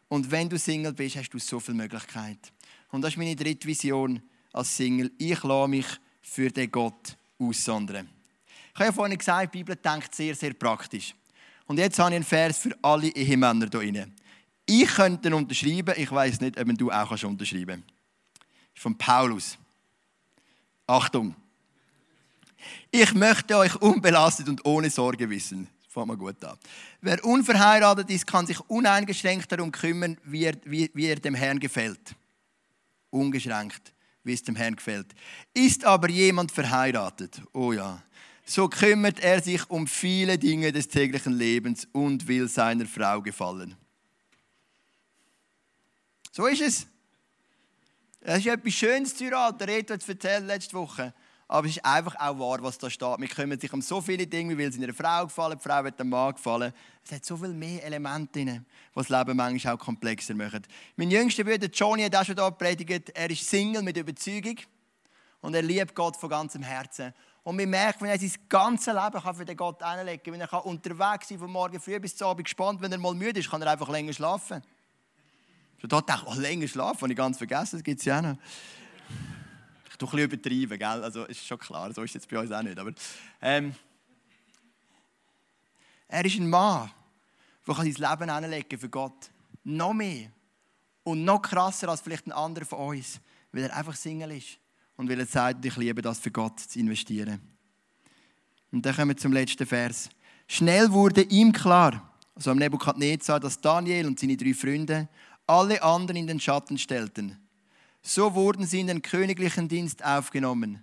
Und 0.07 0.29
wenn 0.31 0.47
du 0.47 0.57
Single 0.57 0.93
bist, 0.93 1.17
hast 1.17 1.29
du 1.29 1.39
so 1.39 1.59
viele 1.59 1.77
Möglichkeiten. 1.77 2.39
Und 2.91 3.01
das 3.01 3.11
ist 3.11 3.17
meine 3.17 3.35
dritte 3.35 3.67
Vision 3.67 4.21
als 4.53 4.75
Single. 4.75 5.11
Ich 5.17 5.43
lasse 5.43 5.67
mich 5.67 5.85
für 6.21 6.49
den 6.49 6.71
Gott 6.71 7.17
aussondern. 7.39 8.09
Ich 8.73 8.75
habe 8.75 8.85
ja 8.85 8.91
vorhin 8.91 9.17
gesagt, 9.17 9.53
die 9.53 9.57
Bibel 9.57 9.75
denkt 9.75 10.15
sehr, 10.15 10.35
sehr 10.35 10.53
praktisch. 10.53 11.13
Und 11.67 11.77
jetzt 11.77 11.99
habe 11.99 12.11
ich 12.11 12.15
einen 12.15 12.23
Vers 12.23 12.57
für 12.59 12.75
alle 12.81 13.07
Ehemänner 13.09 13.67
hier 13.71 13.91
drin. 13.91 14.13
Ich 14.65 14.87
könnte 14.87 15.29
ihn 15.29 15.33
unterschreiben, 15.33 15.93
ich 15.97 16.11
weiß 16.11 16.41
nicht, 16.41 16.59
ob 16.59 16.77
du 16.77 16.91
auch 16.91 17.23
unterschreiben 17.23 17.83
kannst. 17.85 17.89
Das 17.89 18.75
ist 18.75 18.81
von 18.81 18.97
Paulus. 18.97 19.57
Achtung. 20.85 21.35
Ich 22.91 23.13
möchte 23.13 23.57
euch 23.57 23.75
unbelastet 23.81 24.47
und 24.49 24.65
ohne 24.65 24.89
Sorge 24.89 25.29
wissen. 25.29 25.67
Fangen 25.89 26.09
wir 26.09 26.17
gut 26.17 26.43
an. 26.43 26.57
Wer 27.01 27.23
unverheiratet 27.23 28.09
ist, 28.09 28.27
kann 28.27 28.45
sich 28.45 28.59
uneingeschränkt 28.69 29.51
darum 29.51 29.71
kümmern, 29.71 30.17
wie 30.23 30.45
er, 30.45 30.55
wie, 30.63 30.89
wie 30.93 31.05
er 31.07 31.15
dem 31.15 31.35
Herrn 31.35 31.59
gefällt. 31.59 32.15
Ungeschränkt, 33.09 33.93
wie 34.23 34.33
es 34.33 34.43
dem 34.43 34.55
Herrn 34.55 34.75
gefällt. 34.75 35.07
Ist 35.53 35.85
aber 35.85 36.09
jemand 36.09 36.51
verheiratet, 36.51 37.41
oh 37.53 37.73
ja, 37.73 38.01
so 38.49 38.69
kümmert 38.69 39.19
er 39.19 39.41
sich 39.41 39.69
um 39.69 39.87
viele 39.87 40.37
Dinge 40.37 40.71
des 40.71 40.87
täglichen 40.87 41.33
Lebens 41.33 41.87
und 41.91 42.27
will 42.27 42.47
seiner 42.47 42.85
Frau 42.85 43.21
gefallen. 43.21 43.75
So 46.31 46.45
ist 46.47 46.61
es. 46.61 46.87
Es 48.21 48.39
ist 48.39 48.47
etwas 48.47 48.73
Schönes 48.73 49.15
zu 49.15 49.25
heiraten. 49.25 49.57
Der 49.59 49.67
Reto 49.67 49.93
hat 49.93 50.01
es 50.01 50.09
erzählt 50.09 50.45
letzte 50.45 50.77
Woche. 50.77 51.13
Aber 51.49 51.67
es 51.67 51.77
ist 51.77 51.85
einfach 51.85 52.15
auch 52.15 52.39
wahr, 52.39 52.61
was 52.61 52.77
da 52.77 52.89
steht. 52.89 53.19
Wir 53.19 53.27
kümmern 53.27 53.59
sich 53.59 53.71
um 53.71 53.81
so 53.81 54.01
viele 54.01 54.27
Dinge, 54.27 54.53
wie 54.53 54.57
will 54.57 54.69
es 54.69 54.77
einer 54.77 54.93
Frau 54.93 55.25
gefallen, 55.25 55.57
die 55.57 55.63
Frau 55.63 55.83
wird 55.83 55.99
dem 55.99 56.09
Mann 56.09 56.33
gefallen. 56.33 56.73
Es 57.03 57.11
hat 57.11 57.25
so 57.25 57.37
viel 57.37 57.53
mehr 57.53 57.83
Elemente 57.83 58.31
drin, 58.33 58.65
die 58.65 58.95
das 58.95 59.09
Leben 59.09 59.37
manchmal 59.37 59.75
auch 59.75 59.79
komplexer 59.79 60.35
machen. 60.35 60.61
Mein 60.95 61.11
jüngster 61.11 61.43
Bruder 61.43 61.67
Johnny 61.67 62.03
hat 62.03 62.15
auch 62.15 62.25
schon 62.25 62.35
da 62.35 62.49
predigt. 62.49 63.09
Er 63.09 63.29
ist 63.29 63.49
Single 63.49 63.81
mit 63.81 63.95
Überzeugung 63.95 64.57
und 65.41 65.53
er 65.53 65.61
liebt 65.61 65.95
Gott 65.95 66.17
von 66.17 66.29
ganzem 66.29 66.63
Herzen. 66.63 67.13
Und 67.47 67.57
wir 67.57 67.65
merken, 67.65 68.01
wenn 68.01 68.09
er 68.09 68.19
sein 68.19 68.33
ganzes 68.49 68.93
Leben 68.93 69.23
kann 69.23 69.33
für 69.33 69.45
den 69.45 69.55
Gott 69.55 69.81
einlegen 69.81 70.21
kann, 70.21 70.33
wenn 70.33 70.41
er 70.41 70.65
unterwegs 70.65 71.29
sein 71.29 71.39
von 71.39 71.49
morgen 71.49 71.79
früh 71.79 71.97
bis 71.97 72.13
zum 72.13 72.27
Abend 72.27 72.43
gespannt, 72.43 72.81
wenn 72.81 72.91
er 72.91 72.97
mal 72.97 73.13
müde 73.13 73.39
ist, 73.39 73.49
kann 73.49 73.61
er 73.61 73.71
einfach 73.71 73.87
länger 73.87 74.11
schlafen. 74.11 74.61
So 75.81 75.87
da 75.87 76.01
dachte 76.01 76.25
ich, 76.27 76.35
oh, 76.35 76.41
länger 76.41 76.67
schlafen, 76.67 77.03
habe 77.03 77.13
ich 77.13 77.17
ganz 77.17 77.37
vergessen, 77.37 77.77
das 77.77 77.83
gibt 77.85 77.99
es 78.01 78.05
ja 78.05 78.17
auch 78.17 78.23
noch. 78.23 78.37
Ich 79.89 79.95
tue 79.95 80.09
ein 80.09 80.27
bisschen 80.27 80.41
übertreiben, 80.41 80.77
gell? 80.77 81.03
also 81.05 81.23
ist 81.23 81.47
schon 81.47 81.57
klar, 81.57 81.93
so 81.93 82.03
ist 82.03 82.09
es 82.09 82.15
jetzt 82.15 82.29
bei 82.29 82.37
uns 82.37 82.51
auch 82.51 82.61
nicht. 82.61 82.77
Aber, 82.77 82.91
ähm, 83.41 83.73
er 86.09 86.25
ist 86.25 86.37
ein 86.37 86.49
Mann, 86.49 86.91
der 87.65 87.75
sein 87.75 87.85
Leben 87.85 88.41
hinlegen 88.41 88.77
für 88.77 88.89
Gott. 88.89 89.31
Noch 89.63 89.93
mehr 89.93 90.31
und 91.05 91.23
noch 91.23 91.41
krasser 91.41 91.87
als 91.87 92.01
vielleicht 92.01 92.27
ein 92.27 92.33
anderer 92.33 92.65
von 92.65 92.89
uns, 92.89 93.21
weil 93.53 93.63
er 93.63 93.73
einfach 93.77 93.95
Single 93.95 94.31
ist 94.31 94.59
und 94.97 95.09
weil 95.09 95.19
er 95.19 95.25
sagt, 95.25 95.63
ich 95.63 95.77
liebe 95.77 96.01
das 96.01 96.19
für 96.19 96.31
Gott 96.31 96.59
zu 96.59 96.79
investieren. 96.79 97.39
Und 98.71 98.85
dann 98.85 98.95
kommen 98.95 99.09
wir 99.09 99.17
zum 99.17 99.31
letzten 99.31 99.65
Vers. 99.65 100.09
Schnell 100.47 100.91
wurde 100.91 101.21
ihm 101.21 101.51
klar, 101.51 102.13
also 102.35 102.51
am 102.51 102.57
Nebukadnezar, 102.57 103.39
dass 103.39 103.61
Daniel 103.61 104.07
und 104.07 104.19
seine 104.19 104.35
drei 104.35 104.53
Freunde 104.53 105.07
alle 105.45 105.81
anderen 105.81 106.17
in 106.17 106.27
den 106.27 106.39
Schatten 106.39 106.77
stellten. 106.77 107.37
So 108.01 108.33
wurden 108.35 108.65
sie 108.65 108.81
in 108.81 108.87
den 108.87 109.01
königlichen 109.01 109.67
Dienst 109.67 110.03
aufgenommen. 110.03 110.81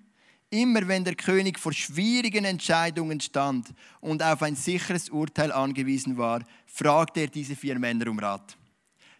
Immer 0.50 0.86
wenn 0.86 1.04
der 1.04 1.14
König 1.14 1.58
vor 1.58 1.72
schwierigen 1.72 2.44
Entscheidungen 2.44 3.20
stand 3.20 3.74
und 4.00 4.22
auf 4.22 4.42
ein 4.42 4.54
sicheres 4.54 5.10
Urteil 5.10 5.50
angewiesen 5.50 6.16
war, 6.16 6.44
fragte 6.66 7.20
er 7.20 7.26
diese 7.26 7.56
vier 7.56 7.78
Männer 7.78 8.08
um 8.08 8.18
Rat. 8.18 8.56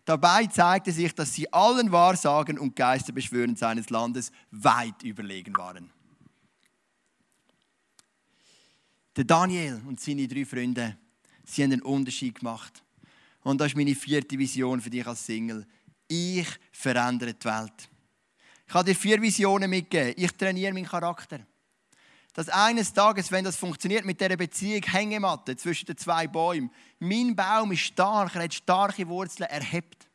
Dabei 0.05 0.47
zeigte 0.47 0.93
sich, 0.93 1.15
dass 1.15 1.33
sie 1.33 1.51
allen 1.53 1.91
Wahrsagen 1.91 2.59
und 2.59 2.77
Geisterbeschwören 2.77 3.57
seines 3.57 3.89
Landes 3.89 4.31
weit 4.51 5.03
überlegen 5.03 5.57
waren. 5.57 5.91
Der 9.17 9.25
Daniel 9.25 9.81
und 9.87 10.01
seine 10.01 10.29
drei 10.29 10.45
Freunde, 10.45 10.99
sie 11.45 11.63
haben 11.63 11.73
einen 11.73 11.83
Unterschied 11.83 12.41
gemacht. 12.41 12.83
Und 13.43 13.61
das 13.61 13.69
ist 13.69 13.77
meine 13.77 13.95
vierte 13.95 14.39
Vision 14.39 14.81
für 14.81 14.91
dich 14.91 15.07
als 15.07 15.25
Single. 15.25 15.67
Ich 16.09 16.49
verändere 16.73 17.35
die 17.35 17.45
Welt. 17.45 17.89
Ich 18.67 18.75
habe 18.75 18.85
dir 18.85 18.97
vier 18.97 19.23
Visionen 19.23 19.71
mitgegeben. 19.71 20.15
Ich 20.23 20.33
trainiere 20.33 20.73
meinen 20.73 20.87
Charakter. 20.87 21.41
Dass 22.35 22.49
eines 22.49 22.93
Tages, 22.93 23.31
wenn 23.31 23.45
das 23.45 23.57
funktioniert 23.57 24.05
mit 24.05 24.21
dieser 24.21 24.37
Beziehung, 24.37 24.83
Hängematte 24.83 25.57
zwischen 25.57 25.87
den 25.87 25.97
zwei 25.97 26.27
Bäumen, 26.27 26.71
mein 26.99 27.35
Baum 27.35 27.73
ist 27.73 27.81
stark, 27.81 28.35
er 28.35 28.43
hat 28.43 28.55
starke 28.55 29.09
Wurzeln, 29.09 29.49
er 29.49 29.63
hebt. 29.63 30.09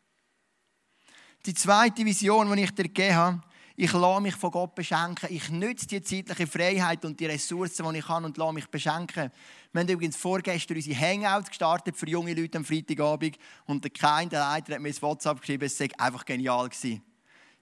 Die 1.46 1.54
zweite 1.54 2.06
Vision, 2.06 2.54
die 2.54 2.64
ich 2.64 2.76
dir 2.76 2.84
gegeben 2.84 3.16
habe, 3.16 3.42
ich 3.78 3.94
lasse 3.94 4.22
mich 4.22 4.36
von 4.36 4.52
Gott 4.52 4.76
beschenken. 4.76 5.30
Ich 5.32 5.50
nütze 5.50 5.88
die 5.88 6.02
zeitliche 6.02 6.48
Freiheit 6.48 7.06
und 7.06 7.18
die 7.18 7.28
Ressourcen, 7.28 7.90
die 7.94 8.00
ich 8.00 8.10
habe, 8.10 8.26
und 8.26 8.36
lasse 8.36 8.52
mich 8.52 8.68
beschenken. 8.68 9.32
Wir 9.72 9.82
haben 9.82 9.88
übrigens 9.88 10.18
vorgestern 10.18 10.76
unsere 10.76 11.00
Hangouts 11.00 11.48
gestartet 11.48 11.96
für 11.96 12.10
junge 12.10 12.34
Leute 12.34 12.58
am 12.58 12.66
Freitagabend. 12.66 13.38
Und 13.66 13.86
der 13.86 13.92
Kein, 13.92 14.28
der 14.28 14.42
Leiter, 14.42 14.74
hat 14.74 14.82
mir 14.82 14.90
ins 14.90 15.02
WhatsApp 15.02 15.40
geschrieben, 15.40 15.64
es 15.64 15.78
sei 15.78 15.88
einfach 15.98 16.26
genial 16.26 16.68
gewesen. 16.68 17.02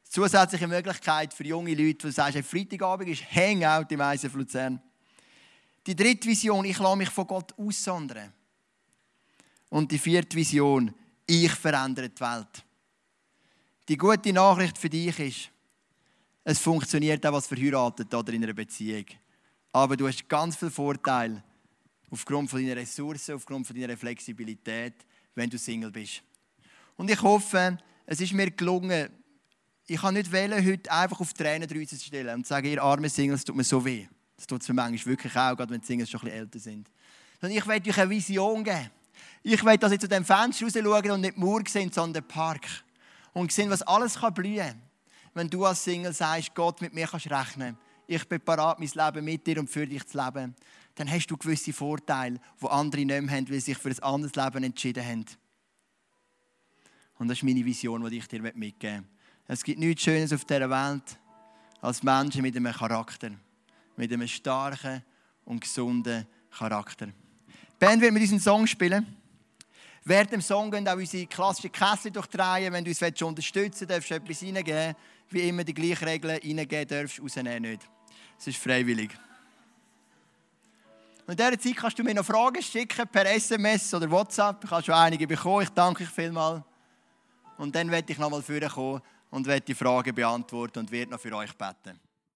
Zusätzliche 0.09 0.67
Möglichkeit 0.67 1.33
für 1.33 1.43
junge 1.43 1.73
Leute, 1.73 2.07
die 2.07 2.11
sagen, 2.11 2.43
Freitagabend 2.43 3.09
ist 3.09 3.23
Hangout 3.31 3.93
im 3.93 4.01
ISF 4.01 4.33
Luzern. 4.33 4.81
Die 5.85 5.95
dritte 5.95 6.27
Vision, 6.27 6.65
ich 6.65 6.79
lasse 6.79 6.97
mich 6.97 7.09
von 7.09 7.27
Gott 7.27 7.53
aussondern. 7.57 8.33
Und 9.69 9.91
die 9.91 9.97
vierte 9.97 10.35
Vision, 10.35 10.93
ich 11.25 11.51
verändere 11.51 12.09
die 12.09 12.21
Welt. 12.21 12.65
Die 13.87 13.97
gute 13.97 14.33
Nachricht 14.33 14.77
für 14.77 14.89
dich 14.89 15.19
ist, 15.19 15.49
es 16.43 16.59
funktioniert 16.59 17.25
auch 17.25 17.33
als 17.33 17.47
verheiratet 17.47 18.13
oder 18.13 18.31
in 18.31 18.43
einer 18.43 18.53
Beziehung. 18.53 19.05
Aber 19.73 19.97
du 19.97 20.07
hast 20.07 20.27
ganz 20.29 20.55
viel 20.55 20.69
Vorteil 20.69 21.43
aufgrund 22.09 22.49
von 22.49 22.61
deiner 22.61 22.77
Ressourcen, 22.77 23.35
aufgrund 23.35 23.67
von 23.67 23.79
deiner 23.79 23.97
Flexibilität, 23.97 24.93
wenn 25.35 25.49
du 25.49 25.57
Single 25.57 25.91
bist. 25.91 26.23
Und 26.95 27.11
ich 27.11 27.21
hoffe, 27.21 27.77
es 28.05 28.21
ist 28.21 28.33
mir 28.33 28.51
gelungen, 28.51 29.09
ich 29.87 30.01
kann 30.01 30.13
nicht 30.13 30.31
wählen, 30.31 30.65
heute 30.65 30.91
einfach 30.91 31.19
auf 31.19 31.33
Tränen 31.33 31.67
zu 31.87 31.95
stellen 31.95 32.35
und 32.35 32.45
zu 32.45 32.49
sagen, 32.49 32.67
ihr 32.67 32.83
armen 32.83 33.09
Singles, 33.09 33.43
tut 33.43 33.55
mir 33.55 33.63
so 33.63 33.83
weh. 33.83 34.07
Das 34.35 34.45
tut 34.45 34.61
es 34.61 34.67
mir 34.67 34.75
manchmal 34.75 35.13
wirklich 35.13 35.35
auch, 35.35 35.55
gerade 35.55 35.69
wenn 35.69 35.81
die 35.81 35.87
Singles 35.87 36.09
schon 36.09 36.19
ein 36.21 36.25
bisschen 36.25 36.39
älter 36.39 36.59
sind. 36.59 36.89
Sondern 37.39 37.57
ich 37.57 37.67
will 37.67 37.81
euch 37.89 37.97
eine 37.97 38.09
Vision 38.09 38.63
geben. 38.63 38.91
Ich 39.43 39.63
will, 39.63 39.77
dass 39.77 39.91
ihr 39.91 39.99
zu 39.99 40.07
dem 40.07 40.25
Fenster 40.25 40.65
raus 40.65 40.73
schaut 40.73 41.09
und 41.09 41.21
nicht 41.21 41.37
Mauer 41.37 41.61
seht, 41.67 41.93
sondern 41.93 42.21
den 42.21 42.27
Park. 42.27 42.65
Und 43.33 43.51
sehen, 43.51 43.69
was 43.69 43.81
alles 43.81 44.19
kann 44.19 44.33
blühen 44.33 44.67
kann 44.67 44.81
wenn 45.37 45.49
du 45.49 45.65
als 45.65 45.83
Single 45.83 46.13
sagst, 46.13 46.55
Gott, 46.55 46.81
mit 46.81 46.93
mir 46.93 47.07
kannst 47.07 47.29
rechnen. 47.29 47.77
Ich 48.07 48.27
bin 48.27 48.41
bereit, 48.43 48.79
mein 48.79 48.89
Leben 48.89 49.25
mit 49.25 49.45
dir 49.45 49.59
und 49.59 49.69
für 49.69 49.85
dich 49.85 50.05
zu 50.07 50.17
leben. 50.17 50.55
Dann 50.95 51.11
hast 51.11 51.27
du 51.27 51.37
gewisse 51.37 51.73
Vorteile, 51.73 52.39
die 52.59 52.67
andere 52.67 53.05
nicht 53.05 53.21
mehr 53.21 53.35
haben, 53.35 53.47
weil 53.49 53.59
sie 53.59 53.73
sich 53.73 53.77
für 53.77 53.89
ein 53.89 53.99
anderes 53.99 54.35
Leben 54.35 54.63
entschieden 54.63 55.05
haben. 55.05 55.25
Und 57.19 57.27
das 57.27 57.37
ist 57.37 57.43
meine 57.43 57.63
Vision, 57.63 58.03
die 58.09 58.17
ich 58.17 58.27
dir 58.27 58.41
mitgeben 58.41 58.59
möchte. 58.59 59.16
Es 59.47 59.63
gibt 59.63 59.79
nichts 59.79 60.03
Schönes 60.03 60.33
auf 60.33 60.43
dieser 60.43 60.69
Welt 60.69 61.17
als 61.79 62.03
Menschen 62.03 62.41
mit 62.41 62.55
einem 62.55 62.73
Charakter. 62.73 63.31
Mit 63.95 64.11
einem 64.11 64.27
starken 64.27 65.03
und 65.45 65.61
gesunden 65.61 66.27
Charakter. 66.51 67.07
Band 67.79 68.01
wird 68.01 68.11
mit 68.11 68.21
diesem 68.21 68.39
Song 68.39 68.67
spielen. 68.67 69.15
Während 70.03 70.31
dem 70.31 70.41
Song 70.41 70.69
gehen 70.69 70.87
auch 70.87 70.95
unsere 70.95 71.25
klassischen 71.27 71.71
Kessel 71.71 72.11
durchdrehen. 72.11 72.73
Wenn 72.73 72.83
du 72.83 72.89
uns 72.89 73.21
unterstützen 73.21 73.81
willst, 73.87 73.89
darfst 73.89 74.09
du 74.09 74.15
etwas 74.15 74.43
reingeben 74.43 74.95
wie 75.29 75.47
immer 75.47 75.63
die 75.63 75.73
gleichen 75.73 76.07
Regeln 76.07 76.39
reingeben 76.41 76.87
darfst, 76.87 77.21
rausnehmen 77.21 77.71
nicht. 77.71 77.89
Es 78.39 78.47
ist 78.47 78.57
freiwillig. 78.57 79.11
Und 81.25 81.37
in 81.39 81.45
dieser 81.45 81.59
Zeit 81.59 81.75
kannst 81.75 81.99
du 81.99 82.03
mir 82.03 82.13
noch 82.13 82.25
Fragen 82.25 82.61
schicken 82.61 83.07
per 83.07 83.29
SMS 83.29 83.93
oder 83.93 84.09
WhatsApp. 84.09 84.63
Ich 84.63 84.71
habe 84.71 84.83
schon 84.83 84.95
einige 84.95 85.27
bekommen. 85.27 85.63
Ich 85.63 85.69
danke 85.69 86.03
euch 86.03 86.09
vielmals. 86.09 86.63
Und 87.57 87.75
dann 87.75 87.91
werde 87.91 88.11
ich 88.11 88.17
nochmal 88.17 88.41
vorkommen 88.41 89.01
und 89.29 89.45
werde 89.45 89.65
die 89.65 89.75
Fragen 89.75 90.13
beantworten 90.13 90.79
und 90.79 90.91
werde 90.91 91.11
noch 91.11 91.19
für 91.19 91.35
euch 91.35 91.55
beten. 91.55 91.99